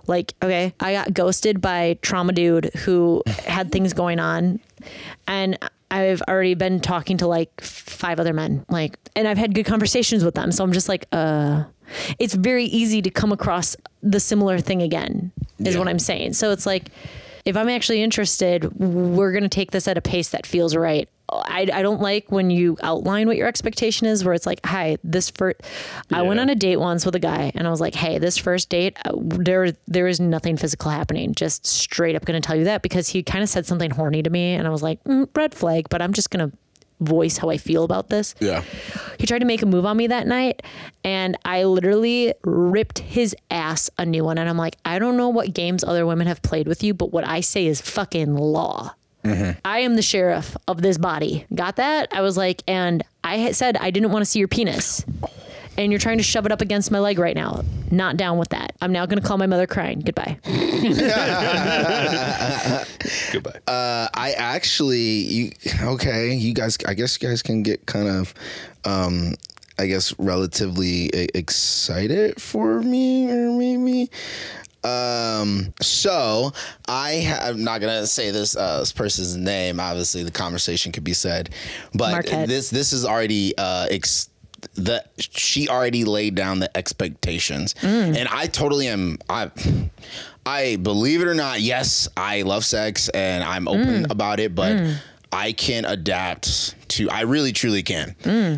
Like, 0.08 0.34
okay, 0.44 0.74
I 0.80 0.94
got 0.94 1.14
ghosted 1.14 1.62
by 1.62 1.98
trauma 2.02 2.34
dude 2.34 2.66
who 2.86 3.24
had 3.46 3.72
things 3.72 3.94
going 3.94 4.20
on, 4.20 4.60
and 5.28 5.58
I've 5.90 6.22
already 6.24 6.56
been 6.56 6.80
talking 6.80 7.18
to 7.20 7.28
like 7.28 7.62
five 7.62 8.20
other 8.20 8.34
men, 8.34 8.66
like, 8.70 8.98
and 9.16 9.28
I've 9.28 9.38
had 9.38 9.54
good 9.54 9.66
conversations 9.66 10.24
with 10.26 10.36
them. 10.36 10.52
So 10.52 10.64
I'm 10.64 10.72
just 10.74 10.90
like, 10.90 11.06
uh, 11.12 11.64
it's 12.20 12.34
very 12.34 12.66
easy 12.66 13.02
to 13.04 13.10
come 13.10 13.32
across 13.32 13.76
the 14.02 14.20
similar 14.20 14.60
thing 14.60 14.82
again, 14.82 15.32
is 15.60 15.74
Yeah. 15.76 15.80
what 15.80 15.88
I'm 15.88 16.00
saying. 16.00 16.34
So 16.34 16.52
it's 16.52 16.66
like, 16.66 16.90
if 17.46 17.56
I'm 17.56 17.70
actually 17.70 18.02
interested, 18.02 18.74
we're 18.80 19.32
going 19.32 19.44
to 19.44 19.50
take 19.50 19.72
this 19.72 19.88
at 19.88 19.98
a 19.98 20.02
pace 20.02 20.30
that 20.30 20.46
feels 20.48 20.76
right. 20.76 21.08
I, 21.30 21.68
I 21.74 21.82
don't 21.82 22.02
like 22.02 22.32
when 22.32 22.50
you 22.50 22.78
outline 22.84 23.28
what 23.28 23.38
your 23.38 23.48
expectation 23.48 24.08
is, 24.08 24.24
where 24.24 24.34
it's 24.34 24.46
like, 24.46 24.64
hi, 24.66 24.98
this 25.04 25.30
first, 25.30 25.62
I 26.12 26.22
went 26.22 26.40
on 26.40 26.50
a 26.50 26.56
date 26.56 26.78
once 26.78 27.06
with 27.06 27.16
a 27.16 27.20
guy 27.20 27.52
and 27.56 27.66
I 27.68 27.72
was 27.72 27.82
like, 27.82 27.96
hey, 27.96 28.20
this 28.20 28.38
first 28.38 28.70
date, 28.70 28.98
uh, 29.06 29.14
there, 29.16 29.72
there 29.88 30.08
is 30.08 30.20
nothing 30.20 30.58
physical 30.58 30.92
happening. 30.92 31.34
Just 31.34 31.66
straight 31.66 32.16
up 32.16 32.26
going 32.26 32.40
to 32.40 32.46
tell 32.46 32.56
you 32.56 32.66
that 32.66 32.82
because 32.82 33.08
he 33.08 33.24
kind 33.24 33.42
of 33.44 33.50
said 33.50 33.66
something 33.66 33.90
horny 33.90 34.22
to 34.22 34.30
me 34.30 34.54
and 34.54 34.68
I 34.68 34.70
was 34.70 34.84
like, 34.84 35.04
mm, 35.06 35.28
red 35.36 35.56
flag, 35.56 35.88
but 35.90 36.02
I'm 36.02 36.14
just 36.14 36.30
going 36.30 36.52
to 36.52 36.58
voice 37.04 37.38
how 37.38 37.50
I 37.50 37.58
feel 37.58 37.84
about 37.84 38.10
this. 38.10 38.36
Yeah. 38.40 38.64
He 39.20 39.28
tried 39.28 39.40
to 39.40 39.46
make 39.46 39.62
a 39.62 39.66
move 39.66 39.86
on 39.86 39.98
me 39.98 40.08
that 40.08 40.28
night, 40.28 40.64
and 41.04 41.38
I 41.46 41.64
literally 41.66 42.34
ripped 42.44 43.00
his 43.00 43.36
ass 43.52 43.90
a 43.98 44.06
new 44.06 44.24
one. 44.24 44.38
And 44.38 44.50
I'm 44.50 44.58
like, 44.58 44.78
I 44.86 45.00
don't 45.00 45.18
know 45.18 45.30
what 45.30 45.54
games 45.54 45.84
other 45.84 46.06
women 46.06 46.28
have 46.28 46.42
played 46.42 46.68
with 46.68 46.84
you, 46.84 46.94
but 46.94 47.12
what 47.12 47.28
I 47.28 47.42
say 47.42 47.68
is 47.68 47.82
fucking 47.82 48.36
law. 48.36 48.96
I 49.26 49.80
am 49.80 49.96
the 49.96 50.02
sheriff 50.02 50.56
of 50.68 50.82
this 50.82 50.98
body. 50.98 51.46
Got 51.54 51.78
that? 51.78 52.14
I 52.14 52.22
was 52.22 52.36
like, 52.38 52.62
and 52.68 53.04
I 53.24 53.52
said 53.52 53.78
I 53.78 53.92
didn't 53.92 54.12
want 54.12 54.24
to 54.24 54.30
see 54.30 54.40
your 54.40 54.48
penis. 54.48 55.06
And 55.76 55.92
you're 55.92 56.00
trying 56.00 56.18
to 56.18 56.24
shove 56.24 56.46
it 56.46 56.52
up 56.52 56.62
against 56.62 56.92
my 56.92 57.00
leg 57.00 57.18
right 57.18 57.36
now. 57.36 57.64
Not 57.90 58.16
down 58.16 58.38
with 58.38 58.50
that. 58.50 58.76
I'm 58.80 58.92
now 58.92 59.08
going 59.08 59.20
to 59.20 59.28
call 59.28 59.40
my 59.40 59.48
mother 59.48 59.66
crying. 59.66 60.02
Goodbye. 60.02 60.38
goodbye. 63.32 63.60
Uh, 63.66 64.08
I 64.14 64.34
actually, 64.38 65.00
you 65.00 65.52
okay? 65.82 66.32
You 66.34 66.54
guys, 66.54 66.78
I 66.88 66.94
guess 66.94 67.20
you 67.20 67.28
guys 67.28 67.42
can 67.42 67.64
get 67.64 67.88
kind 67.88 68.08
of, 68.08 68.36
um, 68.86 69.34
I 69.80 69.88
guess, 69.88 70.14
relatively 70.20 71.08
excited 71.34 72.40
for 72.40 72.82
me, 72.82 73.32
or 73.32 73.52
maybe. 73.54 74.12
Um, 74.84 75.74
so 75.82 76.52
I 76.88 77.22
ha- 77.22 77.40
I'm 77.50 77.64
not 77.64 77.82
gonna 77.82 78.06
say 78.08 78.32
this 78.32 78.56
uh, 78.58 78.80
this 78.80 78.92
person's 78.92 79.36
name. 79.38 79.80
Obviously, 79.80 80.24
the 80.24 80.32
conversation 80.32 80.92
could 80.92 81.04
be 81.04 81.14
said, 81.14 81.50
but 81.94 82.12
Marquette. 82.12 82.48
this 82.48 82.70
this 82.70 82.94
is 82.94 83.06
already 83.06 83.54
uh, 83.58 83.88
ex- 83.90 84.30
the 84.76 85.04
she 85.18 85.68
already 85.70 86.04
laid 86.06 86.36
down 86.36 86.60
the 86.60 86.76
expectations, 86.78 87.76
and 87.82 88.28
I 88.30 88.48
totally 88.48 88.88
am. 88.88 89.18
I 89.30 89.52
I 90.46 90.76
believe 90.78 91.22
it 91.22 91.28
or 91.28 91.34
not, 91.36 91.62
yes, 91.62 92.08
I 92.18 92.42
love 92.42 92.66
sex 92.66 93.08
and 93.10 93.44
I'm 93.46 93.68
open 93.70 94.12
about 94.12 94.42
it, 94.42 94.54
but 94.54 94.76
I 95.34 95.52
can 95.52 95.84
adapt 95.86 96.76
to. 96.90 97.10
I 97.10 97.22
really 97.22 97.52
truly 97.52 97.84
can. 97.84 98.16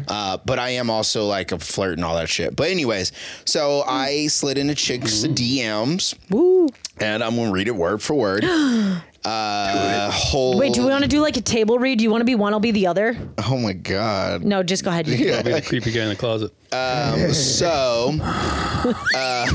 Uh, 0.08 0.38
but 0.46 0.60
I 0.60 0.72
am 0.72 0.90
also 0.90 1.26
like 1.26 1.52
a 1.52 1.60
flirt 1.60 1.98
and 1.98 2.04
all 2.06 2.16
that 2.16 2.30
shit. 2.30 2.56
But 2.56 2.70
anyways, 2.70 3.12
so 3.46 3.84
I 3.88 4.28
slid 4.28 4.58
into 4.58 4.76
chicks 4.76 5.24
DMs, 5.26 6.16
Woo. 6.30 6.68
and 7.00 7.24
I'm 7.24 7.36
gonna 7.36 7.52
read 7.52 7.68
it 7.68 7.76
word 7.76 8.02
for 8.02 8.14
word. 8.14 8.46
Uh, 9.26 10.12
whole. 10.12 10.60
Wait, 10.60 10.72
do 10.72 10.84
we 10.86 10.92
want 10.92 11.04
to 11.04 11.10
do 11.10 11.20
like 11.20 11.36
a 11.36 11.42
table 11.42 11.80
read? 11.80 11.98
Do 11.98 12.04
you 12.04 12.12
want 12.12 12.22
to 12.22 12.26
be 12.26 12.36
one? 12.36 12.54
I'll 12.54 12.60
be 12.60 12.70
the 12.70 12.86
other. 12.86 13.18
Oh 13.48 13.58
my 13.58 13.74
god. 13.74 14.44
No, 14.44 14.62
just 14.62 14.84
go 14.84 14.92
ahead. 14.92 15.08
You 15.08 15.18
can 15.18 15.30
I'll 15.34 15.44
be 15.44 15.52
the 15.52 15.64
creepy 15.64 15.92
guy 15.92 16.04
in 16.04 16.10
the 16.10 16.16
closet. 16.16 16.54
Um, 16.72 17.34
so, 17.34 18.20
uh, 18.22 19.48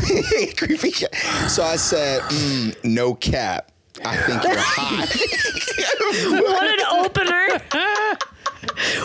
creepy. 0.57 0.91
cat. 0.91 1.15
So 1.49 1.63
I 1.63 1.77
said, 1.77 2.21
mm, 2.23 2.85
no 2.85 3.15
cap. 3.15 3.70
I 4.05 4.17
think 4.17 4.43
you're 4.45 4.55
hot. 4.57 5.09
what 6.43 6.67
an 6.67 7.05
opener. 7.05 7.61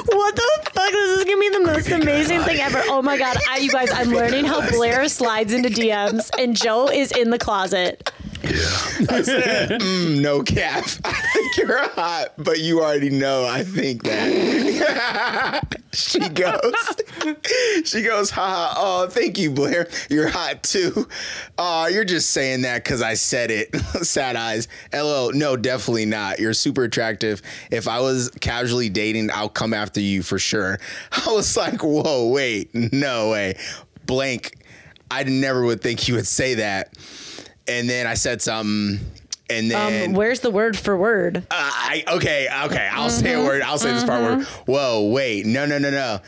What 0.08 0.36
the 0.36 0.69
fuck? 0.71 0.91
This 0.91 1.19
is 1.19 1.25
gonna 1.25 1.39
be 1.39 1.49
the 1.49 1.60
most 1.60 1.89
amazing 1.89 2.41
thing 2.41 2.60
ever. 2.60 2.81
Oh 2.86 3.01
my 3.01 3.17
god, 3.17 3.38
I, 3.49 3.58
you 3.58 3.69
guys, 3.69 3.89
I'm 3.91 4.10
learning 4.10 4.45
how 4.45 4.67
Blair 4.71 5.08
slides 5.10 5.53
into 5.53 5.69
DMs 5.69 6.29
and 6.39 6.55
Joe 6.55 6.89
is 6.89 7.12
in 7.12 7.29
the 7.29 7.39
closet. 7.39 8.12
I 8.47 9.21
said, 9.21 9.69
mm, 9.81 10.21
no 10.21 10.43
cap. 10.43 10.84
I 11.05 11.13
think 11.34 11.58
you're 11.58 11.89
hot, 11.89 12.34
but 12.38 12.60
you 12.60 12.81
already 12.81 13.10
know 13.10 13.45
I 13.45 13.63
think 13.63 14.03
that. 14.03 15.75
she 15.93 16.19
goes, 16.29 17.88
she 17.88 18.03
goes, 18.03 18.29
ha, 18.29 18.45
ha. 18.45 18.73
oh, 18.77 19.08
thank 19.10 19.38
you, 19.38 19.51
Blair. 19.51 19.88
You're 20.10 20.27
hot 20.27 20.63
too. 20.63 21.08
Oh, 21.58 21.88
you're 21.88 22.05
just 22.05 22.31
saying 22.31 22.62
that 22.62 22.84
because 22.84 23.01
I 23.01 23.15
said 23.15 23.51
it. 23.51 23.75
Sad 24.03 24.36
eyes. 24.36 24.67
LO, 24.93 25.29
no, 25.29 25.55
definitely 25.55 26.05
not. 26.05 26.39
You're 26.39 26.53
super 26.53 26.84
attractive. 26.84 27.41
If 27.71 27.88
I 27.88 27.99
was 27.99 28.29
casually 28.41 28.89
dating, 28.89 29.29
I'll 29.34 29.49
come 29.49 29.73
after 29.73 29.99
you 29.99 30.23
for 30.23 30.39
sure. 30.39 30.79
I 31.12 31.31
was 31.31 31.55
like, 31.58 31.84
whoa, 31.84 32.29
wait, 32.29 32.73
no 32.73 33.31
way. 33.31 33.58
Blank. 34.05 34.51
I 35.12 35.23
never 35.23 35.63
would 35.63 35.81
think 35.81 36.08
you 36.08 36.15
would 36.15 36.27
say 36.27 36.55
that. 36.55 36.97
And 37.67 37.89
then 37.89 38.06
I 38.06 38.13
said 38.13 38.41
something, 38.41 38.99
and 39.49 39.71
then 39.71 40.10
Um, 40.10 40.13
where's 40.15 40.39
the 40.41 40.51
word 40.51 40.78
for 40.78 40.95
word? 40.95 41.38
uh, 41.38 41.41
I 41.51 42.04
okay, 42.08 42.47
okay. 42.65 42.89
I'll 42.91 43.10
say 43.10 43.34
a 43.34 43.43
word. 43.43 43.62
I'll 43.63 43.78
say 43.80 43.91
this 43.91 44.04
part 44.04 44.21
word. 44.21 44.45
Whoa, 44.67 45.10
wait, 45.10 45.45
no, 45.45 45.65
no, 45.65 45.78
no, 45.80 45.89
no. 45.89 46.19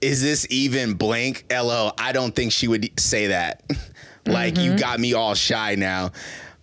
Is 0.00 0.22
this 0.22 0.46
even 0.50 0.94
blank? 0.94 1.44
Lo, 1.50 1.92
I 1.98 2.12
don't 2.12 2.34
think 2.34 2.52
she 2.52 2.68
would 2.68 2.98
say 3.00 3.28
that. 3.28 3.62
like 4.26 4.56
you 4.58 4.78
got 4.78 5.00
me 5.00 5.12
all 5.14 5.34
shy 5.34 5.74
now. 5.74 6.12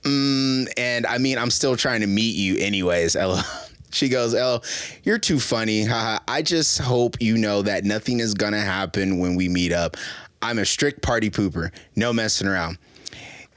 Mm, 0.04 0.72
and 0.78 1.06
I 1.08 1.18
mean, 1.18 1.38
I'm 1.38 1.50
still 1.52 1.76
trying 1.76 2.02
to 2.02 2.08
meet 2.08 2.36
you, 2.36 2.58
anyways. 2.58 3.16
Lo. 3.16 3.40
She 3.92 4.10
goes, 4.10 4.34
"Oh, 4.36 4.62
you're 5.04 5.18
too 5.20 5.40
funny. 5.40 5.84
Haha. 5.86 6.20
I 6.28 6.42
just 6.42 6.80
hope 6.80 7.18
you 7.22 7.38
know 7.38 7.62
that 7.62 7.86
nothing 7.86 8.20
is 8.20 8.34
gonna 8.34 8.62
happen 8.62 9.20
when 9.20 9.36
we 9.36 9.50
meet 9.50 9.72
up. 9.72 9.98
I'm 10.42 10.60
a 10.60 10.66
strict 10.66 11.02
party 11.02 11.30
pooper. 11.30 11.72
No 11.96 12.12
messing 12.12 12.48
around." 12.48 12.78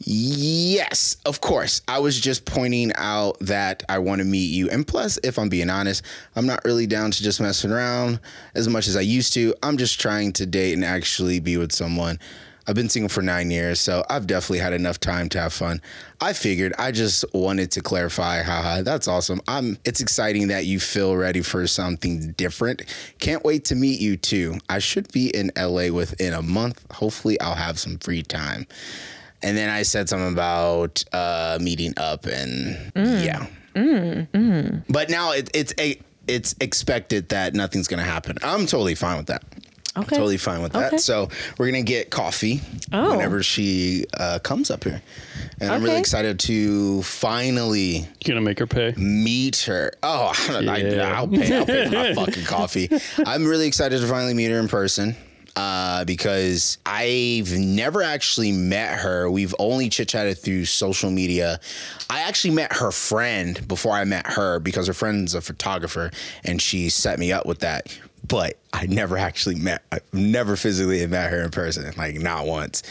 Yes, 0.01 1.17
of 1.27 1.41
course. 1.41 1.83
I 1.89 1.99
was 1.99 2.21
just 2.21 2.45
pointing 2.45 2.93
out 2.95 3.39
that 3.41 3.83
I 3.89 3.99
want 3.99 4.21
to 4.21 4.25
meet 4.25 4.47
you. 4.47 4.71
And 4.71 4.87
plus, 4.87 5.19
if 5.25 5.39
I'm 5.39 5.49
being 5.49 5.71
honest, 5.71 6.05
I'm 6.37 6.47
not 6.47 6.65
really 6.65 6.87
down 6.87 7.11
to 7.11 7.23
just 7.23 7.41
messing 7.41 7.73
around 7.73 8.21
as 8.55 8.69
much 8.69 8.87
as 8.87 8.97
I 8.97 9.01
used 9.01 9.33
to. 9.35 9.55
I'm 9.63 9.77
just 9.77 10.01
trying 10.01 10.33
to 10.35 10.47
date 10.47 10.75
and 10.75 10.85
actually 10.85 11.41
be 11.41 11.57
with 11.57 11.73
someone. 11.73 12.21
I've 12.69 12.75
been 12.75 12.91
single 12.91 13.09
for 13.09 13.23
nine 13.23 13.51
years, 13.51 13.81
so 13.81 14.05
I've 14.11 14.27
definitely 14.27 14.59
had 14.59 14.75
enough 14.75 15.01
time 15.01 15.31
to 15.31 15.41
have 15.41 15.55
fun. 15.55 15.81
I 16.21 16.35
figured 16.35 16.75
I 16.79 16.93
just 16.93 17.25
wanted 17.33 17.71
to 17.73 17.81
clarify. 17.81 18.43
Haha, 18.43 18.83
that's 18.83 19.09
awesome. 19.09 19.41
I'm 19.49 19.79
it's 19.87 20.03
exciting 20.03 20.49
that 20.49 20.67
you 20.67 20.79
feel 20.79 21.17
ready 21.17 21.41
for 21.41 21.67
something 21.67 22.33
different. 22.33 22.83
Can't 23.21 23.43
wait 23.43 23.65
to 23.67 23.75
meet 23.75 24.01
you 24.01 24.19
too. 24.19 24.59
I 24.69 24.81
should 24.81 25.11
be 25.13 25.31
in 25.31 25.51
LA 25.57 25.89
within 25.89 26.35
a 26.35 26.43
month. 26.43 26.85
Hopefully 26.93 27.41
I'll 27.41 27.55
have 27.55 27.79
some 27.79 27.97
free 27.99 28.23
time. 28.23 28.67
And 29.43 29.57
then 29.57 29.69
I 29.71 29.83
said 29.83 30.09
something 30.09 30.33
about 30.33 31.05
uh, 31.13 31.59
meeting 31.61 31.95
up 31.97 32.27
and 32.27 32.91
yeah. 32.95 33.47
But 34.89 35.11
now 35.11 35.33
it, 35.33 35.51
it's 35.55 35.73
a 35.79 35.99
it's 36.27 36.55
expected 36.61 37.29
that 37.31 37.55
nothing's 37.55 37.89
gonna 37.89 38.03
happen. 38.03 38.37
I'm 38.43 38.67
totally 38.67 38.95
fine 38.95 39.17
with 39.17 39.27
that. 39.29 39.45
Okay. 39.97 40.15
Totally 40.17 40.37
fine 40.37 40.63
with 40.63 40.73
that. 40.73 40.89
Okay. 40.89 40.97
So 40.99 41.29
we're 41.59 41.67
gonna 41.67 41.83
get 41.83 42.11
coffee 42.11 42.61
Oh. 42.93 43.11
whenever 43.17 43.43
she 43.43 44.05
uh, 44.15 44.39
comes 44.41 44.71
up 44.71 44.85
here, 44.85 45.03
and 45.61 45.71
I'm 45.71 45.83
really 45.83 45.99
excited 45.99 46.39
to 46.41 47.03
finally 47.03 48.07
Gonna 48.25 48.41
make 48.41 48.59
her 48.61 48.67
pay. 48.67 48.93
meet 48.97 49.57
her. 49.63 49.93
Oh, 50.03 50.33
I, 50.51 50.77
Yeah. 50.79 51.19
I'll 51.19 51.27
pay. 51.29 51.57
I'll 51.57 51.67
pay 51.67 51.85
for 51.87 51.95
my 51.95 52.15
fucking 52.15 52.45
coffee. 52.45 52.91
I'm 53.27 53.45
really 53.45 53.67
excited 53.67 54.01
to 54.01 54.07
finally 54.07 54.35
meet 54.35 54.51
her 54.51 54.59
in 54.61 54.69
person. 54.69 55.17
Uh, 55.59 56.05
because 56.05 56.79
I've 56.87 57.51
never 57.51 58.01
actually 58.01 58.53
met 58.53 59.01
her. 59.01 59.29
We've 59.29 59.57
only 59.59 59.89
chit 59.89 60.09
chatted 60.09 60.39
through 60.39 60.67
social 60.67 61.11
media. 61.11 61.59
I 62.09 62.21
actually 62.21 62.55
met 62.55 62.75
her 62.75 62.93
friend 62.93 63.67
before 63.67 63.95
I 63.95 64.05
met 64.05 64.25
her 64.29 64.61
because 64.61 64.87
her 64.87 64.93
friend's 64.93 65.35
a 65.35 65.41
photographer 65.41 66.13
and 66.45 66.63
she 66.63 66.91
set 66.91 67.19
me 67.19 67.33
up 67.33 67.45
with 67.45 67.59
that. 67.59 67.99
But 68.29 68.57
I 68.73 68.87
never 68.87 69.19
actually 69.19 69.57
met, 69.57 69.83
I've 69.91 70.05
never 70.13 70.55
physically 70.55 71.05
met 71.09 71.33
her 71.33 71.43
in 71.43 71.51
person, 71.51 71.93
like 71.97 72.15
not 72.21 72.47
once. 72.47 72.85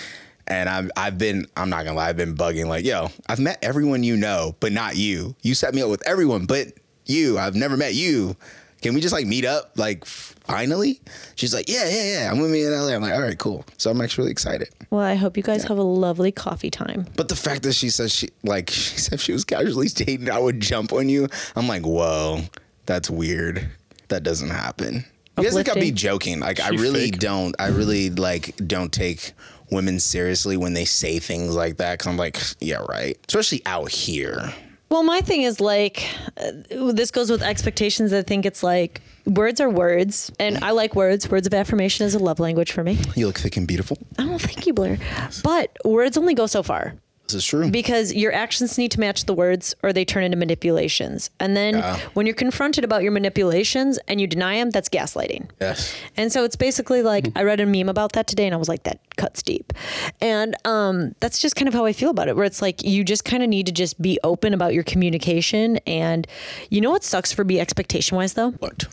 And 0.46 0.68
I've 0.68 0.92
I've 0.98 1.18
been 1.18 1.46
I'm 1.56 1.70
not 1.70 1.86
gonna 1.86 1.96
lie 1.96 2.10
I've 2.10 2.18
been 2.18 2.36
bugging 2.36 2.68
like 2.68 2.84
yo 2.84 3.12
I've 3.30 3.40
met 3.40 3.60
everyone 3.62 4.04
you 4.04 4.18
know 4.18 4.56
but 4.60 4.74
not 4.74 4.98
you 4.98 5.36
you 5.42 5.54
set 5.54 5.74
me 5.74 5.82
up 5.82 5.90
with 5.90 6.06
everyone 6.06 6.46
but 6.46 6.68
you 7.06 7.38
I've 7.38 7.56
never 7.56 7.78
met 7.78 7.96
you 7.96 8.36
can 8.82 8.94
we 8.94 9.02
just 9.02 9.14
like 9.14 9.26
meet 9.26 9.46
up 9.46 9.72
like 9.76 10.06
finally? 10.06 11.02
She's 11.36 11.54
like 11.54 11.68
yeah 11.70 11.88
yeah 11.90 12.20
yeah 12.20 12.32
I'm 12.32 12.38
gonna 12.38 12.50
meet 12.50 12.66
in 12.66 12.72
LA 12.72 12.94
I'm 12.94 13.02
like 13.02 13.14
all 13.14 13.22
right 13.22 13.38
cool. 13.38 13.66
So 13.78 13.90
I'm 13.92 14.00
actually 14.02 14.24
really 14.24 14.32
excited. 14.32 14.70
Well, 14.90 15.02
I 15.02 15.16
hope 15.16 15.36
you 15.36 15.44
guys 15.44 15.64
have 15.66 15.78
a 15.78 15.84
lovely 15.84 16.32
coffee 16.32 16.70
time. 16.70 17.06
but 17.16 17.28
the 17.28 17.36
fact 17.36 17.64
that 17.64 17.74
she 17.74 17.90
says 17.90 18.14
she 18.14 18.30
like 18.44 18.70
she 18.72 18.98
said 18.98 19.20
she 19.20 19.34
was 19.34 19.44
casually 19.44 19.88
dating 19.88 20.30
I 20.30 20.40
would 20.40 20.60
jump 20.60 20.94
on 20.94 21.10
you. 21.10 21.28
I'm 21.56 21.68
like 21.68 21.86
whoa 21.86 22.42
that's 22.86 23.10
weird. 23.10 23.70
That 24.08 24.24
doesn't 24.24 24.50
happen. 24.50 25.04
You 25.38 25.44
guys 25.44 25.54
think 25.54 25.70
I'd 25.70 25.80
be 25.80 25.92
joking. 25.92 26.40
Like 26.40 26.60
I 26.60 26.70
really 26.70 27.12
fake. 27.12 27.20
don't. 27.20 27.56
I 27.60 27.68
really 27.68 28.10
like 28.10 28.56
don't 28.66 28.92
take 28.92 29.34
women 29.70 30.00
seriously 30.00 30.56
when 30.58 30.74
they 30.74 30.86
say 30.86 31.20
things 31.20 31.56
like 31.56 31.78
that 31.78 32.00
because 32.00 32.08
I'm 32.08 32.18
like 32.18 32.40
yeah 32.60 32.84
right. 32.90 33.18
Especially 33.28 33.62
out 33.66 33.92
here 33.92 34.54
Well, 34.90 35.04
my 35.04 35.22
thing 35.22 35.42
is 35.42 35.60
like, 35.60 36.08
uh, 36.38 36.52
this 36.94 37.12
goes 37.12 37.30
with 37.30 37.42
expectations. 37.42 38.14
I 38.14 38.22
think 38.22 38.46
it's 38.46 38.64
like 38.64 39.02
words 39.26 39.60
are 39.60 39.70
words, 39.70 40.32
and 40.40 40.64
I 40.64 40.72
like 40.72 40.96
words. 40.96 41.30
Words 41.30 41.46
of 41.46 41.54
affirmation 41.54 42.06
is 42.06 42.16
a 42.16 42.20
love 42.20 42.40
language 42.40 42.72
for 42.72 42.84
me. 42.84 42.98
you 43.16 43.28
look 43.28 43.38
thick 43.40 43.58
and 43.58 43.68
beautiful 43.68 43.98
Oh, 44.18 44.38
thank 44.38 44.66
you, 44.66 44.74
Blair. 44.74 44.98
But 45.44 45.76
words 45.84 46.18
only 46.18 46.34
go 46.34 46.48
so 46.48 46.64
far 46.64 46.94
this 47.28 47.36
is 47.36 47.46
true 47.46 47.70
because 47.70 48.14
your 48.14 48.34
actions 48.34 48.78
need 48.78 48.92
to 48.92 49.00
match 49.00 49.26
the 49.26 49.34
words 49.34 49.76
or 49.84 49.92
they 49.94 50.06
turn 50.06 50.24
into 50.24 50.38
manipulations. 50.38 51.30
And 51.40 51.56
then 51.58 51.76
Yeah. 51.76 52.00
when 52.14 52.26
you're 52.26 52.36
confronted 52.36 52.84
about 52.84 53.04
your 53.04 53.12
manipulations 53.12 54.00
and 54.08 54.20
you 54.22 54.28
deny 54.28 54.56
them, 54.58 54.70
that's 54.70 54.90
gaslighting. 54.90 55.50
yes 55.60 55.94
And 56.16 56.32
so 56.32 56.44
it's 56.44 56.56
basically 56.56 57.02
like 57.02 57.28
I 57.36 57.44
read 57.44 57.60
a 57.60 57.66
meme 57.66 57.90
about 57.90 58.14
that 58.14 58.28
today 58.28 58.46
and 58.46 58.54
I 58.54 58.58
was 58.58 58.70
like, 58.70 58.84
that 58.84 59.00
cuts 59.18 59.42
deep. 59.44 59.74
And 60.22 60.56
um, 60.66 61.16
that's 61.20 61.40
just 61.40 61.56
kind 61.56 61.68
of 61.68 61.74
how 61.74 61.86
I 61.86 61.94
feel 61.94 62.10
about 62.10 62.28
it, 62.28 62.36
where 62.36 62.46
it's 62.46 62.62
like 62.62 62.84
you 62.84 63.04
just 63.04 63.26
kind 63.26 63.44
of 63.44 63.50
need 63.50 63.66
to 63.66 63.72
just 63.72 64.02
be 64.02 64.20
open 64.24 64.54
about 64.54 64.74
your 64.74 64.84
communication. 64.84 65.78
And 65.88 66.28
you 66.70 66.82
know 66.82 66.92
what 66.92 67.04
sucks 67.04 67.32
for 67.34 67.44
me 67.44 67.60
expectation 67.60 68.16
wise 68.16 68.34
though? 68.34 68.52
what 68.52 68.86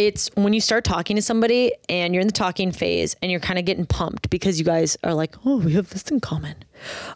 It's 0.00 0.30
when 0.34 0.54
you 0.54 0.62
start 0.62 0.84
talking 0.84 1.16
to 1.16 1.20
somebody 1.20 1.74
and 1.90 2.14
you're 2.14 2.22
in 2.22 2.26
the 2.26 2.32
talking 2.32 2.72
phase 2.72 3.14
and 3.20 3.30
you're 3.30 3.38
kind 3.38 3.58
of 3.58 3.66
getting 3.66 3.84
pumped 3.84 4.30
because 4.30 4.58
you 4.58 4.64
guys 4.64 4.96
are 5.04 5.12
like, 5.12 5.34
oh, 5.44 5.58
we 5.58 5.74
have 5.74 5.90
this 5.90 6.10
in 6.10 6.20
common. 6.20 6.54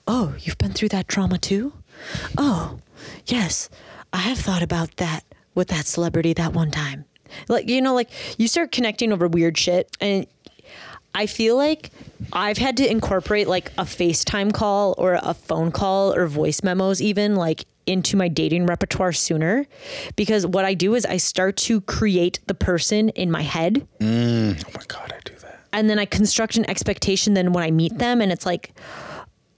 Oh, 0.06 0.34
you've 0.38 0.58
been 0.58 0.72
through 0.72 0.90
that 0.90 1.08
trauma 1.08 1.38
too? 1.38 1.72
Oh, 2.36 2.80
yes, 3.24 3.70
I 4.12 4.18
have 4.18 4.38
thought 4.38 4.62
about 4.62 4.98
that 4.98 5.24
with 5.54 5.68
that 5.68 5.86
celebrity 5.86 6.34
that 6.34 6.52
one 6.52 6.70
time. 6.70 7.06
Like, 7.48 7.70
you 7.70 7.80
know, 7.80 7.94
like 7.94 8.10
you 8.36 8.48
start 8.48 8.70
connecting 8.70 9.14
over 9.14 9.28
weird 9.28 9.56
shit. 9.56 9.96
And 9.98 10.26
I 11.14 11.24
feel 11.24 11.56
like 11.56 11.90
I've 12.34 12.58
had 12.58 12.76
to 12.76 12.90
incorporate 12.90 13.48
like 13.48 13.70
a 13.78 13.84
FaceTime 13.84 14.52
call 14.52 14.94
or 14.98 15.18
a 15.22 15.32
phone 15.32 15.72
call 15.72 16.12
or 16.12 16.26
voice 16.26 16.62
memos, 16.62 17.00
even 17.00 17.34
like 17.34 17.64
into 17.86 18.16
my 18.16 18.28
dating 18.28 18.66
repertoire 18.66 19.12
sooner 19.12 19.66
because 20.16 20.46
what 20.46 20.64
I 20.64 20.74
do 20.74 20.94
is 20.94 21.04
I 21.04 21.16
start 21.16 21.56
to 21.58 21.80
create 21.82 22.40
the 22.46 22.54
person 22.54 23.10
in 23.10 23.30
my 23.30 23.42
head. 23.42 23.86
Mm. 24.00 24.62
Oh 24.66 24.70
my 24.74 24.84
god 24.88 25.12
I 25.14 25.20
do 25.24 25.34
that. 25.40 25.60
And 25.72 25.90
then 25.90 25.98
I 25.98 26.04
construct 26.04 26.56
an 26.56 26.68
expectation 26.68 27.34
then 27.34 27.52
when 27.52 27.64
I 27.64 27.70
meet 27.70 27.98
them 27.98 28.20
and 28.20 28.30
it's 28.32 28.46
like 28.46 28.72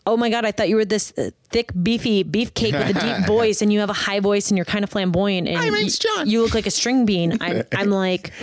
oh 0.07 0.17
my 0.17 0.31
god 0.31 0.45
I 0.45 0.53
thought 0.53 0.69
you 0.69 0.77
were 0.77 0.85
this 0.85 1.13
thick 1.51 1.73
beefy 1.83 2.25
beefcake 2.25 2.73
with 2.73 2.97
a 2.97 3.01
deep 3.01 3.27
voice 3.27 3.63
and 3.63 3.73
you 3.73 3.81
have 3.81 3.91
a 3.91 3.95
high 3.95 4.21
voice 4.21 4.51
and 4.51 4.59
you're 4.59 4.65
kind 4.65 4.85
of 4.85 4.91
flamboyant 4.91 5.49
and 5.49 5.73
name's 5.73 6.03
you, 6.03 6.11
John. 6.11 6.29
you 6.29 6.43
look 6.43 6.55
like 6.55 6.67
a 6.67 6.71
string 6.71 7.07
bean 7.07 7.39
I'm, 7.41 7.63
I'm 7.73 7.91
like 7.91 8.33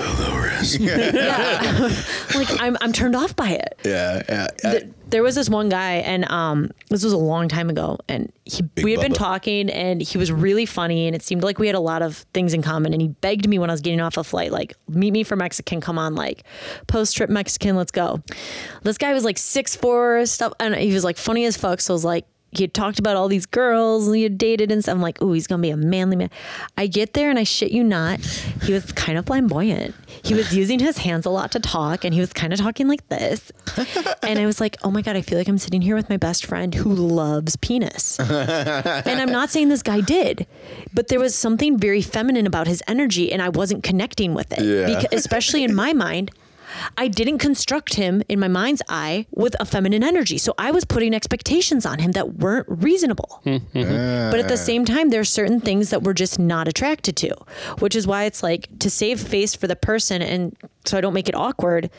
yeah 0.80 1.90
like 2.36 2.62
I'm, 2.62 2.78
I'm 2.82 2.94
turned 2.94 3.16
off 3.16 3.36
by 3.36 3.50
it 3.50 3.80
yeah 3.84 4.24
yeah 4.30 4.48
th- 4.72 4.88
there 5.14 5.22
was 5.22 5.36
this 5.36 5.48
one 5.48 5.70
guy, 5.70 5.98
and 5.98 6.28
um, 6.32 6.72
this 6.90 7.04
was 7.04 7.14
a 7.14 7.18
long 7.18 7.48
time 7.48 7.70
ago, 7.70 8.00
and 8.08 8.34
he, 8.46 8.64
we 8.82 8.94
had 8.94 9.00
been 9.00 9.12
Bubba. 9.14 9.18
talking, 9.18 9.70
and 9.70 10.02
he 10.02 10.18
was 10.18 10.32
really 10.32 10.66
funny, 10.66 11.06
and 11.06 11.16
it 11.16 11.22
seemed 11.22 11.44
like 11.44 11.60
we 11.60 11.68
had 11.68 11.76
a 11.76 11.80
lot 11.80 12.02
of 12.02 12.26
things 12.34 12.52
in 12.52 12.64
common. 12.64 12.94
And 12.94 13.02
he 13.02 13.10
begged 13.10 13.48
me 13.48 13.60
when 13.60 13.70
I 13.70 13.74
was 13.74 13.82
getting 13.82 14.02
off 14.02 14.18
a 14.18 14.24
flight, 14.24 14.52
like, 14.52 14.74
meet 14.88 15.12
me 15.12 15.24
for 15.24 15.36
Mexican, 15.36 15.82
come 15.82 16.00
on, 16.00 16.16
like, 16.16 16.44
post 16.88 17.16
trip 17.16 17.30
Mexican, 17.30 17.76
let's 17.76 17.92
go. 17.92 18.24
This 18.82 18.98
guy 18.98 19.14
was 19.14 19.24
like 19.24 19.38
six 19.38 19.76
four 19.76 20.26
stuff, 20.26 20.54
and 20.60 20.74
he 20.74 20.92
was 20.92 21.04
like 21.04 21.18
funny 21.18 21.46
as 21.46 21.58
fuck. 21.58 21.80
So 21.80 21.94
I 21.94 21.96
was 21.96 22.06
like. 22.06 22.26
He 22.58 22.64
had 22.64 22.74
talked 22.74 23.00
about 23.00 23.16
all 23.16 23.28
these 23.28 23.46
girls 23.46 24.08
and 24.08 24.16
he 24.16 24.24
had 24.24 24.38
dated 24.38 24.72
and 24.72 24.84
stuff. 24.84 24.96
I'm 24.96 25.02
like, 25.02 25.22
oh, 25.22 25.34
he's 25.34 25.48
gonna 25.48 25.62
be 25.62 25.70
a 25.70 25.78
manly 25.78 26.16
man. 26.16 26.30
I 26.78 26.88
get 26.88 27.14
there 27.14 27.30
and 27.30 27.40
I 27.40 27.44
shit 27.44 27.72
you 27.72 27.84
not, 27.84 28.20
he 28.64 28.74
was 28.74 28.92
kind 28.92 29.18
of 29.18 29.26
flamboyant. 29.26 29.96
He 30.24 30.34
was 30.34 30.56
using 30.56 30.80
his 30.80 31.00
hands 31.00 31.26
a 31.26 31.30
lot 31.30 31.52
to 31.52 31.60
talk, 31.60 32.06
and 32.06 32.14
he 32.14 32.20
was 32.22 32.32
kind 32.32 32.54
of 32.54 32.60
talking 32.60 32.88
like 32.88 33.08
this 33.10 33.52
and 34.24 34.40
I 34.40 34.46
was 34.46 34.62
like, 34.62 34.78
oh 34.84 34.92
my 34.92 35.02
God, 35.02 35.16
I 35.16 35.22
feel 35.22 35.38
like 35.38 35.48
I'm 35.48 35.58
sitting 35.58 35.82
here 35.82 35.96
with 35.96 36.10
my 36.10 36.18
best 36.18 36.46
friend 36.46 36.74
who 36.74 36.94
loves 36.94 37.56
penis. 37.58 38.20
and 38.20 39.22
I'm 39.22 39.32
not 39.32 39.50
saying 39.50 39.70
this 39.70 39.84
guy 39.84 40.02
did, 40.02 40.48
but 40.94 41.08
there 41.08 41.20
was 41.20 41.36
something 41.36 41.78
very 41.78 42.02
feminine 42.02 42.48
about 42.48 42.68
his 42.68 42.82
energy, 42.88 43.32
and 43.32 43.42
I 43.42 43.50
wasn't 43.50 43.84
connecting 43.84 44.34
with 44.34 44.52
it. 44.54 44.60
Yeah. 44.64 44.88
Beca- 45.02 45.14
especially 45.14 45.64
in 45.64 45.74
my 45.76 45.94
mind. 45.94 46.32
I 46.98 47.08
didn't 47.08 47.40
construct 47.40 47.96
him 47.96 48.24
in 48.30 48.40
my 48.40 48.48
mind's 48.48 48.82
eye 48.90 49.26
with 49.32 49.56
a 49.60 49.66
feminine 49.66 50.04
energy. 50.04 50.38
So 50.38 50.54
I 50.58 50.72
was 50.72 50.86
putting 50.86 51.14
expectations 51.14 51.86
on 51.86 52.00
him 52.00 52.12
that 52.14 52.36
weren't 52.36 52.68
reasonable. 52.70 53.42
Mm-hmm. 53.46 54.32
But 54.32 54.40
at 54.40 54.48
the 54.48 54.58
same 54.58 54.86
time, 54.86 55.10
there 55.10 55.22
are 55.22 55.26
certain 55.26 55.60
things 55.60 55.90
that 55.90 56.04
we're 56.04 56.14
just 56.14 56.40
not 56.40 56.68
attracted 56.68 57.16
to, 57.18 57.36
which 57.80 57.96
is 57.96 58.08
why 58.08 58.24
it's 58.26 58.44
like 58.44 58.68
to 58.80 58.90
save 58.90 59.20
face 59.20 59.56
for 59.56 59.68
the 59.68 59.76
person 59.76 60.22
and 60.22 60.56
so 60.86 60.98
I 60.98 61.02
don't 61.02 61.14
make 61.14 61.30
it 61.30 61.36
awkward. 61.36 61.90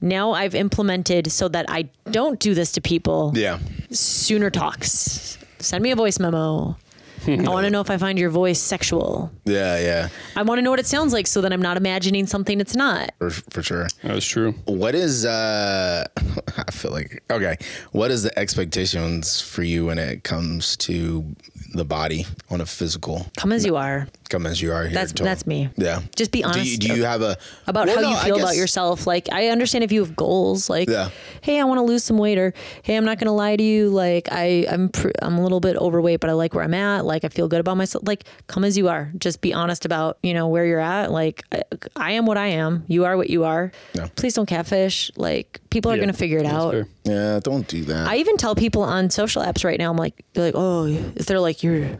Now 0.00 0.32
I've 0.32 0.54
implemented 0.54 1.32
so 1.32 1.48
that 1.48 1.66
I 1.68 1.88
don't 2.10 2.38
do 2.38 2.54
this 2.54 2.72
to 2.72 2.80
people. 2.80 3.32
yeah 3.34 3.58
Sooner 3.90 4.50
talks. 4.50 5.38
Send 5.60 5.82
me 5.82 5.90
a 5.92 5.96
voice 5.96 6.18
memo. 6.18 6.76
I 7.46 7.48
want 7.48 7.64
to 7.64 7.70
know 7.70 7.80
if 7.80 7.90
I 7.90 7.96
find 7.96 8.18
your 8.18 8.30
voice 8.30 8.60
sexual. 8.60 9.30
yeah 9.44 9.78
yeah 9.80 10.08
I 10.36 10.42
want 10.42 10.58
to 10.58 10.62
know 10.62 10.70
what 10.70 10.80
it 10.80 10.86
sounds 10.86 11.12
like 11.12 11.26
so 11.26 11.40
that 11.40 11.52
I'm 11.52 11.62
not 11.62 11.76
imagining 11.76 12.26
something 12.26 12.60
it's 12.60 12.76
not. 12.76 13.12
for, 13.18 13.30
for 13.30 13.62
sure 13.62 13.86
That's 14.02 14.26
true. 14.26 14.52
What 14.66 14.94
is 14.94 15.24
uh 15.24 16.04
I 16.56 16.70
feel 16.70 16.90
like 16.92 17.22
okay. 17.30 17.56
What 17.92 18.10
is 18.10 18.22
the 18.22 18.36
expectations 18.38 19.40
for 19.40 19.62
you 19.62 19.86
when 19.86 19.98
it 19.98 20.24
comes 20.24 20.76
to 20.78 21.34
the 21.74 21.84
body 21.84 22.26
on 22.50 22.60
a 22.60 22.66
physical? 22.66 23.26
Come 23.36 23.52
as 23.52 23.64
you 23.64 23.76
are. 23.76 24.06
Come 24.30 24.46
as 24.46 24.60
you 24.62 24.72
are. 24.72 24.84
Here 24.84 24.92
That's 24.94 25.12
till- 25.12 25.24
that's 25.24 25.46
me. 25.46 25.68
Yeah. 25.76 26.00
Just 26.16 26.32
be 26.32 26.40
Do 26.42 26.48
honest 26.48 26.70
you, 26.72 26.78
do 26.78 26.94
you 26.94 27.04
have 27.04 27.20
a 27.22 27.36
about 27.66 27.86
Well, 27.86 27.96
how 27.96 28.02
no, 28.02 28.10
you 28.10 28.16
feel 28.24 28.36
about 28.40 28.56
yourself. 28.56 29.06
Like 29.06 29.28
I 29.30 29.48
understand 29.48 29.84
if 29.84 29.92
you 29.92 30.00
have 30.02 30.16
goals, 30.16 30.70
like 30.70 30.88
Yeah. 30.88 31.10
hey, 31.42 31.60
I 31.60 31.64
want 31.64 31.78
to 31.78 31.82
lose 31.82 32.02
some 32.04 32.16
weight, 32.18 32.38
or 32.38 32.54
hey, 32.82 32.96
I'm 32.96 33.04
not 33.04 33.18
gonna 33.18 33.34
lie 33.34 33.54
to 33.56 33.62
you, 33.62 33.90
like 33.90 34.28
I 34.32 34.66
I'm 34.68 34.88
pr- 34.88 35.10
I'm 35.20 35.36
a 35.38 35.42
little 35.42 35.60
bit 35.60 35.76
overweight, 35.76 36.20
but 36.20 36.30
I 36.30 36.32
like 36.32 36.54
where 36.54 36.64
I'm 36.64 36.74
at. 36.74 37.04
Like 37.04 37.24
I 37.24 37.28
feel 37.28 37.48
good 37.48 37.60
about 37.60 37.76
myself. 37.76 38.02
Like 38.06 38.24
come 38.46 38.64
as 38.64 38.76
you 38.78 38.88
are. 38.88 39.12
Just 39.18 39.40
be 39.42 39.52
honest 39.52 39.84
about 39.84 40.18
you 40.22 40.32
know 40.32 40.48
where 40.48 40.64
you're 40.64 40.80
at. 40.80 41.12
Like 41.12 41.44
I, 41.52 41.62
I 41.94 42.12
am 42.12 42.24
what 42.26 42.38
I 42.38 42.46
am. 42.48 42.84
You 42.88 43.04
are 43.04 43.16
what 43.16 43.28
you 43.30 43.44
are. 43.44 43.72
Yeah. 43.92 44.08
Please 44.16 44.34
don't 44.34 44.46
catfish. 44.46 45.10
Like 45.16 45.60
people 45.70 45.92
are 45.92 45.96
Yeah, 45.96 46.00
gonna 46.00 46.12
figure 46.14 46.38
it 46.38 46.44
that's 46.44 46.54
out. 46.54 46.72
fair. 46.72 46.86
Yeah, 47.04 47.40
don't 47.42 47.68
do 47.68 47.84
that. 47.84 48.08
I 48.08 48.16
even 48.16 48.36
tell 48.38 48.54
people 48.54 48.82
on 48.82 49.10
social 49.10 49.42
apps 49.42 49.64
right 49.64 49.78
now, 49.78 49.90
I'm 49.90 49.98
like, 49.98 50.24
they're 50.32 50.44
like, 50.46 50.54
oh, 50.56 50.86
they're 50.88 51.38
like, 51.40 51.62
you're, 51.62 51.98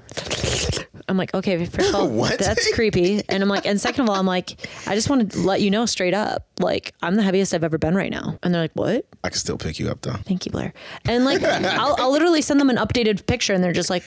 I'm 1.09 1.17
like, 1.17 1.35
okay, 1.35 1.65
first 1.67 1.91
of 1.91 1.95
all, 2.01 2.09
What? 2.09 2.39
that's 2.39 2.73
creepy. 2.75 3.23
And 3.29 3.43
I'm 3.43 3.49
like, 3.49 3.67
and 3.67 3.81
second 3.81 4.03
of 4.05 4.11
all, 4.11 4.17
I'm 4.17 4.27
like, 4.27 4.57
I 4.87 4.95
just 4.95 5.11
want 5.11 5.33
to 5.33 5.39
let 5.41 5.61
you 5.61 5.71
know 5.71 5.87
straight 5.87 6.15
up, 6.15 6.47
like, 6.61 6.93
I'm 7.03 7.15
the 7.17 7.23
heaviest 7.23 7.53
I've 7.55 7.65
ever 7.65 7.79
been 7.79 7.95
right 7.95 8.11
now. 8.11 8.39
And 8.43 8.55
they're 8.55 8.63
like, 8.63 8.73
what? 8.75 9.05
I 9.23 9.29
can 9.29 9.39
still 9.39 9.59
pick 9.59 9.79
you 9.79 9.91
up 9.91 10.01
though. 10.03 10.13
Thank 10.25 10.47
you, 10.47 10.53
Blair. 10.53 10.73
And 11.05 11.25
like, 11.25 11.43
I'll, 11.45 11.97
I'll 11.99 12.11
literally 12.13 12.41
send 12.43 12.59
them 12.61 12.71
an 12.71 12.77
updated 12.77 13.27
picture 13.27 13.53
and 13.53 13.63
they're 13.63 13.73
just 13.73 13.91
like, 13.91 14.05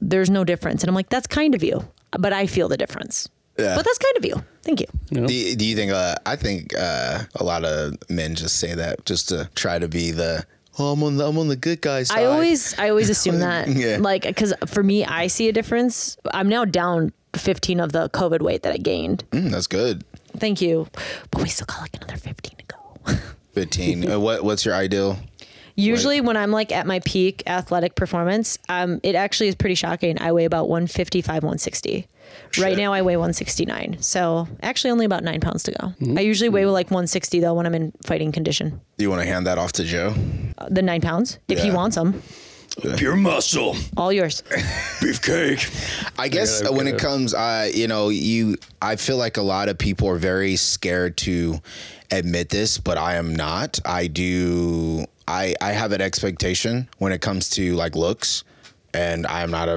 there's 0.00 0.30
no 0.30 0.44
difference. 0.44 0.82
And 0.82 0.88
I'm 0.88 0.94
like, 0.94 1.10
that's 1.10 1.26
kind 1.26 1.54
of 1.54 1.62
you, 1.62 1.86
but 2.18 2.32
I 2.32 2.46
feel 2.46 2.68
the 2.68 2.76
difference. 2.78 3.28
Yeah. 3.58 3.76
But 3.76 3.84
that's 3.84 3.98
kind 3.98 4.16
of 4.16 4.24
you. 4.24 4.42
Thank 4.62 4.80
you. 4.80 4.86
You 5.10 5.20
know? 5.20 5.26
Do 5.26 5.34
you, 5.34 5.54
do 5.56 5.66
you 5.66 5.76
think? 5.76 5.92
Uh, 5.92 6.14
I 6.24 6.36
think 6.36 6.72
uh, 6.78 7.24
a 7.34 7.44
lot 7.44 7.64
of 7.64 7.94
men 8.08 8.34
just 8.34 8.56
say 8.58 8.74
that 8.74 9.04
just 9.04 9.28
to 9.28 9.50
try 9.54 9.78
to 9.78 9.88
be 9.88 10.10
the. 10.12 10.46
Oh, 10.78 10.92
I'm 10.92 11.02
on 11.02 11.16
the 11.16 11.26
I'm 11.26 11.36
on 11.38 11.48
the 11.48 11.56
good 11.56 11.80
guy 11.80 12.04
side. 12.04 12.18
I 12.20 12.24
always 12.26 12.78
I 12.78 12.88
always 12.90 13.10
assume 13.10 13.38
that 13.40 13.68
Yeah. 13.68 13.98
like 14.00 14.22
because 14.22 14.54
for 14.66 14.82
me 14.82 15.04
I 15.04 15.26
see 15.26 15.48
a 15.48 15.52
difference. 15.52 16.16
I'm 16.32 16.48
now 16.48 16.64
down 16.64 17.12
15 17.34 17.80
of 17.80 17.92
the 17.92 18.08
COVID 18.10 18.40
weight 18.40 18.62
that 18.62 18.72
I 18.72 18.76
gained. 18.78 19.24
Mm, 19.32 19.50
that's 19.50 19.66
good. 19.66 20.04
Thank 20.36 20.60
you, 20.60 20.86
but 21.30 21.42
we 21.42 21.48
still 21.48 21.66
got 21.66 21.80
like 21.80 21.96
another 21.96 22.16
15 22.16 22.56
to 22.58 22.64
go. 22.66 23.14
Fifteen. 23.52 24.08
uh, 24.10 24.18
what 24.20 24.44
What's 24.44 24.64
your 24.64 24.74
ideal? 24.74 25.18
Usually 25.76 26.20
when 26.20 26.36
I'm 26.36 26.50
like 26.50 26.72
at 26.72 26.86
my 26.86 27.00
peak 27.00 27.42
athletic 27.46 27.94
performance, 27.94 28.58
um, 28.68 29.00
it 29.02 29.14
actually 29.14 29.48
is 29.48 29.54
pretty 29.54 29.74
shocking. 29.74 30.20
I 30.20 30.30
weigh 30.32 30.44
about 30.44 30.68
155, 30.68 31.26
160. 31.42 32.06
Right 32.58 32.76
now 32.76 32.92
I 32.92 33.02
weigh 33.02 33.16
169. 33.16 33.98
So 34.00 34.48
actually 34.62 34.90
only 34.90 35.06
about 35.06 35.22
nine 35.24 35.40
pounds 35.40 35.62
to 35.64 35.72
go. 35.72 35.86
Mm-hmm. 35.88 36.18
I 36.18 36.20
usually 36.22 36.48
weigh 36.48 36.66
like 36.66 36.86
160 36.86 37.40
though 37.40 37.54
when 37.54 37.66
I'm 37.66 37.74
in 37.74 37.92
fighting 38.04 38.32
condition. 38.32 38.80
Do 38.98 39.04
you 39.04 39.10
want 39.10 39.22
to 39.22 39.28
hand 39.28 39.46
that 39.46 39.58
off 39.58 39.72
to 39.72 39.84
Joe? 39.84 40.14
Uh, 40.58 40.68
the 40.70 40.82
nine 40.82 41.00
pounds, 41.00 41.38
if 41.48 41.58
he 41.60 41.70
wants 41.70 41.96
them, 41.96 42.22
Pure 42.96 43.16
muscle, 43.16 43.74
all 43.96 44.12
yours. 44.12 44.42
beefcake. 45.00 45.68
I 46.18 46.28
guess 46.28 46.62
gotta- 46.62 46.74
when 46.74 46.86
it 46.86 46.92
gotta- 46.92 47.04
comes, 47.04 47.34
uh, 47.34 47.68
you 47.74 47.88
know, 47.88 48.08
you, 48.10 48.56
I 48.80 48.96
feel 48.96 49.16
like 49.16 49.36
a 49.36 49.42
lot 49.42 49.68
of 49.68 49.76
people 49.76 50.08
are 50.08 50.16
very 50.18 50.56
scared 50.56 51.16
to 51.18 51.60
admit 52.10 52.48
this, 52.50 52.78
but 52.78 52.96
I 52.96 53.16
am 53.16 53.34
not. 53.34 53.80
I 53.84 54.06
do. 54.06 55.04
I 55.26 55.54
I 55.60 55.72
have 55.72 55.92
an 55.92 56.00
expectation 56.00 56.88
when 56.98 57.12
it 57.12 57.20
comes 57.20 57.50
to 57.50 57.74
like 57.74 57.96
looks, 57.96 58.44
and 58.94 59.26
I 59.26 59.42
am 59.42 59.50
not 59.50 59.68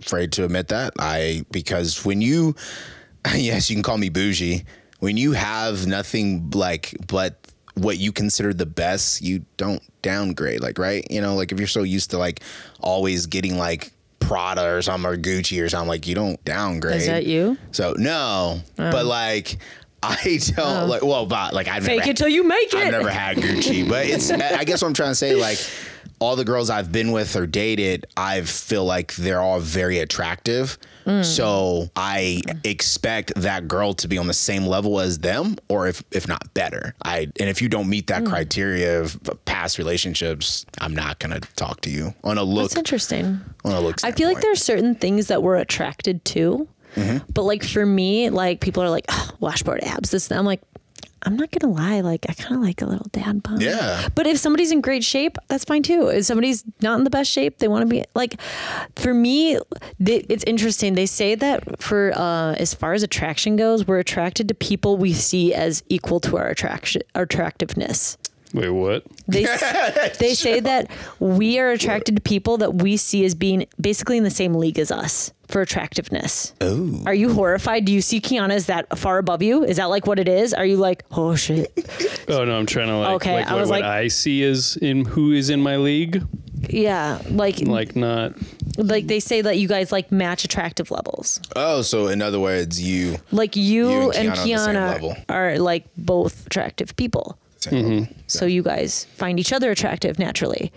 afraid 0.00 0.32
to 0.32 0.44
admit 0.44 0.68
that. 0.68 0.94
I 0.98 1.44
because 1.50 2.04
when 2.04 2.20
you, 2.20 2.54
yes, 3.34 3.70
you 3.70 3.76
can 3.76 3.82
call 3.82 3.98
me 3.98 4.08
bougie. 4.08 4.64
When 4.98 5.16
you 5.16 5.32
have 5.32 5.86
nothing 5.86 6.50
like 6.50 6.96
but 7.06 7.36
what 7.74 7.98
you 7.98 8.12
consider 8.12 8.54
the 8.54 8.66
best, 8.66 9.20
you 9.20 9.44
don't 9.56 9.82
downgrade. 10.02 10.60
Like 10.60 10.78
right, 10.78 11.06
you 11.10 11.20
know, 11.20 11.34
like 11.34 11.52
if 11.52 11.58
you're 11.58 11.68
so 11.68 11.82
used 11.82 12.10
to 12.12 12.18
like 12.18 12.40
always 12.80 13.26
getting 13.26 13.58
like 13.58 13.92
Prada 14.18 14.74
or 14.74 14.82
something 14.82 15.10
or 15.10 15.16
Gucci 15.16 15.62
or 15.62 15.68
something, 15.68 15.88
like 15.88 16.06
you 16.06 16.14
don't 16.14 16.42
downgrade. 16.44 16.96
Is 16.96 17.06
that 17.06 17.26
you? 17.26 17.58
So 17.72 17.94
no, 17.98 18.60
oh. 18.78 18.90
but 18.90 19.04
like 19.04 19.58
I 20.02 20.38
don't 20.54 20.58
oh. 20.58 20.86
like. 20.86 21.02
Well, 21.02 21.26
but 21.26 21.52
like 21.54 21.68
I've 21.68 21.84
Fake 21.84 22.00
never, 22.00 22.10
it 22.10 22.16
till 22.16 22.28
you 22.28 22.44
make 22.44 22.72
it. 22.72 22.76
I've 22.76 22.92
never 22.92 23.10
had 23.10 23.38
Gucci, 23.38 23.88
but 23.88 24.06
it's. 24.06 24.30
I 24.30 24.64
guess 24.64 24.82
what 24.82 24.88
I'm 24.88 24.94
trying 24.94 25.10
to 25.10 25.14
say, 25.14 25.34
like, 25.34 25.58
all 26.18 26.36
the 26.36 26.44
girls 26.44 26.70
I've 26.70 26.90
been 26.92 27.12
with 27.12 27.36
or 27.36 27.46
dated, 27.46 28.06
I 28.16 28.40
feel 28.42 28.84
like 28.84 29.14
they're 29.16 29.40
all 29.40 29.60
very 29.60 29.98
attractive. 29.98 30.78
Mm. 31.04 31.24
So 31.24 31.88
I 31.94 32.42
expect 32.64 33.32
that 33.36 33.68
girl 33.68 33.94
to 33.94 34.08
be 34.08 34.18
on 34.18 34.26
the 34.26 34.34
same 34.34 34.66
level 34.66 34.98
as 34.98 35.18
them, 35.20 35.56
or 35.68 35.86
if 35.86 36.02
if 36.10 36.26
not 36.26 36.52
better. 36.54 36.94
I 37.04 37.28
and 37.38 37.48
if 37.48 37.62
you 37.62 37.68
don't 37.68 37.88
meet 37.88 38.06
Mm. 38.06 38.08
that 38.08 38.24
criteria 38.26 39.00
of 39.00 39.20
past 39.44 39.78
relationships, 39.78 40.66
I'm 40.80 40.94
not 40.94 41.18
gonna 41.20 41.40
talk 41.54 41.80
to 41.82 41.90
you 41.90 42.14
on 42.24 42.38
a 42.38 42.42
look. 42.42 42.70
That's 42.70 42.76
interesting. 42.76 43.40
On 43.64 43.72
a 43.72 43.80
look. 43.80 44.02
I 44.04 44.10
feel 44.12 44.26
like 44.28 44.38
standpoint. 44.38 44.42
there's 44.42 44.62
certain 44.62 44.94
things 44.94 45.26
that 45.28 45.42
we're 45.42 45.56
attracted 45.56 46.24
to. 46.26 46.66
Mm-hmm. 46.96 47.18
But 47.32 47.42
like 47.42 47.62
for 47.62 47.84
me, 47.86 48.30
like 48.30 48.60
people 48.60 48.82
are 48.82 48.90
like, 48.90 49.04
oh, 49.10 49.30
washboard 49.38 49.84
abs, 49.84 50.10
this. 50.10 50.30
and. 50.30 50.38
I'm 50.38 50.46
like, 50.46 50.62
I'm 51.26 51.36
not 51.36 51.50
gonna 51.50 51.74
lie, 51.74 52.00
like 52.00 52.24
I 52.28 52.34
kind 52.34 52.54
of 52.54 52.62
like 52.62 52.80
a 52.80 52.86
little 52.86 53.08
dad 53.10 53.42
bod. 53.42 53.60
Yeah. 53.60 54.08
But 54.14 54.28
if 54.28 54.38
somebody's 54.38 54.70
in 54.70 54.80
great 54.80 55.02
shape, 55.02 55.36
that's 55.48 55.64
fine 55.64 55.82
too. 55.82 56.06
If 56.06 56.24
somebody's 56.24 56.64
not 56.80 56.98
in 56.98 57.04
the 57.04 57.10
best 57.10 57.30
shape, 57.30 57.58
they 57.58 57.68
want 57.68 57.82
to 57.82 57.86
be 57.86 58.04
like. 58.14 58.40
For 58.94 59.12
me, 59.12 59.58
they, 59.98 60.18
it's 60.28 60.44
interesting. 60.44 60.94
They 60.94 61.06
say 61.06 61.34
that 61.34 61.82
for 61.82 62.12
uh, 62.16 62.54
as 62.54 62.74
far 62.74 62.92
as 62.92 63.02
attraction 63.02 63.56
goes, 63.56 63.86
we're 63.86 63.98
attracted 63.98 64.48
to 64.48 64.54
people 64.54 64.96
we 64.96 65.12
see 65.12 65.52
as 65.52 65.82
equal 65.88 66.20
to 66.20 66.36
our 66.36 66.46
attraction, 66.46 67.02
our 67.14 67.22
attractiveness. 67.22 68.16
Wait, 68.56 68.70
what? 68.70 69.04
They 69.28 69.44
they 70.18 70.34
say 70.34 70.60
that 70.60 70.90
we 71.20 71.58
are 71.58 71.70
attracted 71.70 72.16
to 72.16 72.22
people 72.22 72.56
that 72.58 72.74
we 72.76 72.96
see 72.96 73.24
as 73.24 73.34
being 73.34 73.66
basically 73.80 74.16
in 74.16 74.24
the 74.24 74.30
same 74.30 74.54
league 74.54 74.78
as 74.78 74.90
us 74.90 75.30
for 75.48 75.60
attractiveness. 75.60 76.54
Oh. 76.60 77.02
Are 77.06 77.14
you 77.14 77.32
horrified? 77.32 77.84
Do 77.84 77.92
you 77.92 78.00
see 78.00 78.20
Kiana 78.20 78.52
as 78.54 78.66
that 78.66 78.98
far 78.98 79.18
above 79.18 79.42
you? 79.42 79.62
Is 79.62 79.76
that 79.76 79.84
like 79.90 80.06
what 80.06 80.18
it 80.18 80.26
is? 80.26 80.54
Are 80.54 80.64
you 80.66 80.76
like, 80.78 81.04
oh 81.12 81.36
shit? 81.36 81.70
Oh 82.28 82.44
no, 82.44 82.58
I'm 82.58 82.66
trying 82.66 82.88
to 82.88 82.96
like, 82.96 83.14
Okay, 83.16 83.34
like 83.34 83.46
I 83.46 83.52
what, 83.52 83.60
was 83.60 83.70
what 83.70 83.82
like- 83.82 83.88
I 83.88 84.08
see 84.08 84.42
is 84.42 84.76
in 84.78 85.04
who 85.04 85.30
is 85.32 85.48
in 85.50 85.60
my 85.60 85.76
league. 85.76 86.22
Yeah, 86.68 87.20
like 87.30 87.60
Like 87.60 87.94
not. 87.94 88.32
like 88.76 89.06
they 89.06 89.20
say 89.20 89.42
that 89.42 89.58
you 89.58 89.68
guys 89.68 89.92
like 89.92 90.10
match 90.10 90.42
attractive 90.44 90.90
levels. 90.90 91.40
Oh, 91.54 91.82
so 91.82 92.08
in 92.08 92.20
other 92.22 92.40
words, 92.40 92.82
you. 92.82 93.18
Like 93.30 93.54
you, 93.54 93.88
You 93.90 94.10
and 94.10 94.30
and 94.30 94.38
Kiana 94.38 94.66
on 94.68 94.74
Kiana 94.74 94.92
level. 94.94 95.16
are 95.28 95.58
like 95.60 95.84
both 95.96 96.46
attractive 96.46 96.96
people. 96.96 97.38
Mm-hmm. 97.62 98.12
So 98.26 98.46
you 98.46 98.62
guys 98.62 99.04
find 99.16 99.40
each 99.40 99.52
other 99.52 99.70
attractive 99.70 100.18
naturally. 100.18 100.72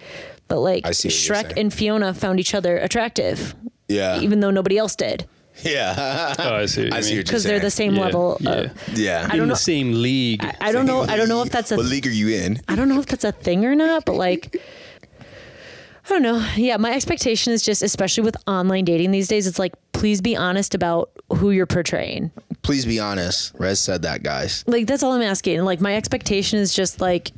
But 0.47 0.59
like 0.59 0.85
I 0.87 0.91
see 0.91 1.09
what 1.09 1.45
Shrek 1.47 1.57
and 1.57 1.73
Fiona 1.73 2.13
found 2.13 2.39
each 2.39 2.55
other 2.55 2.77
attractive, 2.77 3.53
Yeah. 3.87 4.19
even 4.21 4.39
though 4.39 4.49
nobody 4.51 4.77
else 4.77 4.95
did. 4.95 5.27
Yeah. 5.63 6.33
Oh, 6.39 6.55
I 6.55 6.65
see. 6.65 6.83
You 6.87 6.89
I 6.93 7.01
see 7.01 7.17
what 7.17 7.25
because 7.25 7.43
they're 7.43 7.59
the 7.59 7.69
same 7.69 7.95
Yeah, 7.95 8.01
level. 8.05 8.37
yeah. 8.39 8.49
Of, 8.51 8.97
Yeah. 8.97 9.19
I 9.29 9.33
in 9.33 9.37
don't 9.37 9.39
the 9.39 9.45
know. 9.47 9.53
same 9.55 10.01
league. 10.01 10.43
I 10.61 10.71
don't 10.71 10.85
know. 10.85 11.01
I 11.01 11.17
don't 11.17 11.27
know 11.29 11.41
if 11.43 11.49
that's 11.51 11.71
a. 11.71 11.75
What 11.75 11.85
league 11.85 12.07
are 12.07 12.11
you 12.11 12.29
in? 12.29 12.61
I 12.67 12.75
don't 12.75 12.89
know 12.89 12.99
if 12.99 13.05
that's 13.07 13.23
a 13.25 13.31
thing 13.31 13.65
or 13.65 13.75
not, 13.75 14.05
but 14.05 14.15
like. 14.15 14.55
I 16.05 16.13
don't 16.13 16.23
know. 16.23 16.43
Yeah, 16.55 16.77
my 16.77 16.91
expectation 16.93 17.53
is 17.53 17.61
just, 17.61 17.83
especially 17.83 18.23
with 18.23 18.35
online 18.47 18.83
dating 18.85 19.11
these 19.11 19.27
days, 19.27 19.45
it's 19.45 19.59
like, 19.59 19.73
please 19.91 20.21
be 20.21 20.35
honest 20.35 20.73
about 20.73 21.11
who 21.35 21.51
you're 21.51 21.67
portraying. 21.67 22.31
Please 22.61 22.85
be 22.85 22.99
honest. 22.99 23.53
Rez 23.57 23.79
said 23.79 24.01
that, 24.03 24.23
guys. 24.23 24.63
Like, 24.67 24.85
that's 24.85 25.03
all 25.03 25.13
I'm 25.13 25.21
asking. 25.21 25.61
Like, 25.63 25.81
my 25.81 25.95
expectation 25.95 26.59
is 26.59 26.73
just 26.73 27.01
like, 27.01 27.31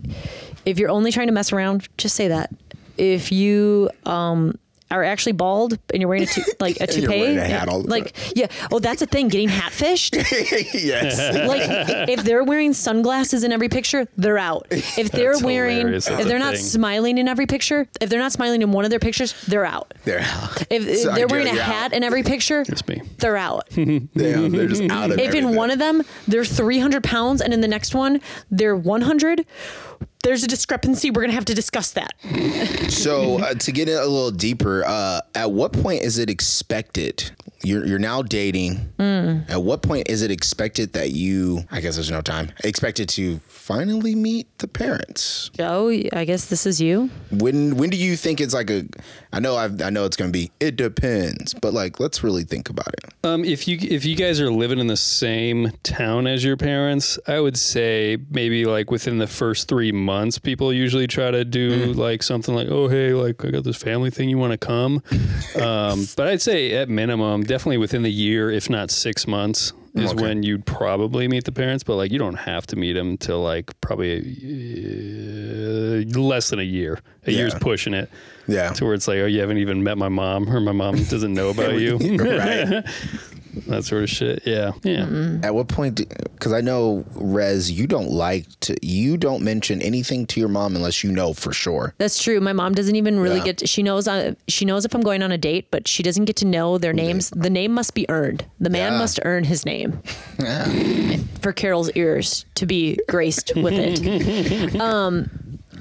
if 0.65 0.79
you're 0.79 0.89
only 0.89 1.11
trying 1.11 1.27
to 1.27 1.33
mess 1.33 1.53
around, 1.53 1.87
just 1.97 2.15
say 2.15 2.27
that. 2.27 2.51
If 2.97 3.31
you 3.31 3.89
um, 4.05 4.57
are 4.91 5.03
actually 5.03 5.31
bald 5.33 5.77
and 5.93 6.01
you're 6.01 6.07
wearing 6.09 6.23
a 6.23 6.27
tu- 6.27 6.43
like 6.59 6.79
a 6.81 6.87
toupee, 6.93 7.07
wearing 7.07 7.37
a 7.37 7.45
hat 7.45 7.67
all 7.69 7.81
the 7.83 7.89
like 7.89 8.15
yeah, 8.35 8.47
oh 8.71 8.79
that's 8.79 9.01
a 9.01 9.05
thing. 9.05 9.27
Getting 9.29 9.49
hat 9.49 9.71
fished. 9.71 10.15
yes. 10.73 11.17
like 11.47 11.61
if 12.09 12.23
they're 12.23 12.43
wearing 12.43 12.73
sunglasses 12.73 13.43
in 13.43 13.51
every 13.51 13.69
picture, 13.69 14.07
they're 14.17 14.37
out. 14.37 14.67
If 14.69 15.11
they're 15.11 15.31
That's 15.33 15.43
wearing, 15.43 15.77
hilarious. 15.77 16.07
if 16.09 16.27
they're 16.27 16.39
not 16.39 16.55
thing. 16.55 16.63
smiling 16.63 17.17
in 17.17 17.27
every 17.27 17.45
picture, 17.45 17.87
if 17.99 18.09
they're 18.09 18.19
not 18.19 18.31
smiling 18.31 18.61
in 18.61 18.71
one 18.71 18.83
of 18.85 18.89
their 18.91 18.99
pictures, 18.99 19.33
they're 19.47 19.65
out. 19.65 19.93
They're 20.05 20.19
If, 20.19 20.87
if 20.87 20.97
So 20.99 21.13
they're 21.13 21.27
wearing 21.27 21.47
a 21.47 21.53
you're 21.53 21.63
hat 21.63 21.93
in 21.93 22.03
every 22.03 22.23
picture, 22.23 22.61
It's 22.67 22.87
me. 22.87 23.01
they're 23.19 23.37
out. 23.37 23.67
Damn, 23.71 24.09
they're 24.13 24.67
just 24.67 24.83
out 24.91 25.11
of 25.11 25.19
if 25.19 25.31
in 25.33 25.37
everything. 25.39 25.55
one 25.55 25.71
of 25.71 25.79
them 25.79 26.03
they're 26.27 26.45
300 26.45 27.03
pounds 27.03 27.41
and 27.41 27.53
in 27.53 27.61
the 27.61 27.67
next 27.67 27.93
one 27.95 28.21
they're 28.49 28.75
100, 28.75 29.45
there's 30.23 30.43
a 30.43 30.47
discrepancy. 30.47 31.11
We're 31.11 31.21
gonna 31.21 31.33
have 31.33 31.45
to 31.45 31.53
discuss 31.53 31.91
that. 31.91 32.13
So 32.89 33.39
uh, 33.39 33.53
to 33.55 33.71
get 33.71 33.89
it 33.89 33.93
a 33.93 34.05
little 34.05 34.31
deeper, 34.31 34.83
uh, 34.85 35.21
at 35.35 35.51
what 35.51 35.73
point 35.73 36.03
is 36.03 36.17
it 36.17 36.29
expected? 36.29 37.31
You're 37.63 37.85
you're 37.85 37.99
now 37.99 38.21
dating. 38.21 38.93
Mm. 38.99 39.49
At 39.49 39.63
what 39.63 39.81
point 39.81 40.09
is 40.09 40.21
it 40.21 40.31
expected 40.31 40.93
that 40.93 41.11
you? 41.11 41.63
I 41.71 41.81
guess 41.81 41.95
there's 41.95 42.11
no 42.11 42.21
time. 42.21 42.51
Expected 42.63 43.09
to 43.09 43.39
finally 43.61 44.15
meet 44.15 44.47
the 44.57 44.67
parents. 44.67 45.51
Oh, 45.59 45.89
I 45.89 46.25
guess 46.25 46.45
this 46.45 46.65
is 46.65 46.81
you. 46.81 47.11
When 47.29 47.77
when 47.77 47.91
do 47.91 47.97
you 47.97 48.17
think 48.17 48.41
it's 48.41 48.55
like 48.55 48.71
a? 48.71 48.87
I 49.31 49.39
know 49.39 49.55
I've, 49.55 49.79
I 49.81 49.91
know 49.91 50.05
it's 50.05 50.17
gonna 50.17 50.31
be. 50.31 50.51
It 50.59 50.75
depends, 50.75 51.53
but 51.53 51.71
like 51.71 51.99
let's 51.99 52.23
really 52.23 52.43
think 52.43 52.69
about 52.69 52.87
it. 52.87 53.13
Um, 53.23 53.45
if 53.45 53.67
you 53.67 53.77
if 53.79 54.03
you 54.03 54.15
guys 54.15 54.41
are 54.41 54.51
living 54.51 54.79
in 54.79 54.87
the 54.87 54.97
same 54.97 55.71
town 55.83 56.25
as 56.25 56.43
your 56.43 56.57
parents, 56.57 57.19
I 57.27 57.39
would 57.39 57.57
say 57.57 58.17
maybe 58.31 58.65
like 58.65 58.89
within 58.89 59.19
the 59.19 59.27
first 59.27 59.67
three 59.67 59.91
months, 59.91 60.39
people 60.39 60.73
usually 60.73 61.07
try 61.07 61.29
to 61.29 61.45
do 61.45 61.93
like 61.93 62.23
something 62.23 62.55
like, 62.55 62.67
"Oh, 62.67 62.87
hey, 62.87 63.13
like 63.13 63.45
I 63.45 63.51
got 63.51 63.63
this 63.63 63.77
family 63.77 64.09
thing, 64.09 64.27
you 64.27 64.39
want 64.39 64.53
to 64.53 64.57
come?" 64.57 65.03
um, 65.61 66.07
but 66.17 66.27
I'd 66.27 66.41
say 66.41 66.73
at 66.73 66.89
minimum, 66.89 67.43
definitely 67.43 67.77
within 67.77 68.01
the 68.01 68.11
year, 68.11 68.49
if 68.49 68.71
not 68.71 68.89
six 68.89 69.27
months, 69.27 69.73
is 69.95 70.11
Okay. 70.13 70.21
when 70.21 70.43
you'd 70.43 70.65
probably 70.65 71.27
meet 71.27 71.43
the 71.43 71.51
parents. 71.51 71.83
But 71.83 71.95
like, 71.97 72.11
you 72.11 72.19
don't 72.19 72.35
have 72.35 72.65
to 72.67 72.75
meet 72.75 72.93
them 72.93 73.09
until 73.09 73.41
like 73.41 73.71
probably 73.81 74.19
uh, 74.19 76.19
less 76.19 76.49
than 76.49 76.59
a 76.59 76.63
year. 76.63 76.99
A 77.27 77.31
year's 77.31 77.53
pushing 77.55 77.93
it 77.93 78.09
Yeah. 78.47 78.71
to 78.73 78.85
where 78.85 78.93
it's 78.93 79.07
like, 79.07 79.19
oh, 79.19 79.25
you 79.25 79.39
haven't 79.41 79.57
even 79.59 79.83
met 79.83 79.97
my 79.97 80.09
mom, 80.09 80.49
or 80.49 80.59
my 80.59 80.71
mom 80.71 80.95
doesn't 81.03 81.33
know 81.33 81.49
about 81.49 81.79
you. 81.79 81.97
right. 82.17 82.83
that 83.67 83.83
sort 83.85 84.03
of 84.03 84.09
shit. 84.09 84.43
Yeah, 84.45 84.71
yeah. 84.83 85.39
At 85.43 85.53
what 85.55 85.67
point? 85.67 85.95
Because 86.33 86.53
I 86.53 86.61
know, 86.61 87.05
Rez, 87.15 87.71
you 87.71 87.87
don't 87.87 88.09
like 88.11 88.45
to. 88.61 88.75
You 88.85 89.17
don't 89.17 89.43
mention 89.43 89.81
anything 89.81 90.25
to 90.27 90.39
your 90.39 90.49
mom 90.49 90.75
unless 90.75 91.03
you 91.03 91.11
know 91.11 91.33
for 91.33 91.53
sure. 91.53 91.93
That's 91.97 92.21
true. 92.21 92.39
My 92.39 92.53
mom 92.53 92.73
doesn't 92.73 92.95
even 92.95 93.19
really 93.19 93.37
Yeah. 93.37 93.43
get. 93.45 93.57
To, 93.59 93.67
she 93.67 93.83
knows. 93.83 94.07
Uh, 94.07 94.35
she 94.47 94.65
knows 94.65 94.85
if 94.85 94.93
I'm 94.95 95.01
going 95.01 95.21
on 95.23 95.31
a 95.31 95.37
date, 95.37 95.67
but 95.71 95.87
she 95.87 96.03
doesn't 96.03 96.25
get 96.25 96.35
to 96.37 96.45
know 96.45 96.77
their 96.77 96.93
names. 96.93 97.29
The 97.31 97.49
name 97.49 97.71
must 97.73 97.93
be 97.93 98.09
earned. 98.09 98.45
The 98.59 98.69
man 98.69 98.93
Yeah. 98.93 98.97
must 98.99 99.19
earn 99.25 99.43
his 99.43 99.65
name 99.65 100.01
for 101.41 101.51
Carol's 101.53 101.91
ears 101.91 102.45
to 102.55 102.65
be 102.65 102.97
graced 103.07 103.53
with 103.55 103.73
it. 103.73 104.75
um, 104.81 105.29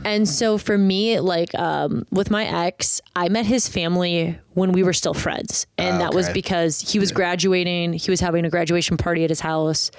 and 0.04 0.28
so 0.28 0.58
for 0.58 0.76
me, 0.78 1.20
like 1.20 1.54
um, 1.54 2.04
with 2.10 2.30
my 2.30 2.44
ex, 2.66 3.00
I 3.16 3.28
met 3.28 3.46
his 3.46 3.68
family 3.68 4.38
when 4.54 4.72
we 4.72 4.82
were 4.82 4.92
still 4.92 5.14
friends, 5.14 5.66
and 5.78 5.96
Ah, 5.96 5.98
that 6.06 6.14
was 6.14 6.28
because 6.30 6.80
he 6.80 6.98
was 6.98 7.12
graduating. 7.12 7.92
He 7.92 8.10
was 8.10 8.20
having 8.20 8.44
a 8.44 8.50
graduation 8.50 8.96
party 8.96 9.24
at 9.24 9.30
his 9.30 9.40
house, 9.40 9.90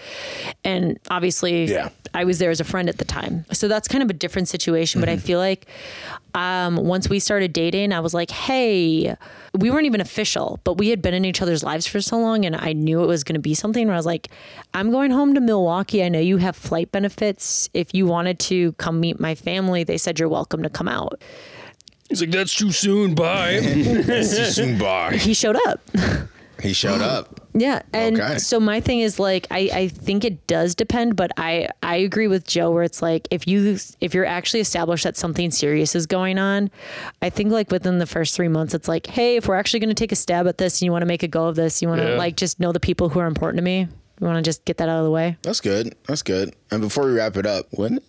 and 0.64 1.00
obviously, 1.10 1.66
Yeah. 1.66 1.90
I 2.14 2.26
was 2.26 2.40
there 2.40 2.52
as 2.52 2.60
a 2.60 2.66
friend 2.66 2.90
at 2.90 2.98
the 2.98 3.06
time. 3.06 3.46
So 3.54 3.68
that's 3.68 3.88
kind 3.88 4.04
of 4.04 4.10
a 4.10 4.14
different 4.14 4.50
situation. 4.50 5.00
But 5.02 5.10
I 5.10 5.16
Mm-hmm. 5.16 5.26
feel 5.26 5.40
like 5.40 5.68
um, 6.34 6.76
once 6.76 7.08
we 7.10 7.20
started 7.20 7.54
dating, 7.54 7.94
I 7.94 8.00
was 8.02 8.14
like, 8.14 8.32
hey, 8.32 9.16
we 9.58 9.70
weren't 9.70 9.86
even 9.86 10.00
official, 10.00 10.60
but 10.64 10.78
we 10.78 10.90
had 10.90 11.02
been 11.02 11.14
in 11.14 11.26
each 11.26 11.42
other's 11.42 11.64
lives 11.64 11.86
for 11.86 12.00
so 12.00 12.18
long. 12.18 12.46
And 12.46 12.56
I 12.56 12.74
knew 12.74 13.04
it 13.04 13.08
was 13.08 13.24
going 13.24 13.34
to 13.36 13.42
be 13.42 13.54
something 13.54 13.88
where 13.88 13.96
I 13.96 14.00
was 14.00 14.06
like, 14.06 14.30
I'm 14.74 14.92
going 14.92 15.12
home 15.12 15.34
to 15.34 15.42
Milwaukee. 15.42 16.04
I 16.04 16.10
know 16.10 16.20
you 16.20 16.38
have 16.38 16.56
flight 16.56 16.92
benefits. 16.92 17.70
If 17.74 17.94
you 17.94 18.06
wanted 18.06 18.40
to 18.40 18.72
come 18.74 19.00
meet 19.00 19.20
my 19.20 19.36
family, 19.36 19.84
they 19.84 19.98
said 19.98 20.20
you're 20.20 20.30
welcome 20.30 20.64
to 20.64 20.70
come 20.70 20.88
out. 20.88 21.22
He's 22.08 22.22
like, 22.22 22.32
that's 22.32 22.56
too 22.56 22.72
soon. 22.72 23.16
Bye. 23.16 23.60
Too 23.64 24.24
soon 24.24 24.78
bar. 24.78 25.12
He 25.12 25.34
showed 25.34 25.56
up. 25.66 25.80
He 26.62 26.74
showed 26.74 27.02
up. 27.02 27.41
Yeah, 27.54 27.82
and 27.92 28.20
Okay. 28.20 28.38
so 28.38 28.60
my 28.60 28.80
thing 28.80 29.00
is 29.02 29.20
like 29.20 29.46
I, 29.52 29.70
I 29.74 29.88
think 29.90 30.24
it 30.24 30.48
does 30.48 30.74
depend, 30.76 31.16
but 31.16 31.32
I 31.38 31.68
I 31.84 31.98
agree 31.98 32.28
with 32.28 32.48
Joe 32.48 32.72
where 32.72 32.84
it's 32.84 33.02
like 33.02 33.28
if 33.32 33.48
you 33.48 33.78
if 34.00 34.14
you're 34.14 34.26
actually 34.26 34.62
established 34.62 35.04
that 35.04 35.18
something 35.18 35.52
serious 35.52 35.94
is 35.96 36.06
going 36.06 36.38
on, 36.38 36.72
I 37.22 37.30
think 37.30 37.52
like 37.52 37.70
within 37.72 37.98
the 37.98 38.06
first 38.06 38.36
three 38.36 38.48
months 38.48 38.74
it's 38.74 38.88
like 38.88 39.08
hey 39.08 39.36
if 39.36 39.48
we're 39.48 39.56
actually 39.56 39.82
going 39.82 39.90
to 39.90 39.96
take 39.96 40.12
a 40.12 40.16
stab 40.16 40.48
at 40.48 40.58
this 40.58 40.80
and 40.82 40.86
you 40.86 40.92
want 40.92 41.02
to 41.02 41.08
make 41.08 41.24
a 41.24 41.28
go 41.28 41.48
of 41.48 41.56
this 41.56 41.82
you 41.82 41.88
want 41.90 42.00
to 42.02 42.12
Yeah. 42.12 42.18
like 42.18 42.38
just 42.38 42.60
know 42.60 42.72
the 42.72 42.80
people 42.80 43.10
who 43.10 43.20
are 43.20 43.28
important 43.28 43.58
to 43.58 43.64
me 43.64 43.80
you 44.20 44.28
want 44.28 44.38
to 44.38 44.48
just 44.48 44.64
get 44.66 44.78
that 44.78 44.88
out 44.88 45.00
of 45.00 45.04
the 45.06 45.10
way. 45.12 45.36
That's 45.42 45.60
good. 45.62 45.96
That's 46.08 46.22
good. 46.22 46.56
And 46.70 46.80
before 46.80 47.06
we 47.08 47.14
wrap 47.14 47.38
it 47.38 47.48
up, 47.48 47.66
when 47.72 48.00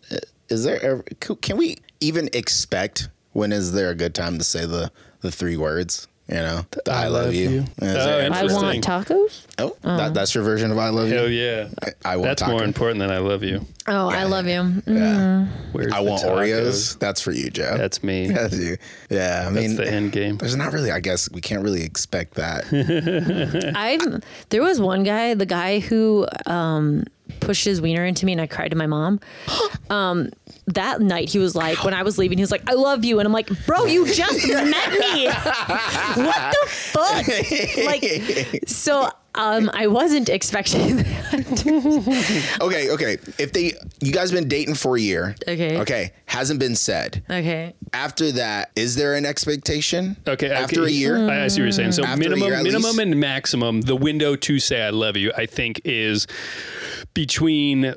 is 0.50 0.62
there 0.62 0.78
ever? 0.84 1.02
Can 1.40 1.56
we 1.56 1.78
even 2.00 2.28
expect? 2.34 3.08
When 3.32 3.50
is 3.50 3.72
there 3.72 3.88
a 3.88 3.94
good 3.94 4.14
time 4.14 4.36
to 4.36 4.44
say 4.44 4.66
the 4.66 4.92
the 5.22 5.32
three 5.32 5.56
words? 5.56 6.06
You 6.28 6.36
know, 6.36 6.60
the 6.84 6.92
I, 6.92 7.08
love, 7.08 7.34
you. 7.34 7.64
Is 7.82 7.96
Oh, 7.96 8.18
I 8.32 8.42
want 8.44 8.82
tacos. 8.84 9.44
oh, 9.58 9.76
that, 9.82 10.14
that's 10.14 10.34
your 10.34 10.44
version 10.44 10.70
of 10.70 10.78
I 10.78 10.88
love 10.88 11.08
Hell 11.08 11.28
you. 11.28 11.42
yeah. 11.42 11.68
I, 11.82 12.12
I 12.12 12.16
want 12.16 12.28
That's 12.28 12.42
taco. 12.42 12.52
more 12.52 12.64
important 12.64 13.00
than 13.00 13.10
I 13.10 13.18
love 13.18 13.42
you. 13.42 13.66
Oh, 13.88 14.08
I 14.08 14.22
love 14.24 14.46
you. 14.46 14.60
Mm. 14.60 14.82
Yeah. 14.86 15.46
Where's 15.72 15.92
I 15.92 16.00
want 16.00 16.22
tacos? 16.22 16.30
Oreos. 16.30 16.98
That's 17.00 17.20
for 17.20 17.32
you, 17.32 17.50
Joe. 17.50 17.76
That's 17.76 18.02
me. 18.04 18.28
That's 18.32 18.56
you. 18.56 18.76
Yeah, 19.10 19.46
I 19.48 19.50
That's 19.52 19.54
mean, 19.54 19.76
the 19.76 19.90
end 19.92 20.12
game. 20.12 20.38
there's 20.38 20.56
not 20.56 20.72
really. 20.72 20.92
I 20.92 21.00
guess 21.00 21.28
we 21.32 21.40
can't 21.40 21.62
really 21.64 21.82
expect 21.82 22.34
that. 22.34 22.64
I 23.76 23.98
there 24.50 24.62
was 24.62 24.80
one 24.80 25.02
guy, 25.02 25.34
the 25.34 25.44
guy 25.46 25.80
who 25.80 26.26
um, 26.46 27.04
pushed 27.40 27.64
his 27.64 27.80
wiener 27.80 28.04
into 28.04 28.24
me, 28.26 28.32
and 28.32 28.40
I 28.40 28.46
cried 28.46 28.70
to 28.70 28.76
my 28.76 28.86
mom. 28.86 29.20
Um, 29.90 30.30
that 30.66 31.00
night, 31.00 31.28
he 31.28 31.38
was 31.38 31.54
like, 31.54 31.82
when 31.84 31.94
I 31.94 32.02
was 32.02 32.18
leaving, 32.18 32.38
he 32.38 32.42
was 32.42 32.52
like, 32.52 32.68
"I 32.68 32.74
love 32.74 33.04
you," 33.04 33.18
and 33.18 33.26
I'm 33.26 33.32
like, 33.32 33.48
"Bro, 33.66 33.86
you 33.86 34.06
just 34.12 34.46
met 34.48 34.90
me. 34.92 35.26
what 35.26 36.54
the 36.54 36.66
fuck?" 36.68 37.26
Like, 37.84 38.64
so 38.68 39.10
um, 39.34 39.70
I 39.72 39.86
wasn't 39.86 40.28
expecting 40.28 40.98
that. 40.98 42.58
okay, 42.60 42.90
okay. 42.90 43.18
If 43.38 43.52
they, 43.52 43.72
you 44.00 44.12
guys 44.12 44.30
been 44.30 44.48
dating 44.48 44.74
for 44.74 44.96
a 44.96 45.00
year. 45.00 45.34
Okay. 45.48 45.78
Okay, 45.80 46.12
hasn't 46.26 46.60
been 46.60 46.76
said. 46.76 47.22
Okay. 47.30 47.74
After 47.92 48.30
that, 48.32 48.70
is 48.76 48.94
there 48.94 49.14
an 49.14 49.24
expectation? 49.24 50.16
Okay. 50.26 50.50
After 50.50 50.82
okay. 50.82 50.90
a 50.90 50.94
year. 50.94 51.28
I, 51.28 51.44
I 51.44 51.48
see 51.48 51.60
what 51.60 51.64
you're 51.64 51.72
saying. 51.72 51.92
So 51.92 52.04
After 52.04 52.18
minimum, 52.18 52.48
year 52.48 52.62
minimum, 52.62 52.82
least? 52.82 52.98
and 52.98 53.20
maximum. 53.20 53.80
The 53.80 53.96
window 53.96 54.36
to 54.36 54.58
say 54.58 54.82
I 54.82 54.90
love 54.90 55.16
you, 55.16 55.32
I 55.36 55.46
think, 55.46 55.80
is 55.84 56.26
between. 57.14 57.94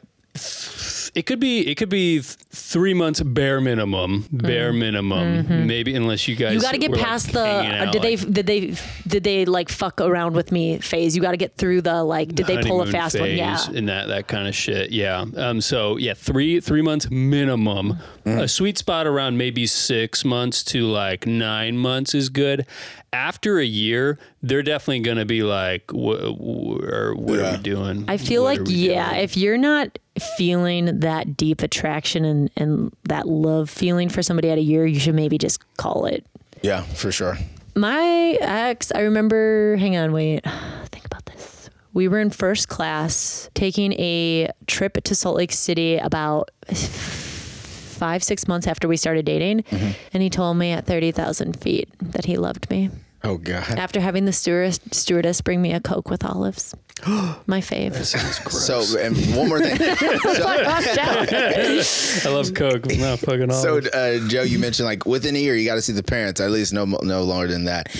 It 1.16 1.26
could 1.26 1.40
be. 1.40 1.62
It 1.68 1.76
could 1.76 1.88
be 1.90 2.16
th- 2.16 2.26
three 2.52 2.94
months 2.94 3.22
bare 3.22 3.62
minimum. 3.62 4.28
Bare 4.32 4.74
minimum. 4.74 5.66
Maybe 5.66 5.96
unless 5.96 6.28
you 6.28 6.36
guys. 6.36 6.48
Mm-hmm. 6.50 6.56
You 6.56 6.62
got 6.62 6.72
to 6.74 6.78
get 6.78 6.92
were, 6.92 6.98
like, 6.98 7.06
past 7.06 7.32
the 7.32 7.40
uh, 7.40 7.86
out, 7.86 7.94
did 7.94 8.02
they 8.02 8.16
did 8.18 8.46
they 8.46 8.76
did 9.08 9.24
they 9.24 9.46
like 9.46 9.70
fuck 9.70 10.02
around 10.02 10.34
with 10.36 10.52
me 10.52 10.78
phase. 10.80 11.16
You 11.16 11.22
got 11.22 11.32
to 11.32 11.38
get 11.38 11.56
through 11.56 11.82
the 11.82 12.04
like 12.04 12.36
did 12.36 12.48
they 12.48 12.58
pull 12.58 12.82
a 12.82 12.86
honeymoon 12.86 12.92
fast 12.92 13.20
one? 13.20 13.32
Yeah. 13.32 13.58
and 13.74 13.88
that 13.88 14.08
that 14.10 14.28
kind 14.28 14.48
of 14.48 14.54
shit. 14.56 14.92
Yeah. 14.92 15.26
Um. 15.38 15.62
So 15.62 15.96
yeah, 15.98 16.14
three 16.14 16.60
three 16.60 16.82
months 16.82 17.10
minimum. 17.10 17.98
A 18.26 18.48
sweet 18.48 18.78
spot 18.78 19.08
around 19.08 19.38
maybe 19.38 19.66
six 19.68 20.26
months 20.26 20.64
to 20.66 20.82
like 20.86 21.26
nine 21.26 21.78
months 21.78 22.14
is 22.14 22.28
good. 22.30 22.66
After 23.14 23.60
a 23.60 23.66
year, 23.66 24.18
they're 24.42 24.64
definitely 24.64 25.00
gonna 25.00 25.26
be 25.26 25.44
like, 25.44 25.92
"What? 25.94 26.20
Or 26.22 27.14
what 27.16 27.40
are 27.40 27.42
Yeah. 27.42 27.58
we 27.58 27.64
doing?" 27.64 28.06
I 28.10 28.18
feel 28.18 28.44
What 28.44 28.60
like 28.60 28.68
yeah, 28.70 29.12
doing?" 29.12 29.24
if 29.24 29.38
you're 29.38 29.58
not 29.58 29.98
feeling 30.38 31.00
that 31.00 31.36
deep 31.38 31.62
attraction 31.62 32.26
and 32.26 32.50
and 32.56 32.96
that 33.04 33.28
love 33.28 33.70
feeling 33.70 34.10
for 34.10 34.24
somebody 34.24 34.50
at 34.50 34.58
a 34.58 34.62
year, 34.62 34.86
you 34.86 35.00
should 35.00 35.16
maybe 35.16 35.38
just 35.38 35.62
call 35.78 36.06
it. 36.06 36.26
Yeah, 36.62 36.82
for 36.82 37.12
sure. 37.12 37.38
My 37.76 38.38
ex, 38.42 38.92
I 38.94 39.02
remember. 39.02 39.76
Hang 39.78 39.98
on, 39.98 40.12
wait. 40.14 40.44
Think 40.92 41.06
about 41.06 41.26
this. 41.26 41.70
We 41.94 42.08
were 42.08 42.20
in 42.20 42.30
first 42.30 42.70
class 42.70 43.50
taking 43.54 43.94
a 43.94 44.50
trip 44.68 45.02
to 45.04 45.16
Salt 45.16 45.36
Lake 45.38 45.52
City 45.52 45.98
about 45.98 46.52
five 46.66 48.24
six 48.24 48.48
months 48.48 48.68
after 48.68 48.88
we 48.88 48.98
started 48.98 49.26
dating, 49.26 49.64
mm-hmm. 49.64 49.92
and 50.14 50.24
he 50.24 50.30
told 50.30 50.58
me 50.58 50.72
at 50.72 50.86
thirty 50.86 51.12
thousand 51.12 51.60
feet 51.60 51.90
that 52.02 52.26
he 52.26 52.38
loved 52.38 52.70
me 52.70 52.90
Oh 53.26 53.38
God. 53.38 53.80
after 53.80 54.00
having 54.00 54.26
the 54.26 54.32
stewardess, 54.32 54.80
stewardess 54.92 55.42
bring 55.42 55.62
me 55.62 55.74
a 55.74 55.80
coke 55.80 56.10
with 56.10 56.24
olives. 56.24 56.76
My 57.08 57.60
fave. 57.60 57.96
So, 58.52 59.00
and 59.00 59.16
one 59.36 59.50
more 59.50 59.60
thing. 59.60 59.78
I 62.26 62.30
love 62.30 62.54
Coke. 62.54 62.84
but 62.84 62.98
not 62.98 63.20
fucking 63.20 63.52
all. 63.52 63.62
So, 63.62 63.80
uh, 63.80 64.20
Joe, 64.28 64.44
you 64.44 64.60
mentioned 64.60 64.86
like 64.86 65.06
within 65.06 65.36
a 65.36 65.40
year 65.40 65.56
you 65.56 65.66
got 65.66 65.76
to 65.76 65.82
see 65.82 65.94
the 65.94 66.04
parents. 66.04 66.40
At 66.40 66.52
least 66.52 66.72
no 66.72 66.86
no 66.86 67.24
longer 67.24 67.48
than 67.48 67.66
that. 67.66 67.94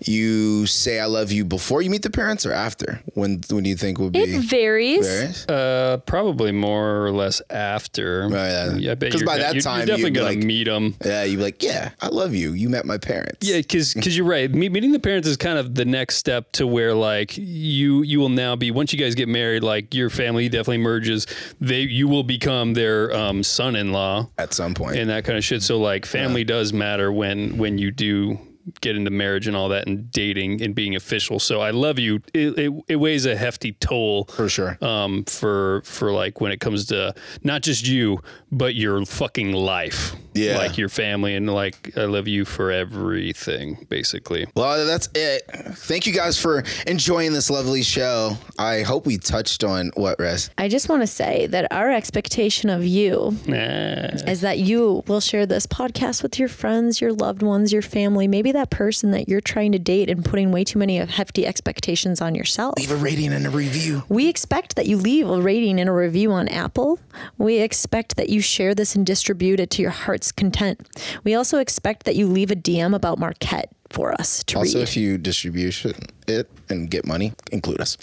You 0.00 0.66
say 0.66 1.00
I 1.00 1.06
love 1.06 1.32
you 1.32 1.44
before 1.44 1.82
you 1.82 1.90
meet 1.90 2.02
the 2.02 2.10
parents 2.10 2.46
or 2.46 2.52
after? 2.52 3.00
When 3.14 3.40
when 3.50 3.64
do 3.64 3.70
you 3.70 3.76
think 3.76 3.98
would 3.98 4.12
be? 4.12 4.20
It 4.20 4.40
varies. 4.44 5.06
Varies? 5.06 5.46
uh, 5.48 5.98
probably 6.06 6.52
more 6.52 7.04
or 7.06 7.10
less 7.10 7.42
after. 7.50 8.28
yeah. 8.30 8.92
I 8.92 8.94
bet 8.94 9.10
'Cause 9.12 9.20
you're, 9.20 9.26
by 9.26 9.32
gonna- 9.38 9.42
that 9.48 9.54
you're, 9.54 9.62
time 9.62 9.78
you're 9.78 9.86
definitely 9.86 10.10
you'd 10.10 10.14
gonna 10.14 10.26
like- 10.28 10.38
meet 10.44 10.64
them. 10.64 10.94
Yeah, 11.04 11.24
you'd 11.24 11.36
be 11.38 11.42
like, 11.42 11.62
yeah, 11.62 11.90
I 12.00 12.08
love 12.08 12.34
you. 12.34 12.52
You 12.52 12.68
met 12.68 12.84
my 12.84 12.98
parents. 12.98 13.48
Yeah, 13.48 13.56
because 13.58 13.94
because 13.94 14.16
you're 14.16 14.26
right. 14.26 14.50
Me- 14.50 14.68
meeting 14.68 14.92
the 14.92 14.98
parents 15.00 15.26
is 15.26 15.36
kind 15.36 15.58
of 15.58 15.74
the 15.74 15.84
next 15.84 16.16
step 16.16 16.52
to 16.52 16.66
where 16.66 16.94
like 16.94 17.36
you 17.36 18.02
you 18.02 18.20
will 18.20 18.28
now 18.28 18.54
be 18.56 18.70
once 18.70 18.92
you 18.92 18.98
guys 18.98 19.14
get 19.14 19.28
married, 19.28 19.62
like 19.62 19.94
your 19.94 20.10
family 20.10 20.48
definitely 20.48 20.78
merges. 20.78 21.26
They 21.60 21.80
you 21.82 22.08
will 22.08 22.22
become 22.22 22.74
their 22.74 23.14
um, 23.14 23.42
son-in-law 23.42 24.28
At 24.38 24.54
some 24.54 24.74
and 24.78 25.10
that 25.10 25.24
kind 25.24 25.36
of 25.38 25.44
shit. 25.44 25.62
So 25.62 25.78
like 25.78 26.06
family 26.06 26.44
does 26.44 26.72
matter 26.72 27.10
when 27.12 27.58
when 27.58 27.78
you 27.78 27.90
do 27.90 28.38
get 28.80 28.96
into 28.96 29.10
marriage 29.10 29.46
and 29.46 29.56
all 29.56 29.68
that 29.70 29.86
and 29.86 30.10
dating 30.10 30.62
and 30.62 30.74
being 30.74 30.94
official. 30.96 31.38
So 31.40 31.60
I 31.60 31.70
love 31.70 31.98
you. 31.98 32.16
It, 32.34 32.58
it, 32.58 32.72
it 32.88 32.96
weighs 32.96 33.26
a 33.26 33.36
hefty 33.36 33.72
toll 33.72 34.24
For 34.24 34.48
sure. 34.48 34.78
um, 34.82 35.24
for 35.24 35.82
for 35.84 36.12
like 36.12 36.40
when 36.40 36.52
it 36.52 36.60
comes 36.60 36.86
to 36.86 37.14
not 37.42 37.62
just 37.62 37.86
you 37.86 38.20
but 38.50 38.74
your 38.74 39.04
fucking 39.04 39.52
life. 39.52 40.14
Yeah. 40.34 40.56
like 40.58 40.78
your 40.78 40.88
family 40.88 41.34
and 41.34 41.52
like 41.52 41.96
I 41.98 42.04
love 42.04 42.28
you 42.28 42.44
for 42.44 42.70
everything, 42.70 43.86
basically. 43.88 44.46
Well, 44.54 44.86
that's 44.86 45.08
it. 45.14 45.42
Thank 45.74 46.06
you 46.06 46.12
guys 46.12 46.38
for 46.38 46.62
enjoying 46.86 47.32
this 47.32 47.50
lovely 47.50 47.82
show. 47.82 48.36
I 48.58 48.82
hope 48.82 49.04
we 49.04 49.18
touched 49.18 49.64
on 49.64 49.90
what, 49.94 50.20
Rez? 50.20 50.50
I 50.56 50.68
just 50.68 50.88
want 50.88 51.02
to 51.02 51.06
say 51.08 51.46
that 51.48 51.66
our 51.72 51.90
expectation 51.90 52.70
of 52.70 52.84
you 52.84 53.36
Nah. 53.46 53.56
is 54.30 54.42
that 54.42 54.58
you 54.60 55.02
will 55.08 55.20
share 55.20 55.44
this 55.44 55.66
podcast 55.66 56.22
with 56.22 56.38
your 56.38 56.48
friends, 56.48 57.00
your 57.00 57.12
loved 57.12 57.42
ones, 57.42 57.72
your 57.72 57.82
family, 57.82 58.28
maybe 58.28 58.52
that 58.58 58.70
person 58.70 59.10
that 59.12 59.28
you're 59.28 59.40
trying 59.40 59.72
to 59.72 59.78
date 59.78 60.10
and 60.10 60.24
putting 60.24 60.50
way 60.52 60.64
too 60.64 60.78
many 60.78 60.96
hefty 60.98 61.46
expectations 61.46 62.20
on 62.20 62.34
yourself. 62.34 62.74
Leave 62.76 62.90
a 62.90 62.96
rating 62.96 63.32
and 63.32 63.46
a 63.46 63.50
review. 63.50 64.02
We 64.08 64.28
expect 64.28 64.76
that 64.76 64.86
you 64.86 64.96
leave 64.96 65.28
a 65.28 65.40
rating 65.40 65.78
and 65.80 65.88
a 65.88 65.92
review 65.92 66.32
on 66.32 66.48
Apple. 66.48 66.98
We 67.38 67.58
expect 67.58 68.16
that 68.16 68.28
you 68.28 68.40
share 68.40 68.74
this 68.74 68.94
and 68.94 69.06
distribute 69.06 69.60
it 69.60 69.70
to 69.70 69.82
your 69.82 69.90
heart's 69.92 70.32
content. 70.32 70.86
We 71.24 71.34
also 71.34 71.58
expect 71.58 72.04
that 72.04 72.16
you 72.16 72.26
leave 72.26 72.50
a 72.50 72.56
DM 72.56 72.94
about 72.94 73.18
Marquette 73.18 73.70
for 73.90 74.12
us 74.20 74.44
to 74.44 74.58
Also, 74.58 74.78
read. 74.80 74.82
if 74.88 74.96
you 74.96 75.16
distribute 75.16 75.82
it 76.26 76.50
and 76.68 76.90
get 76.90 77.06
money, 77.06 77.32
include 77.52 77.80
us. 77.80 77.96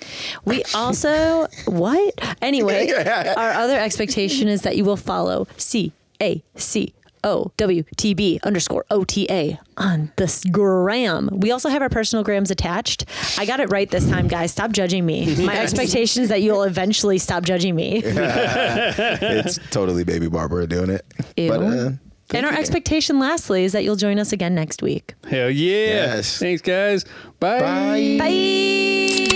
We 0.45 0.63
also 0.73 1.47
what? 1.67 2.13
Anyway, 2.41 2.91
our 2.91 3.51
other 3.51 3.77
expectation 3.79 4.47
is 4.47 4.63
that 4.63 4.77
you 4.77 4.83
will 4.85 4.97
follow 4.97 5.47
C 5.57 5.91
A 6.21 6.43
C 6.55 6.93
O 7.25 7.51
W 7.57 7.83
T 7.97 8.13
B 8.13 8.39
underscore 8.43 8.85
O 8.89 9.03
T 9.03 9.27
A 9.29 9.59
on 9.77 10.11
this 10.15 10.43
gram. 10.45 11.29
We 11.33 11.51
also 11.51 11.67
have 11.69 11.81
our 11.81 11.89
personal 11.89 12.23
grams 12.23 12.51
attached. 12.51 13.05
I 13.37 13.45
got 13.45 13.59
it 13.59 13.69
right 13.71 13.89
this 13.89 14.07
time, 14.07 14.27
guys. 14.29 14.51
Stop 14.51 14.71
judging 14.71 15.05
me. 15.05 15.35
My 15.45 15.57
expectation 15.61 16.23
is 16.23 16.29
that 16.29 16.41
you'll 16.41 16.63
eventually 16.63 17.17
stop 17.17 17.43
judging 17.43 17.75
me. 17.75 18.01
it's 18.05 19.59
totally 19.71 20.03
Baby 20.03 20.29
Barbara 20.29 20.67
doing 20.67 20.89
it. 20.89 21.05
Ew. 21.35 21.49
But, 21.49 21.61
uh, 21.61 21.91
And 22.31 22.45
our 22.45 22.53
expectation, 22.53 23.19
lastly, 23.19 23.65
is 23.65 23.73
that 23.73 23.83
you'll 23.83 23.95
join 23.97 24.19
us 24.19 24.31
again 24.31 24.55
next 24.55 24.81
week. 24.81 25.15
Hell 25.29 25.49
yeah. 25.49 26.15
Yes. 26.15 26.37
Thanks 26.37 26.61
guys. 26.61 27.05
Bye. 27.39 27.59
bye. 27.59 28.17
Bye. 28.19 29.34